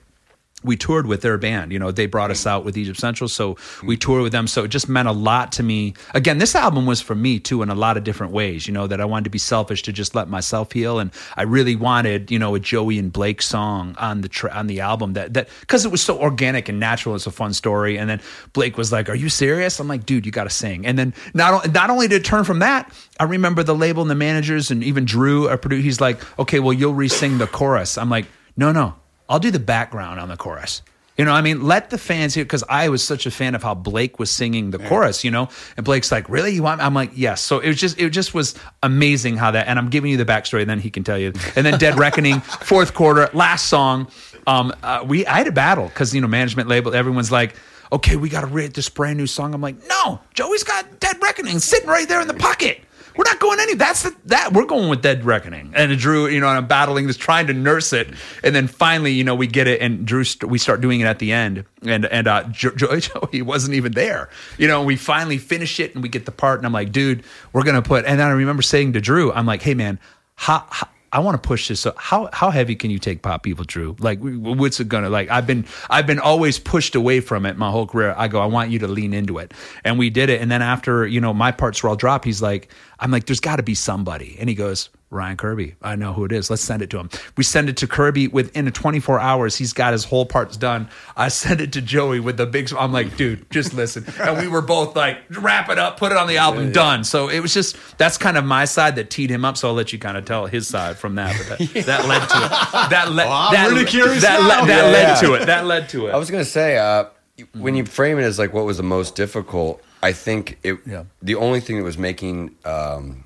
we 0.62 0.76
toured 0.76 1.06
with 1.06 1.22
their 1.22 1.38
band. 1.38 1.72
You 1.72 1.78
know, 1.78 1.90
they 1.90 2.06
brought 2.06 2.30
us 2.30 2.46
out 2.46 2.64
with 2.64 2.76
Egypt 2.76 2.98
Central, 2.98 3.28
so 3.28 3.56
we 3.82 3.94
hmm. 3.94 3.98
toured 3.98 4.22
with 4.22 4.32
them. 4.32 4.46
So 4.46 4.64
it 4.64 4.68
just 4.68 4.88
meant 4.88 5.08
a 5.08 5.12
lot 5.12 5.52
to 5.52 5.62
me. 5.62 5.94
Again, 6.14 6.38
this 6.38 6.54
album 6.54 6.86
was 6.86 7.00
for 7.00 7.14
me 7.14 7.38
too 7.38 7.62
in 7.62 7.70
a 7.70 7.74
lot 7.74 7.96
of 7.96 8.04
different 8.04 8.32
ways. 8.32 8.66
You 8.66 8.74
know, 8.74 8.86
that 8.86 9.00
I 9.00 9.04
wanted 9.04 9.24
to 9.24 9.30
be 9.30 9.38
selfish 9.38 9.82
to 9.84 9.92
just 9.92 10.14
let 10.14 10.28
myself 10.28 10.72
heal, 10.72 10.98
and 10.98 11.10
I 11.36 11.42
really 11.42 11.76
wanted, 11.76 12.30
you 12.30 12.38
know, 12.38 12.54
a 12.54 12.60
Joey 12.60 12.98
and 12.98 13.12
Blake 13.12 13.42
song 13.42 13.94
on 13.98 14.20
the 14.20 14.28
tra- 14.28 14.52
on 14.52 14.66
the 14.66 14.80
album 14.80 15.14
that 15.14 15.34
that 15.34 15.48
because 15.60 15.84
it 15.84 15.90
was 15.90 16.02
so 16.02 16.18
organic 16.18 16.68
and 16.68 16.78
natural. 16.78 17.14
It's 17.14 17.26
a 17.26 17.30
fun 17.30 17.54
story. 17.54 17.98
And 17.98 18.08
then 18.08 18.20
Blake 18.52 18.76
was 18.76 18.92
like, 18.92 19.08
"Are 19.08 19.14
you 19.14 19.28
serious?" 19.28 19.80
I'm 19.80 19.88
like, 19.88 20.04
"Dude, 20.06 20.26
you 20.26 20.32
got 20.32 20.44
to 20.44 20.50
sing." 20.50 20.86
And 20.86 20.98
then 20.98 21.14
not 21.34 21.72
not 21.72 21.90
only 21.90 22.08
did 22.08 22.20
it 22.20 22.24
turn 22.24 22.44
from 22.44 22.58
that, 22.60 22.92
I 23.18 23.24
remember 23.24 23.62
the 23.62 23.74
label 23.74 24.02
and 24.02 24.10
the 24.10 24.14
managers 24.14 24.70
and 24.70 24.84
even 24.84 25.04
Drew, 25.04 25.48
a 25.48 25.56
producer. 25.56 25.82
He's 25.82 26.00
like, 26.00 26.20
"Okay, 26.38 26.60
well, 26.60 26.72
you'll 26.72 26.94
re-sing 26.94 27.38
the 27.38 27.46
chorus." 27.46 27.96
I'm 27.96 28.10
like, 28.10 28.26
"No, 28.56 28.72
no." 28.72 28.99
I'll 29.30 29.38
do 29.38 29.50
the 29.50 29.60
background 29.60 30.20
on 30.20 30.28
the 30.28 30.36
chorus. 30.36 30.82
You 31.16 31.24
know, 31.26 31.32
I 31.32 31.42
mean, 31.42 31.64
let 31.64 31.90
the 31.90 31.98
fans 31.98 32.34
hear 32.34 32.44
because 32.44 32.64
I 32.68 32.88
was 32.88 33.02
such 33.02 33.26
a 33.26 33.30
fan 33.30 33.54
of 33.54 33.62
how 33.62 33.74
Blake 33.74 34.18
was 34.18 34.30
singing 34.30 34.70
the 34.70 34.78
yeah. 34.80 34.88
chorus. 34.88 35.22
You 35.22 35.30
know, 35.30 35.50
and 35.76 35.84
Blake's 35.84 36.10
like, 36.10 36.28
"Really? 36.30 36.54
You 36.54 36.62
want?" 36.62 36.80
I'm 36.80 36.94
like, 36.94 37.10
"Yes." 37.14 37.42
So 37.42 37.58
it 37.58 37.68
was 37.68 37.76
just, 37.76 38.00
it 38.00 38.08
just 38.08 38.32
was 38.32 38.54
amazing 38.82 39.36
how 39.36 39.50
that. 39.50 39.68
And 39.68 39.78
I'm 39.78 39.90
giving 39.90 40.10
you 40.10 40.16
the 40.16 40.24
backstory, 40.24 40.62
and 40.62 40.70
then 40.70 40.80
he 40.80 40.88
can 40.88 41.04
tell 41.04 41.18
you. 41.18 41.32
And 41.56 41.66
then 41.66 41.78
Dead 41.78 41.98
Reckoning, 41.98 42.40
fourth 42.62 42.94
quarter, 42.94 43.28
last 43.34 43.66
song. 43.66 44.08
Um, 44.46 44.72
uh, 44.82 45.04
we 45.06 45.26
I 45.26 45.38
had 45.38 45.46
a 45.46 45.52
battle 45.52 45.88
because 45.88 46.14
you 46.14 46.22
know 46.22 46.26
management 46.26 46.68
label. 46.70 46.94
Everyone's 46.94 47.30
like, 47.30 47.54
"Okay, 47.92 48.16
we 48.16 48.30
got 48.30 48.40
to 48.40 48.46
write 48.46 48.72
this 48.72 48.88
brand 48.88 49.18
new 49.18 49.26
song." 49.26 49.52
I'm 49.52 49.60
like, 49.60 49.76
"No, 49.88 50.20
Joey's 50.32 50.64
got 50.64 51.00
Dead 51.00 51.18
Reckoning 51.20 51.58
sitting 51.58 51.88
right 51.88 52.08
there 52.08 52.22
in 52.22 52.28
the 52.28 52.34
pocket." 52.34 52.80
We're 53.16 53.24
not 53.24 53.40
going 53.40 53.60
any. 53.60 53.74
That's 53.74 54.04
the, 54.04 54.14
that 54.26 54.52
we're 54.52 54.66
going 54.66 54.88
with 54.88 55.02
Dead 55.02 55.24
Reckoning. 55.24 55.72
And 55.74 55.96
Drew, 55.98 56.28
you 56.28 56.40
know, 56.40 56.48
and 56.48 56.58
I'm 56.58 56.66
battling 56.66 57.06
this, 57.06 57.16
trying 57.16 57.46
to 57.48 57.52
nurse 57.52 57.92
it, 57.92 58.08
and 58.44 58.54
then 58.54 58.66
finally, 58.66 59.12
you 59.12 59.24
know, 59.24 59.34
we 59.34 59.46
get 59.46 59.66
it, 59.66 59.80
and 59.80 60.06
Drew, 60.06 60.24
we 60.46 60.58
start 60.58 60.80
doing 60.80 61.00
it 61.00 61.04
at 61.04 61.18
the 61.18 61.32
end, 61.32 61.64
and 61.82 62.04
and 62.06 62.26
uh, 62.28 62.44
Joey, 62.44 63.02
he 63.32 63.42
wasn't 63.42 63.74
even 63.74 63.92
there. 63.92 64.30
You 64.58 64.68
know, 64.68 64.82
we 64.82 64.96
finally 64.96 65.38
finish 65.38 65.80
it, 65.80 65.94
and 65.94 66.02
we 66.02 66.08
get 66.08 66.26
the 66.26 66.32
part, 66.32 66.60
and 66.60 66.66
I'm 66.66 66.72
like, 66.72 66.92
dude, 66.92 67.24
we're 67.52 67.64
gonna 67.64 67.82
put. 67.82 68.04
And 68.04 68.18
then 68.20 68.26
I 68.26 68.32
remember 68.32 68.62
saying 68.62 68.92
to 68.94 69.00
Drew, 69.00 69.32
I'm 69.32 69.46
like, 69.46 69.62
hey 69.62 69.74
man, 69.74 69.98
how 70.36 70.66
I 71.12 71.18
want 71.20 71.42
to 71.42 71.46
push 71.46 71.68
this. 71.68 71.80
So 71.80 71.92
how 71.96 72.28
how 72.32 72.50
heavy 72.50 72.76
can 72.76 72.90
you 72.90 72.98
take 72.98 73.22
pop 73.22 73.46
evil, 73.46 73.64
Drew? 73.64 73.96
Like, 73.98 74.20
what's 74.20 74.78
it 74.78 74.88
gonna 74.88 75.10
like? 75.10 75.28
I've 75.30 75.46
been 75.46 75.66
I've 75.88 76.06
been 76.06 76.20
always 76.20 76.58
pushed 76.58 76.94
away 76.94 77.20
from 77.20 77.46
it 77.46 77.56
my 77.56 77.70
whole 77.70 77.86
career. 77.86 78.14
I 78.16 78.28
go, 78.28 78.40
I 78.40 78.46
want 78.46 78.70
you 78.70 78.78
to 78.80 78.88
lean 78.88 79.12
into 79.12 79.38
it, 79.38 79.52
and 79.84 79.98
we 79.98 80.10
did 80.10 80.30
it. 80.30 80.40
And 80.40 80.50
then 80.50 80.62
after 80.62 81.06
you 81.06 81.20
know 81.20 81.34
my 81.34 81.50
parts 81.52 81.82
were 81.82 81.88
all 81.88 81.96
dropped, 81.96 82.24
he's 82.24 82.40
like, 82.40 82.72
I'm 83.00 83.10
like, 83.10 83.26
there's 83.26 83.40
got 83.40 83.56
to 83.56 83.62
be 83.62 83.74
somebody, 83.74 84.36
and 84.38 84.48
he 84.48 84.54
goes, 84.54 84.88
Ryan 85.12 85.36
Kirby. 85.36 85.74
I 85.82 85.96
know 85.96 86.12
who 86.12 86.24
it 86.24 86.30
is. 86.30 86.50
Let's 86.50 86.62
send 86.62 86.82
it 86.82 86.90
to 86.90 86.98
him. 86.98 87.10
We 87.36 87.42
send 87.42 87.68
it 87.68 87.76
to 87.78 87.88
Kirby 87.88 88.28
within 88.28 88.70
24 88.70 89.18
hours. 89.18 89.56
He's 89.56 89.72
got 89.72 89.92
his 89.92 90.04
whole 90.04 90.24
parts 90.24 90.56
done. 90.56 90.88
I 91.16 91.28
send 91.28 91.60
it 91.60 91.72
to 91.72 91.82
Joey 91.82 92.20
with 92.20 92.36
the 92.36 92.46
big. 92.46 92.72
I'm 92.72 92.92
like, 92.92 93.16
dude, 93.16 93.50
just 93.50 93.74
listen. 93.74 94.04
And 94.20 94.38
we 94.38 94.46
were 94.46 94.62
both 94.62 94.94
like, 94.94 95.18
wrap 95.30 95.68
it 95.68 95.78
up, 95.78 95.98
put 95.98 96.12
it 96.12 96.18
on 96.18 96.28
the 96.28 96.36
album, 96.36 96.60
yeah, 96.60 96.66
yeah. 96.68 96.74
done. 96.74 97.04
So 97.04 97.28
it 97.28 97.40
was 97.40 97.52
just 97.52 97.76
that's 97.98 98.18
kind 98.18 98.38
of 98.38 98.44
my 98.44 98.64
side 98.64 98.94
that 98.96 99.10
teed 99.10 99.30
him 99.30 99.44
up. 99.44 99.56
So 99.56 99.68
I'll 99.68 99.74
let 99.74 99.92
you 99.92 99.98
kind 99.98 100.16
of 100.16 100.24
tell 100.24 100.46
his 100.46 100.68
side 100.68 100.96
from 100.96 101.16
that. 101.16 101.36
But 101.36 101.58
that, 101.58 101.74
yeah. 101.74 101.82
that 101.86 102.06
led 102.06 102.28
to 102.28 102.44
it. 102.44 102.90
That 102.90 103.10
led. 103.10 103.26
Well, 103.26 103.50
that, 103.50 103.68
really 103.68 103.86
curious 103.86 104.22
that, 104.22 104.38
that, 104.38 104.66
that 104.68 104.92
led 104.92 105.20
to 105.20 105.34
it. 105.34 105.46
That 105.46 105.66
led 105.66 105.88
to 105.88 106.06
it. 106.06 106.12
I 106.12 106.18
was 106.18 106.30
gonna 106.30 106.44
say 106.44 106.78
uh, 106.78 107.06
when 107.54 107.74
you 107.74 107.84
frame 107.84 108.20
it 108.20 108.22
as 108.22 108.38
like 108.38 108.52
what 108.52 108.64
was 108.64 108.76
the 108.76 108.84
most 108.84 109.16
difficult. 109.16 109.82
I 110.02 110.12
think 110.12 110.58
it. 110.62 110.78
The 111.20 111.34
only 111.34 111.58
thing 111.58 111.78
that 111.78 111.82
was 111.82 111.98
making 111.98 112.56
um, 112.64 113.24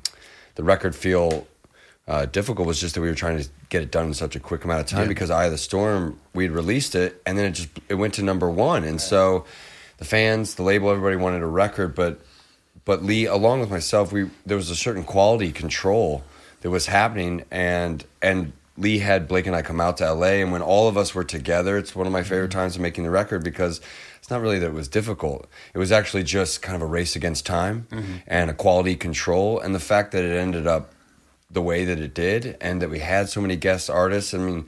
the 0.55 0.65
record 0.65 0.97
feel 0.97 1.47
uh, 2.07 2.27
difficult 2.27 2.67
was 2.67 2.81
just 2.81 2.95
that 2.95 3.01
we 3.01 3.09
were 3.09 3.15
trying 3.15 3.39
to 3.39 3.49
get 3.71 3.83
it 3.83 3.91
done 3.91 4.07
in 4.07 4.15
such 4.15 4.37
a 4.37 4.41
quick 4.41 4.65
amount 4.65 4.81
of 4.81 4.87
time 4.87 5.03
yeah. 5.03 5.09
because 5.09 5.31
Eye 5.31 5.47
of 5.47 5.53
the 5.53 5.59
Storm 5.59 6.21
we'd 6.35 6.51
released 6.51 6.95
it 6.95 7.21
and 7.25 7.39
then 7.39 7.47
it 7.47 7.53
just 7.53 7.69
it 7.89 7.95
went 7.95 8.15
to 8.15 8.23
number 8.23 8.49
one 8.51 8.85
and 8.85 9.01
so 9.01 9.45
the 9.99 10.05
fans 10.05 10.57
the 10.57 10.63
label 10.63 10.91
everybody 10.91 11.17
wanted 11.17 11.43
a 11.43 11.47
record 11.47 11.95
but 11.95 12.21
but 12.85 13.03
Leigh 13.03 13.25
along 13.25 13.61
with 13.61 13.71
myself 13.71 14.13
we 14.13 14.29
there 14.45 14.57
was 14.57 14.71
a 14.71 14.77
certain 14.77 15.05
quality 15.05 15.51
control 15.51 16.23
that 16.61 16.71
was 16.71 16.87
happening 16.87 17.45
and 17.51 18.05
and 18.21 18.53
Leigh 18.77 18.99
had 18.99 19.29
Blake 19.29 19.47
and 19.47 19.55
I 19.55 19.63
come 19.63 19.81
out 19.81 19.99
to 19.99 20.13
LA 20.13 20.43
and 20.43 20.51
when 20.51 20.61
all 20.61 20.89
of 20.89 20.99
us 20.99 21.15
were 21.15 21.25
together 21.25 21.79
it's 21.79 21.97
one 21.97 22.07
of 22.07 22.13
my 22.13 22.23
favorite 22.23 22.51
mm-hmm. 22.51 22.59
times 22.59 22.77
of 22.77 22.83
making 22.83 23.05
the 23.05 23.11
record 23.11 23.43
because 23.43 23.81
it's 24.19 24.29
not 24.29 24.43
really 24.43 24.59
that 24.59 24.67
it 24.67 24.75
was 24.75 24.89
difficult 24.89 25.49
it 25.73 25.79
was 25.79 25.91
actually 25.91 26.25
just 26.25 26.61
kind 26.61 26.77
of 26.77 26.83
a 26.83 26.87
race 26.87 27.17
against 27.17 27.47
time 27.47 27.87
mm-hmm. 27.91 28.17
and 28.27 28.51
a 28.51 28.55
quality 28.55 28.95
control 28.95 29.59
and 29.59 29.75
the 29.75 29.81
fact 29.81 30.13
that 30.13 30.23
it 30.23 30.37
ended 30.37 30.67
up 30.67 30.94
the 31.55 31.63
way 31.63 31.85
that 31.85 31.99
it 31.99 32.13
did 32.15 32.57
and 32.61 32.83
that 32.83 32.91
we 32.91 32.99
had 32.99 33.29
so 33.29 33.41
many 33.41 33.57
guest 33.57 33.89
artists. 33.89 34.35
I 34.35 34.39
mean, 34.39 34.67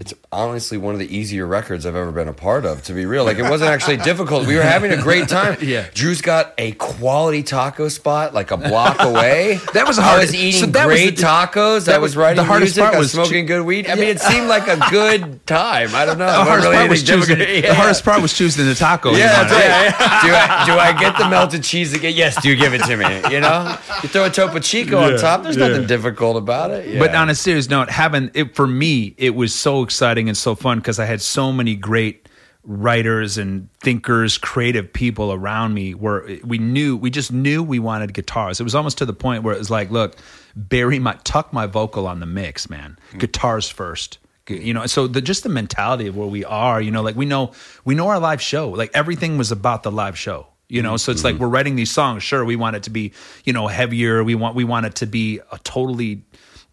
it's 0.00 0.12
honestly 0.32 0.76
one 0.76 0.92
of 0.92 0.98
the 0.98 1.16
easier 1.16 1.46
records 1.46 1.86
I've 1.86 1.94
ever 1.94 2.10
been 2.10 2.26
a 2.26 2.32
part 2.32 2.66
of, 2.66 2.82
to 2.84 2.92
be 2.92 3.06
real. 3.06 3.24
Like, 3.24 3.38
it 3.38 3.48
wasn't 3.48 3.70
actually 3.70 3.98
difficult. 3.98 4.46
We 4.46 4.56
were 4.56 4.62
having 4.62 4.90
a 4.90 5.00
great 5.00 5.28
time. 5.28 5.56
yeah. 5.62 5.86
Drew's 5.94 6.20
got 6.20 6.52
a 6.58 6.72
quality 6.72 7.44
taco 7.44 7.88
spot 7.88 8.34
like 8.34 8.50
a 8.50 8.56
block 8.56 8.96
away. 9.00 9.60
that 9.72 9.86
was 9.86 9.96
hard. 9.96 10.18
I 10.18 10.22
was 10.22 10.34
eating 10.34 10.60
so 10.60 10.66
great 10.66 11.12
was 11.12 11.20
the, 11.20 11.26
tacos. 11.26 11.92
I 11.92 11.98
was 11.98 12.16
writing 12.16 12.36
the 12.36 12.44
hardest 12.44 12.76
music. 12.76 12.84
Part 12.84 12.98
was 12.98 13.12
smoking 13.12 13.46
good 13.46 13.64
weed. 13.64 13.88
I 13.88 13.94
mean, 13.94 14.08
it 14.08 14.20
seemed 14.20 14.48
like 14.48 14.66
a 14.66 14.78
good 14.90 15.46
time. 15.46 15.94
I 15.94 16.04
don't 16.04 16.18
know. 16.18 16.24
The 16.34 16.50
hardest, 16.50 16.66
really 16.66 16.76
part, 16.76 16.90
was 16.90 17.02
choosing, 17.04 17.38
yeah. 17.38 17.60
the 17.60 17.74
hardest 17.74 18.04
part 18.04 18.20
was 18.20 18.32
choosing 18.32 18.66
the 18.66 18.74
taco. 18.74 19.12
Yeah, 19.12 19.44
that's 19.44 19.52
right. 19.52 20.22
do, 20.22 20.34
I, 20.34 20.64
do 20.66 20.72
I 20.72 20.98
get 20.98 21.16
the 21.16 21.28
melted 21.28 21.62
cheese 21.62 21.94
again? 21.94 22.12
Yes, 22.14 22.40
do 22.42 22.48
you 22.48 22.56
give 22.56 22.74
it 22.74 22.82
to 22.84 22.96
me? 22.96 23.04
You 23.32 23.40
know? 23.40 23.78
You 24.02 24.08
throw 24.08 24.24
a 24.24 24.30
Topo 24.30 24.58
Chico 24.58 25.00
yeah, 25.00 25.14
on 25.14 25.18
top. 25.18 25.42
There's 25.42 25.56
nothing 25.56 25.86
difficult 25.86 26.36
about 26.36 26.70
it. 26.72 26.98
But 26.98 27.14
on 27.14 27.30
a 27.30 27.34
serious 27.34 27.68
note, 27.70 27.88
having 27.88 28.30
it, 28.34 28.56
for 28.56 28.66
me, 28.66 29.14
it 29.16 29.34
was 29.34 29.54
so 29.54 29.73
exciting 29.82 30.28
and 30.28 30.36
so 30.36 30.54
fun 30.54 30.78
because 30.78 30.98
I 30.98 31.04
had 31.04 31.20
so 31.20 31.52
many 31.52 31.74
great 31.74 32.28
writers 32.66 33.36
and 33.36 33.68
thinkers, 33.80 34.38
creative 34.38 34.92
people 34.92 35.32
around 35.32 35.74
me 35.74 35.94
were 35.94 36.38
we 36.44 36.58
knew 36.58 36.96
we 36.96 37.10
just 37.10 37.32
knew 37.32 37.62
we 37.62 37.78
wanted 37.78 38.14
guitars. 38.14 38.60
It 38.60 38.64
was 38.64 38.74
almost 38.74 38.98
to 38.98 39.06
the 39.06 39.12
point 39.12 39.42
where 39.42 39.54
it 39.54 39.58
was 39.58 39.70
like, 39.70 39.90
look, 39.90 40.16
bury 40.56 40.98
my 40.98 41.18
tuck 41.24 41.52
my 41.52 41.66
vocal 41.66 42.06
on 42.06 42.20
the 42.20 42.26
mix, 42.26 42.70
man. 42.70 42.98
Mm. 43.12 43.20
Guitars 43.20 43.68
first. 43.68 44.18
You 44.46 44.74
know, 44.74 44.84
so 44.84 45.06
the 45.06 45.22
just 45.22 45.42
the 45.42 45.48
mentality 45.48 46.06
of 46.06 46.16
where 46.18 46.28
we 46.28 46.44
are, 46.44 46.80
you 46.80 46.90
know, 46.90 47.02
like 47.02 47.16
we 47.16 47.24
know 47.24 47.52
we 47.84 47.94
know 47.94 48.08
our 48.08 48.20
live 48.20 48.42
show. 48.42 48.70
Like 48.70 48.90
everything 48.92 49.38
was 49.38 49.50
about 49.50 49.82
the 49.82 49.90
live 49.90 50.18
show. 50.18 50.48
You 50.68 50.82
know, 50.82 50.96
so 50.96 51.12
it's 51.12 51.20
mm-hmm. 51.20 51.34
like 51.34 51.40
we're 51.40 51.48
writing 51.48 51.76
these 51.76 51.90
songs. 51.90 52.22
Sure, 52.22 52.44
we 52.44 52.56
want 52.56 52.76
it 52.76 52.82
to 52.84 52.90
be, 52.90 53.12
you 53.44 53.52
know, 53.52 53.68
heavier. 53.68 54.24
We 54.24 54.34
want 54.34 54.54
we 54.54 54.64
want 54.64 54.86
it 54.86 54.96
to 54.96 55.06
be 55.06 55.40
a 55.50 55.58
totally 55.58 56.24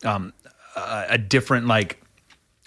um 0.04 0.34
a, 0.76 1.06
a 1.10 1.18
different 1.18 1.68
like 1.68 2.01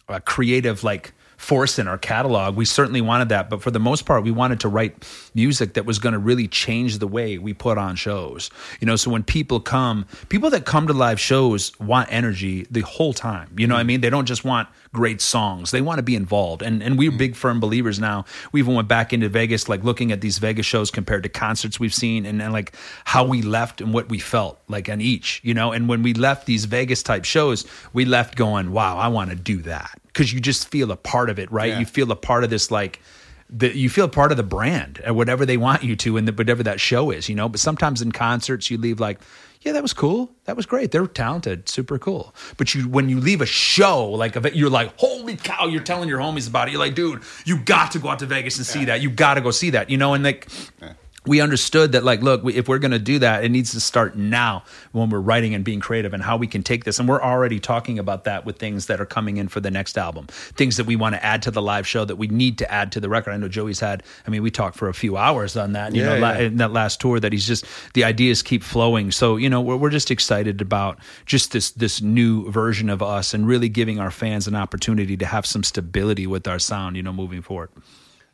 a 0.08 0.20
creative 0.20 0.84
like 0.84 1.12
force 1.44 1.78
in 1.78 1.86
our 1.86 1.98
catalog. 1.98 2.56
We 2.56 2.64
certainly 2.64 3.02
wanted 3.02 3.28
that, 3.28 3.50
but 3.50 3.62
for 3.62 3.70
the 3.70 3.78
most 3.78 4.06
part, 4.06 4.24
we 4.24 4.30
wanted 4.30 4.60
to 4.60 4.68
write 4.68 5.06
music 5.34 5.74
that 5.74 5.84
was 5.84 5.98
going 5.98 6.14
to 6.14 6.18
really 6.18 6.48
change 6.48 6.98
the 6.98 7.06
way 7.06 7.36
we 7.36 7.52
put 7.52 7.76
on 7.76 7.96
shows. 7.96 8.50
You 8.80 8.86
know, 8.86 8.96
so 8.96 9.10
when 9.10 9.22
people 9.22 9.60
come, 9.60 10.06
people 10.30 10.48
that 10.50 10.64
come 10.64 10.86
to 10.86 10.94
live 10.94 11.20
shows 11.20 11.78
want 11.78 12.10
energy 12.10 12.66
the 12.70 12.80
whole 12.80 13.12
time. 13.12 13.50
You 13.58 13.66
know 13.66 13.74
what 13.74 13.80
I 13.80 13.84
mean? 13.84 14.00
They 14.00 14.08
don't 14.08 14.24
just 14.24 14.44
want 14.44 14.68
great 14.94 15.20
songs. 15.20 15.70
They 15.70 15.82
want 15.82 15.98
to 15.98 16.02
be 16.02 16.16
involved. 16.16 16.62
And 16.62 16.82
and 16.82 16.96
we're 16.98 17.12
mm. 17.12 17.18
big 17.18 17.36
firm 17.36 17.60
believers 17.60 17.98
now. 18.00 18.24
We 18.52 18.60
even 18.60 18.74
went 18.74 18.88
back 18.88 19.12
into 19.12 19.28
Vegas, 19.28 19.68
like 19.68 19.84
looking 19.84 20.12
at 20.12 20.22
these 20.22 20.38
Vegas 20.38 20.64
shows 20.64 20.90
compared 20.90 21.24
to 21.24 21.28
concerts 21.28 21.78
we've 21.78 21.94
seen 21.94 22.24
and, 22.24 22.40
and 22.40 22.54
like 22.54 22.74
how 23.04 23.24
we 23.24 23.42
left 23.42 23.82
and 23.82 23.92
what 23.92 24.08
we 24.08 24.18
felt 24.18 24.58
like 24.68 24.88
on 24.88 25.02
each, 25.02 25.40
you 25.44 25.52
know. 25.52 25.72
And 25.72 25.90
when 25.90 26.02
we 26.02 26.14
left 26.14 26.46
these 26.46 26.64
Vegas 26.64 27.02
type 27.02 27.26
shows, 27.26 27.66
we 27.92 28.06
left 28.06 28.34
going, 28.36 28.72
Wow, 28.72 28.96
I 28.96 29.08
want 29.08 29.28
to 29.28 29.36
do 29.36 29.58
that. 29.62 30.00
Because 30.14 30.32
you 30.32 30.40
just 30.40 30.68
feel 30.68 30.90
a 30.90 30.96
part 30.96 31.28
of 31.28 31.38
it, 31.38 31.52
right? 31.52 31.70
Yeah. 31.70 31.80
You 31.80 31.86
feel 31.86 32.10
a 32.10 32.16
part 32.16 32.44
of 32.44 32.50
this 32.50 32.70
like 32.70 33.02
the, 33.50 33.76
you 33.76 33.90
feel 33.90 34.06
a 34.06 34.08
part 34.08 34.30
of 34.30 34.36
the 34.36 34.42
brand 34.42 35.02
or 35.04 35.12
whatever 35.12 35.44
they 35.44 35.56
want 35.56 35.82
you 35.82 35.96
to 35.96 36.16
and 36.16 36.38
whatever 36.38 36.62
that 36.62 36.80
show 36.80 37.10
is, 37.10 37.28
you 37.28 37.34
know. 37.34 37.48
But 37.48 37.60
sometimes 37.60 38.00
in 38.00 38.12
concerts, 38.12 38.70
you 38.70 38.78
leave 38.78 39.00
like, 39.00 39.20
yeah, 39.62 39.72
that 39.72 39.82
was 39.82 39.92
cool. 39.92 40.30
That 40.44 40.56
was 40.56 40.66
great. 40.66 40.92
They're 40.92 41.06
talented, 41.06 41.68
super 41.68 41.98
cool. 41.98 42.34
But 42.56 42.74
you, 42.74 42.88
when 42.88 43.08
you 43.08 43.18
leave 43.18 43.40
a 43.40 43.46
show, 43.46 44.08
like 44.10 44.36
you're 44.54 44.70
like, 44.70 44.98
holy 44.98 45.36
cow! 45.36 45.66
You're 45.66 45.82
telling 45.82 46.08
your 46.08 46.20
homies 46.20 46.48
about 46.48 46.68
it. 46.68 46.72
You're 46.72 46.80
like, 46.80 46.94
dude, 46.94 47.22
you 47.44 47.58
got 47.58 47.92
to 47.92 47.98
go 47.98 48.08
out 48.08 48.20
to 48.20 48.26
Vegas 48.26 48.56
and 48.58 48.66
see 48.66 48.84
that. 48.86 49.00
You 49.00 49.10
got 49.10 49.34
to 49.34 49.40
go 49.40 49.50
see 49.50 49.70
that. 49.70 49.90
You 49.90 49.96
know, 49.96 50.14
and 50.14 50.24
like. 50.24 50.48
Yeah 50.80 50.94
we 51.26 51.40
understood 51.40 51.92
that 51.92 52.04
like 52.04 52.22
look 52.22 52.44
if 52.44 52.68
we're 52.68 52.78
going 52.78 52.90
to 52.90 52.98
do 52.98 53.18
that 53.18 53.44
it 53.44 53.50
needs 53.50 53.72
to 53.72 53.80
start 53.80 54.16
now 54.16 54.62
when 54.92 55.10
we're 55.10 55.20
writing 55.20 55.54
and 55.54 55.64
being 55.64 55.80
creative 55.80 56.12
and 56.12 56.22
how 56.22 56.36
we 56.36 56.46
can 56.46 56.62
take 56.62 56.84
this. 56.84 56.98
And 56.98 57.08
we're 57.08 57.22
already 57.22 57.60
talking 57.60 57.98
about 57.98 58.24
that 58.24 58.44
with 58.44 58.58
things 58.58 58.86
that 58.86 59.00
are 59.00 59.06
coming 59.06 59.36
in 59.36 59.48
for 59.48 59.60
the 59.60 59.70
next 59.70 59.96
album. 59.96 60.26
Things 60.26 60.76
that 60.76 60.86
we 60.86 60.96
want 60.96 61.14
to 61.14 61.24
add 61.24 61.42
to 61.42 61.50
the 61.50 61.62
live 61.62 61.86
show 61.86 62.04
that 62.04 62.16
we 62.16 62.26
need 62.26 62.58
to 62.58 62.70
add 62.70 62.92
to 62.92 63.00
the 63.00 63.08
record. 63.08 63.32
I 63.32 63.36
know 63.36 63.48
joey's 63.48 63.80
had 63.80 64.02
i 64.26 64.30
mean 64.30 64.42
we 64.42 64.50
talked 64.50 64.76
for 64.76 64.88
a 64.88 64.94
few 64.94 65.16
hours 65.16 65.56
on 65.56 65.72
that 65.72 65.94
you 65.94 66.02
yeah, 66.02 66.08
know 66.08 66.16
yeah. 66.16 66.38
in 66.38 66.56
that 66.58 66.72
last 66.72 67.00
tour 67.00 67.20
that 67.20 67.32
he's 67.32 67.46
just 67.46 67.64
the 67.94 68.04
ideas 68.04 68.42
keep 68.42 68.62
flowing. 68.62 69.10
So 69.10 69.36
you 69.36 69.48
know 69.48 69.60
we're, 69.60 69.76
we're 69.76 69.90
just 69.90 70.10
excited 70.10 70.60
about 70.60 70.98
just 71.26 71.52
this 71.52 71.70
this 71.72 72.00
new 72.02 72.50
version 72.50 72.90
of 72.90 73.02
us 73.02 73.34
and 73.34 73.46
really 73.46 73.68
giving 73.68 73.98
our 73.98 74.10
fans 74.10 74.46
an 74.46 74.54
opportunity 74.54 75.16
to 75.16 75.26
have 75.26 75.46
some 75.46 75.62
stability 75.62 76.26
with 76.26 76.46
our 76.46 76.58
sound 76.58 76.96
you 76.96 77.02
know 77.02 77.12
moving 77.12 77.42
forward 77.42 77.70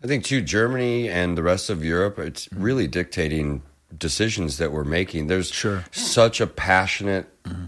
I 0.02 0.06
think 0.06 0.24
too, 0.24 0.40
Germany 0.40 1.08
and 1.08 1.36
the 1.36 1.42
rest 1.42 1.68
of 1.70 1.84
Europe, 1.84 2.18
it's 2.18 2.46
mm-hmm. 2.46 2.62
really 2.62 2.86
dictating 2.86 3.62
decisions 3.96 4.58
that 4.58 4.72
we're 4.72 4.84
making. 4.84 5.26
There's 5.26 5.50
sure. 5.50 5.84
such 5.90 6.40
a 6.40 6.46
passionate 6.46 7.26
mm-hmm. 7.44 7.66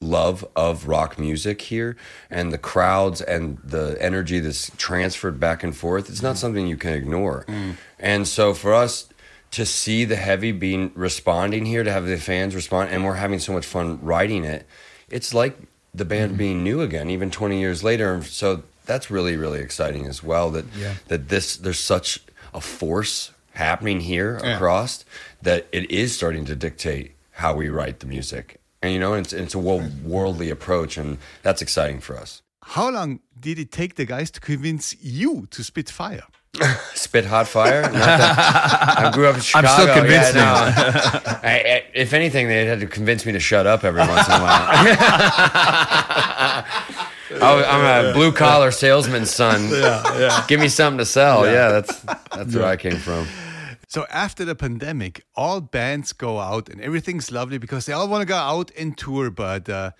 love 0.00 0.46
of 0.54 0.88
rock 0.88 1.18
music 1.18 1.62
here, 1.62 1.96
and 2.28 2.52
the 2.52 2.58
crowds 2.58 3.20
and 3.20 3.58
the 3.64 3.96
energy 4.00 4.40
that's 4.40 4.70
transferred 4.76 5.40
back 5.40 5.62
and 5.62 5.74
forth. 5.74 6.10
It's 6.10 6.22
not 6.22 6.30
mm-hmm. 6.30 6.38
something 6.38 6.66
you 6.66 6.76
can 6.76 6.92
ignore. 6.92 7.44
Mm. 7.48 7.76
And 7.98 8.28
so 8.28 8.52
for 8.52 8.74
us 8.74 9.08
to 9.52 9.66
see 9.66 10.04
the 10.04 10.16
heavy 10.16 10.52
being 10.52 10.92
responding 10.94 11.66
here, 11.66 11.82
to 11.82 11.90
have 11.90 12.06
the 12.06 12.18
fans 12.18 12.54
respond, 12.54 12.90
and 12.90 13.04
we're 13.04 13.14
having 13.14 13.38
so 13.38 13.52
much 13.52 13.66
fun 13.66 13.98
writing 14.02 14.44
it. 14.44 14.66
It's 15.08 15.34
like 15.34 15.56
the 15.94 16.04
band 16.04 16.32
mm-hmm. 16.32 16.38
being 16.38 16.64
new 16.64 16.82
again, 16.82 17.10
even 17.10 17.30
20 17.30 17.58
years 17.58 17.82
later. 17.82 18.22
So 18.22 18.64
that's 18.90 19.10
really 19.10 19.36
really 19.36 19.60
exciting 19.60 20.06
as 20.06 20.22
well. 20.22 20.50
That 20.50 20.66
yeah. 20.76 20.94
that 21.08 21.28
this 21.28 21.56
there's 21.56 21.78
such 21.78 22.20
a 22.52 22.60
force 22.60 23.32
happening 23.52 24.00
here 24.00 24.40
yeah. 24.42 24.56
across 24.56 25.04
that 25.42 25.68
it 25.70 25.90
is 25.90 26.14
starting 26.14 26.44
to 26.46 26.56
dictate 26.56 27.12
how 27.30 27.54
we 27.54 27.68
write 27.68 28.00
the 28.00 28.06
music. 28.06 28.60
And 28.82 28.92
you 28.92 28.98
know, 28.98 29.14
it's 29.14 29.32
it's 29.32 29.54
a 29.54 29.58
worldly 29.58 30.50
approach, 30.50 30.96
and 30.96 31.18
that's 31.42 31.62
exciting 31.62 32.00
for 32.00 32.16
us. 32.16 32.42
How 32.62 32.90
long 32.90 33.20
did 33.38 33.58
it 33.58 33.70
take 33.70 33.94
the 33.94 34.04
guys 34.04 34.30
to 34.32 34.40
convince 34.40 34.96
you 35.00 35.46
to 35.50 35.62
spit 35.62 35.88
fire? 35.90 36.26
spit 36.94 37.26
hot 37.26 37.46
fire. 37.46 37.84
I 37.92 39.10
grew 39.14 39.26
up 39.28 39.36
in 39.36 39.42
Chicago. 39.42 39.68
I'm 39.72 39.80
still 39.80 39.94
convinced 39.94 40.34
yeah, 40.34 40.42
now. 40.42 40.54
I, 41.48 41.54
I, 41.74 41.84
if 41.94 42.12
anything, 42.12 42.48
they 42.48 42.66
had 42.66 42.80
to 42.80 42.86
convince 42.86 43.24
me 43.24 43.32
to 43.32 43.40
shut 43.40 43.66
up 43.66 43.84
every 43.84 44.00
once 44.00 44.26
in 44.26 44.34
a 44.34 44.42
while. 44.42 44.70
I'm 47.40 48.06
a 48.06 48.12
blue 48.12 48.32
collar 48.32 48.70
salesman's 48.70 49.30
son. 49.30 49.68
Yeah, 49.80 50.18
yeah. 50.18 50.44
Give 50.48 50.58
me 50.58 50.68
something 50.68 50.98
to 50.98 51.04
sell. 51.04 51.46
Yeah, 51.46 51.52
yeah 51.52 51.68
that's 51.68 52.00
that's 52.34 52.54
where 52.54 52.64
I 52.64 52.76
came 52.76 52.96
from. 52.96 53.26
So 53.88 54.06
after 54.10 54.44
the 54.44 54.54
pandemic, 54.54 55.24
all 55.34 55.60
bands 55.60 56.12
go 56.12 56.38
out 56.38 56.68
and 56.68 56.80
everything's 56.80 57.30
lovely 57.30 57.58
because 57.58 57.86
they 57.86 57.92
all 57.92 58.08
want 58.08 58.22
to 58.22 58.26
go 58.26 58.36
out 58.36 58.70
and 58.76 58.96
tour. 58.96 59.30
But 59.30 59.68
uh, 59.68 59.92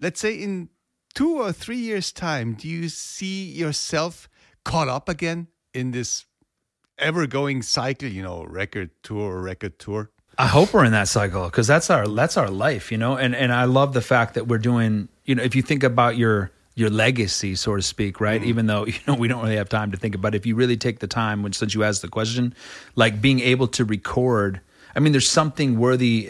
let's 0.00 0.20
say 0.20 0.34
in 0.34 0.68
two 1.14 1.40
or 1.40 1.52
three 1.52 1.78
years' 1.78 2.12
time, 2.12 2.54
do 2.54 2.68
you 2.68 2.88
see 2.88 3.44
yourself 3.44 4.28
caught 4.64 4.88
up 4.88 5.08
again 5.08 5.48
in 5.74 5.90
this 5.90 6.26
ever-going 6.98 7.62
cycle? 7.62 8.08
You 8.08 8.22
know, 8.22 8.44
record 8.44 8.90
tour, 9.02 9.40
record 9.40 9.78
tour. 9.78 10.10
I 10.36 10.46
hope 10.46 10.72
we're 10.72 10.84
in 10.84 10.92
that 10.92 11.08
cycle 11.08 11.44
because 11.44 11.66
that's 11.66 11.90
our 11.90 12.06
that's 12.06 12.36
our 12.36 12.50
life, 12.50 12.92
you 12.92 12.98
know. 12.98 13.16
And 13.16 13.34
and 13.34 13.52
I 13.52 13.64
love 13.64 13.94
the 13.94 14.02
fact 14.02 14.34
that 14.34 14.46
we're 14.46 14.58
doing. 14.58 15.08
You 15.24 15.34
know, 15.34 15.42
if 15.42 15.56
you 15.56 15.62
think 15.62 15.82
about 15.82 16.16
your 16.16 16.50
your 16.78 16.90
legacy, 16.90 17.54
so 17.54 17.76
to 17.76 17.82
speak, 17.82 18.20
right? 18.20 18.40
Mm-hmm. 18.40 18.50
Even 18.50 18.66
though 18.66 18.86
you 18.86 18.98
know 19.06 19.14
we 19.14 19.28
don't 19.28 19.42
really 19.42 19.56
have 19.56 19.68
time 19.68 19.90
to 19.90 19.96
think 19.96 20.14
about 20.14 20.34
it. 20.34 20.38
If 20.38 20.46
you 20.46 20.54
really 20.54 20.76
take 20.76 21.00
the 21.00 21.06
time, 21.06 21.42
when 21.42 21.52
since 21.52 21.74
you 21.74 21.84
asked 21.84 22.02
the 22.02 22.08
question, 22.08 22.54
like 22.94 23.20
being 23.20 23.40
able 23.40 23.68
to 23.68 23.84
record. 23.84 24.60
I 24.98 25.00
mean, 25.00 25.12
there's 25.12 25.28
something 25.28 25.78
worthy 25.78 26.28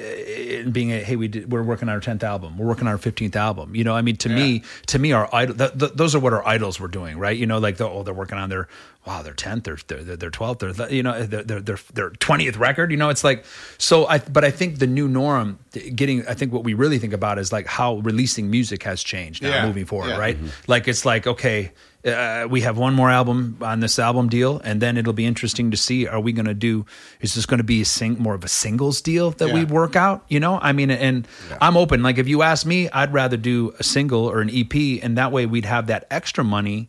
in 0.58 0.72
being 0.72 0.92
a 0.92 0.98
hey, 0.98 1.16
we 1.16 1.26
did, 1.26 1.50
we're 1.50 1.62
working 1.62 1.88
on 1.88 1.94
our 1.94 2.02
tenth 2.02 2.22
album, 2.22 2.58
we're 2.58 2.66
working 2.66 2.86
on 2.86 2.92
our 2.92 2.98
fifteenth 2.98 3.34
album. 3.34 3.74
You 3.74 3.82
know, 3.82 3.96
I 3.96 4.02
mean, 4.02 4.18
to 4.18 4.28
yeah. 4.28 4.36
me, 4.36 4.62
to 4.88 4.98
me, 4.98 5.12
our 5.12 5.26
idol, 5.32 5.54
th- 5.54 5.78
th- 5.78 5.92
those 5.94 6.14
are 6.14 6.18
what 6.18 6.34
our 6.34 6.46
idols 6.46 6.78
were 6.78 6.86
doing, 6.88 7.16
right? 7.16 7.34
You 7.34 7.46
know, 7.46 7.60
like 7.60 7.78
the, 7.78 7.88
oh, 7.88 8.02
they're 8.02 8.12
working 8.12 8.36
on 8.36 8.50
their 8.50 8.68
wow, 9.06 9.22
they're 9.22 9.32
tenth, 9.32 9.64
they're 9.64 9.78
they're 9.86 10.16
they're 10.16 10.30
twelfth, 10.30 10.58
they're 10.60 10.92
you 10.92 11.02
know 11.02 11.24
they're 11.24 11.62
they're 11.62 11.78
their 11.94 12.10
twentieth 12.10 12.58
record. 12.58 12.90
You 12.90 12.98
know, 12.98 13.08
it's 13.08 13.24
like 13.24 13.46
so. 13.78 14.06
I 14.06 14.18
but 14.18 14.44
I 14.44 14.50
think 14.50 14.80
the 14.80 14.86
new 14.86 15.08
norm, 15.08 15.58
getting 15.72 16.28
I 16.28 16.34
think 16.34 16.52
what 16.52 16.62
we 16.62 16.74
really 16.74 16.98
think 16.98 17.14
about 17.14 17.38
is 17.38 17.50
like 17.50 17.66
how 17.66 17.96
releasing 18.00 18.50
music 18.50 18.82
has 18.82 19.02
changed 19.02 19.42
now 19.42 19.48
yeah. 19.48 19.66
moving 19.66 19.86
forward, 19.86 20.10
yeah. 20.10 20.18
right? 20.18 20.36
Mm-hmm. 20.36 20.70
Like 20.70 20.88
it's 20.88 21.06
like 21.06 21.26
okay. 21.26 21.72
Uh, 22.08 22.48
we 22.48 22.62
have 22.62 22.78
one 22.78 22.94
more 22.94 23.10
album 23.10 23.58
on 23.60 23.80
this 23.80 23.98
album 23.98 24.28
deal, 24.28 24.60
and 24.64 24.80
then 24.80 24.96
it'll 24.96 25.12
be 25.12 25.26
interesting 25.26 25.70
to 25.70 25.76
see: 25.76 26.06
Are 26.06 26.20
we 26.20 26.32
going 26.32 26.46
to 26.46 26.54
do? 26.54 26.86
Is 27.20 27.34
this 27.34 27.46
going 27.46 27.58
to 27.58 27.64
be 27.64 27.82
a 27.82 27.84
sing, 27.84 28.18
more 28.18 28.34
of 28.34 28.44
a 28.44 28.48
singles 28.48 29.00
deal 29.00 29.30
that 29.32 29.48
yeah. 29.48 29.54
we 29.54 29.64
work 29.64 29.96
out? 29.96 30.24
You 30.28 30.40
know, 30.40 30.58
I 30.60 30.72
mean, 30.72 30.90
and 30.90 31.26
I'm 31.60 31.76
open. 31.76 32.02
Like 32.02 32.18
if 32.18 32.28
you 32.28 32.42
ask 32.42 32.66
me, 32.66 32.88
I'd 32.90 33.12
rather 33.12 33.36
do 33.36 33.74
a 33.78 33.84
single 33.84 34.26
or 34.26 34.40
an 34.40 34.50
EP, 34.52 35.02
and 35.02 35.18
that 35.18 35.32
way 35.32 35.46
we'd 35.46 35.64
have 35.64 35.88
that 35.88 36.06
extra 36.10 36.44
money 36.44 36.88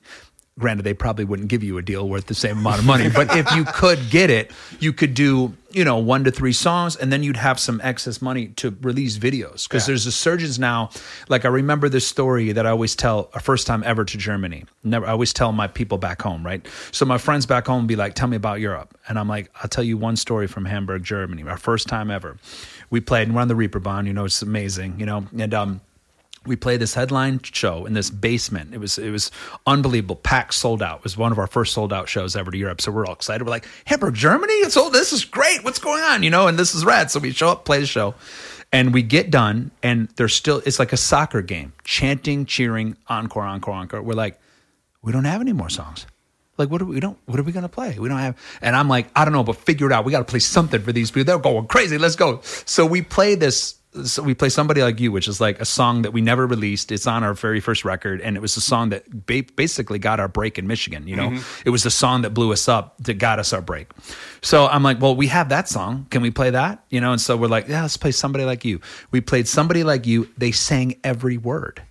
granted 0.59 0.83
they 0.83 0.93
probably 0.93 1.25
wouldn't 1.25 1.47
give 1.47 1.63
you 1.63 1.77
a 1.77 1.81
deal 1.81 2.07
worth 2.07 2.27
the 2.27 2.35
same 2.35 2.57
amount 2.59 2.79
of 2.79 2.85
money 2.85 3.09
but 3.09 3.35
if 3.35 3.51
you 3.55 3.63
could 3.65 3.99
get 4.09 4.29
it 4.29 4.51
you 4.79 4.93
could 4.93 5.13
do 5.13 5.53
you 5.71 5.83
know 5.83 5.97
one 5.97 6.23
to 6.23 6.31
three 6.31 6.53
songs 6.53 6.95
and 6.95 7.11
then 7.11 7.23
you'd 7.23 7.37
have 7.37 7.59
some 7.59 7.79
excess 7.83 8.21
money 8.21 8.47
to 8.47 8.75
release 8.81 9.17
videos. 9.17 9.67
Because 9.67 9.83
yeah. 9.83 9.91
there's 9.91 10.05
a 10.05 10.11
surgeons 10.11 10.57
now 10.57 10.89
like 11.27 11.45
i 11.45 11.47
remember 11.47 11.89
this 11.89 12.07
story 12.07 12.51
that 12.51 12.65
i 12.65 12.69
always 12.69 12.95
tell 12.95 13.29
a 13.33 13.39
first 13.39 13.67
time 13.67 13.83
ever 13.85 14.05
to 14.05 14.17
germany. 14.17 14.65
Never 14.83 15.05
i 15.05 15.11
always 15.11 15.33
tell 15.33 15.51
my 15.51 15.67
people 15.67 15.97
back 15.97 16.21
home 16.21 16.45
right? 16.45 16.67
So 16.91 17.05
my 17.05 17.17
friends 17.17 17.45
back 17.45 17.67
home 17.67 17.87
be 17.87 17.95
like 17.95 18.15
tell 18.15 18.27
me 18.27 18.37
about 18.37 18.59
europe. 18.59 18.97
And 19.07 19.19
i'm 19.19 19.27
like 19.27 19.51
i'll 19.61 19.69
tell 19.69 19.83
you 19.83 19.97
one 19.97 20.15
story 20.15 20.47
from 20.47 20.65
hamburg 20.65 21.03
germany 21.03 21.43
our 21.43 21.57
first 21.57 21.87
time 21.87 22.09
ever. 22.11 22.37
We 22.89 22.99
played 22.99 23.27
and 23.27 23.35
we're 23.35 23.41
on 23.41 23.47
the 23.47 23.55
reeperbahn 23.55 24.07
you 24.07 24.13
know 24.13 24.25
it's 24.25 24.41
amazing 24.41 24.99
you 24.99 25.05
know? 25.05 25.25
And 25.37 25.53
um 25.53 25.81
we 26.49 26.55
played 26.55 26.81
this 26.81 26.95
headline 26.95 27.39
show 27.43 27.85
in 27.85 27.93
this 27.93 28.09
basement. 28.09 28.73
It 28.73 28.79
was 28.79 28.97
it 28.97 29.11
was 29.11 29.29
unbelievable. 29.67 30.15
Packed, 30.15 30.55
sold 30.55 30.81
out. 30.81 30.97
It 30.97 31.03
was 31.03 31.15
one 31.15 31.31
of 31.31 31.37
our 31.37 31.45
first 31.45 31.73
sold 31.73 31.93
out 31.93 32.09
shows 32.09 32.35
ever 32.35 32.49
to 32.49 32.57
Europe. 32.57 32.81
So 32.81 32.91
we're 32.91 33.05
all 33.05 33.13
excited. 33.13 33.43
We're 33.45 33.51
like, 33.51 33.67
Hamburg, 33.85 34.15
Germany. 34.15 34.51
It's 34.53 34.75
all 34.75 34.89
this 34.89 35.13
is 35.13 35.23
great. 35.23 35.63
What's 35.63 35.77
going 35.77 36.03
on? 36.03 36.23
You 36.23 36.31
know, 36.31 36.47
and 36.47 36.57
this 36.57 36.73
is 36.73 36.83
rad. 36.83 37.11
So 37.11 37.19
we 37.19 37.31
show 37.31 37.49
up, 37.49 37.65
play 37.65 37.79
the 37.79 37.85
show, 37.85 38.15
and 38.73 38.95
we 38.95 39.03
get 39.03 39.29
done, 39.29 39.69
and 39.83 40.09
there's 40.15 40.33
still 40.33 40.61
it's 40.65 40.79
like 40.79 40.91
a 40.91 40.97
soccer 40.97 41.43
game, 41.43 41.71
chanting, 41.83 42.47
cheering, 42.47 42.97
encore, 43.07 43.43
encore, 43.43 43.75
encore. 43.75 44.01
We're 44.01 44.15
like, 44.15 44.39
we 45.03 45.11
don't 45.11 45.25
have 45.25 45.41
any 45.41 45.53
more 45.53 45.69
songs. 45.69 46.07
Like, 46.57 46.71
what 46.71 46.81
are 46.81 46.85
we, 46.85 46.95
we 46.95 46.99
don't? 46.99 47.17
What 47.27 47.39
are 47.39 47.43
we 47.43 47.51
gonna 47.51 47.69
play? 47.69 47.97
We 47.99 48.09
don't 48.09 48.17
have. 48.19 48.35
And 48.63 48.75
I'm 48.75 48.89
like, 48.89 49.07
I 49.15 49.23
don't 49.23 49.33
know, 49.33 49.43
but 49.43 49.55
figure 49.55 49.85
it 49.85 49.93
out. 49.93 50.03
We 50.03 50.11
got 50.11 50.19
to 50.19 50.25
play 50.25 50.39
something 50.39 50.81
for 50.81 50.91
these 50.91 51.11
people. 51.11 51.25
They're 51.25 51.37
going 51.37 51.67
crazy. 51.67 51.99
Let's 51.99 52.15
go. 52.15 52.41
So 52.65 52.87
we 52.87 53.03
play 53.03 53.35
this 53.35 53.78
so 54.03 54.21
we 54.21 54.35
play 54.35 54.49
somebody 54.49 54.83
like 54.83 54.99
you, 54.99 55.11
which 55.11 55.27
is 55.27 55.41
like 55.41 55.59
a 55.59 55.65
song 55.65 56.03
that 56.03 56.11
we 56.11 56.21
never 56.21 56.45
released. 56.45 56.91
It's 56.91 57.07
on 57.07 57.23
our 57.23 57.33
very 57.33 57.59
first 57.59 57.83
record, 57.83 58.21
and 58.21 58.37
it 58.37 58.39
was 58.39 58.53
the 58.53 58.61
song 58.61 58.89
that 58.89 59.25
ba- 59.25 59.45
basically 59.55 59.97
got 59.97 60.19
our 60.19 60.27
break 60.27 60.59
in 60.59 60.67
Michigan. 60.67 61.07
You 61.07 61.15
know, 61.15 61.29
mm-hmm. 61.29 61.61
it 61.65 61.71
was 61.71 61.83
the 61.83 61.89
song 61.89 62.21
that 62.21 62.31
blew 62.31 62.51
us 62.51 62.67
up 62.67 62.97
that 63.03 63.15
got 63.15 63.39
us 63.39 63.51
our 63.51 63.61
break. 63.61 63.89
So 64.41 64.67
I'm 64.67 64.83
like, 64.83 65.01
well, 65.01 65.15
we 65.15 65.27
have 65.27 65.49
that 65.49 65.67
song. 65.67 66.05
Can 66.11 66.21
we 66.21 66.29
play 66.29 66.51
that? 66.51 66.83
You 66.89 67.01
know, 67.01 67.11
and 67.11 67.21
so 67.21 67.35
we're 67.35 67.47
like, 67.47 67.67
yeah, 67.67 67.81
let's 67.81 67.97
play 67.97 68.11
somebody 68.11 68.45
like 68.45 68.63
you. 68.63 68.79
We 69.09 69.21
played 69.21 69.47
somebody 69.47 69.83
like 69.83 70.05
you. 70.05 70.29
They 70.37 70.51
sang 70.51 70.95
every 71.03 71.37
word. 71.37 71.81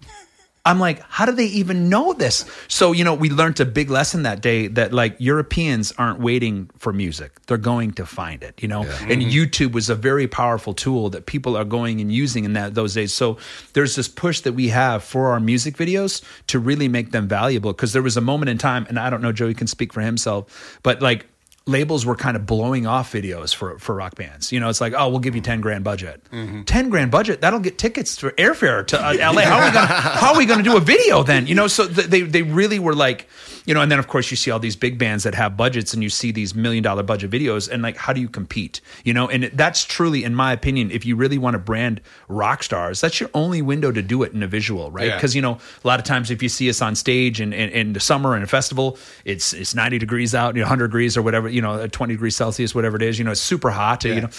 I'm 0.68 0.78
like, 0.78 1.00
how 1.08 1.24
do 1.24 1.32
they 1.32 1.46
even 1.46 1.88
know 1.88 2.12
this? 2.12 2.44
So, 2.68 2.92
you 2.92 3.02
know, 3.02 3.14
we 3.14 3.30
learned 3.30 3.58
a 3.60 3.64
big 3.64 3.88
lesson 3.88 4.24
that 4.24 4.42
day 4.42 4.66
that 4.68 4.92
like 4.92 5.16
Europeans 5.18 5.92
aren't 5.96 6.20
waiting 6.20 6.68
for 6.76 6.92
music. 6.92 7.40
They're 7.46 7.56
going 7.56 7.92
to 7.92 8.04
find 8.04 8.42
it, 8.42 8.62
you 8.62 8.68
know? 8.68 8.84
Yeah. 8.84 8.98
And 9.08 9.22
mm-hmm. 9.22 9.30
YouTube 9.30 9.72
was 9.72 9.88
a 9.88 9.94
very 9.94 10.28
powerful 10.28 10.74
tool 10.74 11.08
that 11.10 11.24
people 11.24 11.56
are 11.56 11.64
going 11.64 12.02
and 12.02 12.12
using 12.12 12.44
in 12.44 12.52
that 12.52 12.74
those 12.74 12.92
days. 12.92 13.14
So 13.14 13.38
there's 13.72 13.96
this 13.96 14.08
push 14.08 14.40
that 14.42 14.52
we 14.52 14.68
have 14.68 15.02
for 15.02 15.30
our 15.30 15.40
music 15.40 15.76
videos 15.78 16.22
to 16.48 16.58
really 16.58 16.86
make 16.88 17.12
them 17.12 17.26
valuable. 17.26 17.72
Cause 17.72 17.94
there 17.94 18.02
was 18.02 18.18
a 18.18 18.20
moment 18.20 18.50
in 18.50 18.58
time, 18.58 18.84
and 18.90 18.98
I 18.98 19.08
don't 19.08 19.22
know, 19.22 19.32
Joey 19.32 19.54
can 19.54 19.68
speak 19.68 19.94
for 19.94 20.02
himself, 20.02 20.78
but 20.82 21.00
like 21.00 21.26
labels 21.68 22.06
were 22.06 22.16
kind 22.16 22.36
of 22.36 22.46
blowing 22.46 22.86
off 22.86 23.12
videos 23.12 23.54
for 23.54 23.78
for 23.78 23.94
rock 23.94 24.16
bands. 24.16 24.50
You 24.50 24.58
know, 24.58 24.68
it's 24.68 24.80
like, 24.80 24.94
oh, 24.96 25.08
we'll 25.10 25.20
give 25.20 25.36
you 25.36 25.42
ten 25.42 25.60
grand 25.60 25.84
budget. 25.84 26.22
Mm-hmm. 26.32 26.62
Ten 26.62 26.88
grand 26.88 27.10
budget 27.10 27.42
that'll 27.42 27.60
get 27.60 27.78
tickets 27.78 28.18
for 28.18 28.32
airfare 28.32 28.86
to 28.88 28.98
uh, 28.98 29.12
LA. 29.32 29.42
How 29.42 29.60
are 29.60 29.66
we 29.66 29.72
gonna 29.72 29.86
How 29.86 30.32
are 30.32 30.38
we 30.38 30.46
gonna 30.46 30.62
do 30.62 30.76
a 30.76 30.80
video 30.80 31.22
then? 31.22 31.46
You 31.46 31.54
know, 31.54 31.68
so 31.68 31.86
th- 31.86 32.08
they 32.08 32.22
they 32.22 32.42
really 32.42 32.78
were 32.78 32.94
like 32.94 33.28
you 33.68 33.74
know, 33.74 33.82
and 33.82 33.92
then 33.92 33.98
of 33.98 34.08
course 34.08 34.30
you 34.30 34.36
see 34.38 34.50
all 34.50 34.58
these 34.58 34.76
big 34.76 34.96
bands 34.96 35.24
that 35.24 35.34
have 35.34 35.54
budgets 35.54 35.92
and 35.92 36.02
you 36.02 36.08
see 36.08 36.32
these 36.32 36.54
million 36.54 36.82
dollar 36.82 37.02
budget 37.02 37.30
videos 37.30 37.68
and 37.70 37.82
like, 37.82 37.98
how 37.98 38.14
do 38.14 38.20
you 38.20 38.28
compete? 38.28 38.80
You 39.04 39.12
know, 39.12 39.28
and 39.28 39.44
that's 39.52 39.84
truly, 39.84 40.24
in 40.24 40.34
my 40.34 40.54
opinion, 40.54 40.90
if 40.90 41.04
you 41.04 41.16
really 41.16 41.36
want 41.36 41.52
to 41.52 41.58
brand 41.58 42.00
rock 42.28 42.62
stars, 42.62 43.02
that's 43.02 43.20
your 43.20 43.28
only 43.34 43.60
window 43.60 43.92
to 43.92 44.00
do 44.00 44.22
it 44.22 44.32
in 44.32 44.42
a 44.42 44.46
visual, 44.46 44.90
right? 44.90 45.12
Because, 45.12 45.34
yeah. 45.34 45.40
you 45.40 45.42
know, 45.42 45.58
a 45.84 45.86
lot 45.86 46.00
of 46.00 46.06
times 46.06 46.30
if 46.30 46.42
you 46.42 46.48
see 46.48 46.70
us 46.70 46.80
on 46.80 46.94
stage 46.94 47.42
in, 47.42 47.52
in, 47.52 47.68
in, 47.68 47.92
the 47.92 48.00
summer 48.00 48.34
in 48.34 48.42
a 48.42 48.46
festival, 48.46 48.96
it's, 49.26 49.52
it's 49.52 49.74
90 49.74 49.98
degrees 49.98 50.34
out, 50.34 50.56
you 50.56 50.62
know, 50.62 50.66
100 50.66 50.86
degrees 50.86 51.18
or 51.18 51.20
whatever, 51.20 51.46
you 51.46 51.60
know, 51.60 51.86
20 51.86 52.14
degrees 52.14 52.36
Celsius, 52.36 52.74
whatever 52.74 52.96
it 52.96 53.02
is, 53.02 53.18
you 53.18 53.24
know, 53.26 53.32
it's 53.32 53.40
super 53.40 53.68
hot, 53.68 54.02
yeah. 54.02 54.14
you 54.14 54.20
know, 54.22 54.30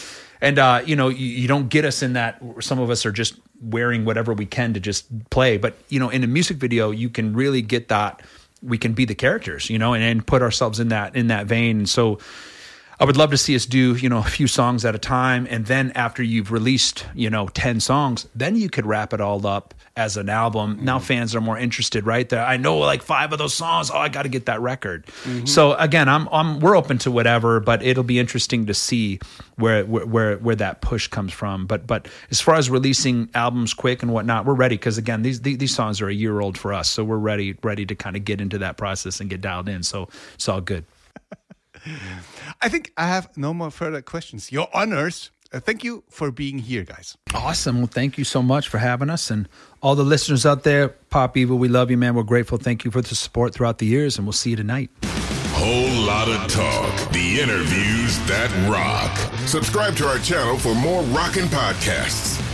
and 0.41 0.57
uh, 0.57 0.81
you 0.85 0.95
know 0.95 1.09
you, 1.09 1.27
you, 1.27 1.47
don't 1.47 1.69
get 1.69 1.85
us 1.85 2.01
in 2.01 2.13
that 2.13 2.41
some 2.61 2.79
of 2.79 2.89
us 2.89 3.05
are 3.05 3.11
just 3.11 3.35
wearing 3.61 4.05
whatever 4.05 4.33
we 4.33 4.45
can 4.45 4.73
to 4.73 4.79
just 4.79 5.29
play 5.29 5.57
but 5.57 5.75
you 5.89 5.99
know 5.99 6.09
in 6.09 6.23
a 6.23 6.27
music 6.27 6.55
video 6.55 6.91
you 6.91 7.09
can 7.09 7.33
really 7.33 7.61
get 7.61 7.89
that 7.89 8.21
we 8.61 8.77
can 8.77 8.93
be 8.93 9.05
the 9.05 9.15
characters, 9.15 9.69
you 9.69 9.79
know, 9.79 9.93
and, 9.93 10.03
and 10.03 10.25
put 10.25 10.41
ourselves 10.41 10.79
in 10.79 10.89
that 10.89 11.15
in 11.15 11.27
that 11.27 11.45
vein. 11.45 11.79
And 11.79 11.89
so 11.89 12.19
I 13.01 13.05
would 13.05 13.15
love 13.15 13.31
to 13.31 13.37
see 13.37 13.55
us 13.55 13.65
do, 13.65 13.95
you 13.95 14.09
know, 14.09 14.17
a 14.17 14.23
few 14.23 14.45
songs 14.45 14.83
at 14.83 14.93
a 14.93 14.99
time. 14.99 15.47
And 15.49 15.65
then 15.65 15.91
after 15.91 16.21
you've 16.21 16.51
released, 16.51 17.05
you 17.15 17.29
know, 17.29 17.47
10 17.47 17.79
songs, 17.79 18.27
then 18.35 18.57
you 18.57 18.69
could 18.69 18.85
wrap 18.85 19.13
it 19.13 19.21
all 19.21 19.47
up 19.47 19.73
as 19.95 20.17
an 20.17 20.27
album. 20.27 20.75
Mm-hmm. 20.75 20.85
Now 20.85 20.99
fans 20.99 21.33
are 21.33 21.39
more 21.39 21.57
interested, 21.57 22.05
right? 22.05 22.31
I 22.33 22.57
know 22.57 22.77
like 22.79 23.01
five 23.01 23.31
of 23.31 23.39
those 23.39 23.53
songs. 23.53 23.89
Oh, 23.89 23.97
I 23.97 24.09
got 24.09 24.23
to 24.23 24.29
get 24.29 24.47
that 24.47 24.59
record. 24.59 25.05
Mm-hmm. 25.05 25.45
So 25.45 25.75
again, 25.75 26.09
I'm, 26.09 26.27
I'm, 26.29 26.59
we're 26.59 26.75
open 26.75 26.97
to 26.99 27.11
whatever, 27.11 27.61
but 27.61 27.81
it'll 27.83 28.03
be 28.03 28.19
interesting 28.19 28.65
to 28.65 28.73
see 28.73 29.19
where, 29.55 29.85
where, 29.85 30.35
where 30.37 30.55
that 30.55 30.81
push 30.81 31.07
comes 31.07 31.31
from. 31.31 31.67
But, 31.67 31.87
but 31.87 32.09
as 32.31 32.41
far 32.41 32.55
as 32.55 32.69
releasing 32.69 33.29
albums 33.33 33.73
quick 33.73 34.03
and 34.03 34.11
whatnot, 34.11 34.45
we're 34.45 34.55
ready. 34.55 34.77
Cause 34.77 34.97
again, 34.97 35.21
these, 35.21 35.39
these, 35.41 35.57
these 35.57 35.73
songs 35.73 36.01
are 36.01 36.09
a 36.09 36.13
year 36.13 36.41
old 36.41 36.57
for 36.57 36.73
us. 36.73 36.89
So 36.89 37.05
we're 37.05 37.15
ready, 37.15 37.55
ready 37.63 37.85
to 37.85 37.95
kind 37.95 38.17
of 38.17 38.25
get 38.25 38.41
into 38.41 38.57
that 38.57 38.75
process 38.75 39.21
and 39.21 39.29
get 39.29 39.39
dialed 39.39 39.69
in. 39.69 39.83
So 39.83 40.09
it's 40.33 40.49
all 40.49 40.59
good. 40.59 40.83
I 42.61 42.69
think 42.69 42.91
I 42.97 43.07
have 43.07 43.29
no 43.37 43.53
more 43.53 43.71
further 43.71 44.01
questions. 44.01 44.51
Your 44.51 44.67
honors. 44.73 45.31
Uh, 45.51 45.59
thank 45.59 45.83
you 45.83 46.03
for 46.09 46.31
being 46.31 46.59
here, 46.59 46.83
guys. 46.83 47.17
Awesome. 47.33 47.79
Well, 47.79 47.87
thank 47.87 48.19
you 48.19 48.23
so 48.23 48.43
much 48.43 48.67
for 48.67 48.77
having 48.77 49.09
us. 49.09 49.31
And 49.31 49.49
all 49.81 49.95
the 49.95 50.03
listeners 50.03 50.45
out 50.45 50.63
there, 50.63 50.89
Pop 50.89 51.35
Evil, 51.35 51.57
we 51.57 51.67
love 51.67 51.89
you, 51.89 51.97
man. 51.97 52.13
We're 52.13 52.21
grateful. 52.21 52.59
Thank 52.59 52.85
you 52.85 52.91
for 52.91 53.01
the 53.01 53.15
support 53.15 53.55
throughout 53.55 53.79
the 53.79 53.87
years, 53.87 54.17
and 54.17 54.27
we'll 54.27 54.33
see 54.33 54.51
you 54.51 54.55
tonight. 54.55 54.91
Whole 55.53 56.05
Lotta 56.05 56.47
Talk. 56.53 57.11
The 57.11 57.41
interviews 57.41 58.19
that 58.27 58.49
rock. 58.69 59.17
Subscribe 59.47 59.95
to 59.97 60.07
our 60.07 60.19
channel 60.19 60.57
for 60.57 60.75
more 60.75 61.01
rockin' 61.03 61.45
podcasts. 61.45 62.48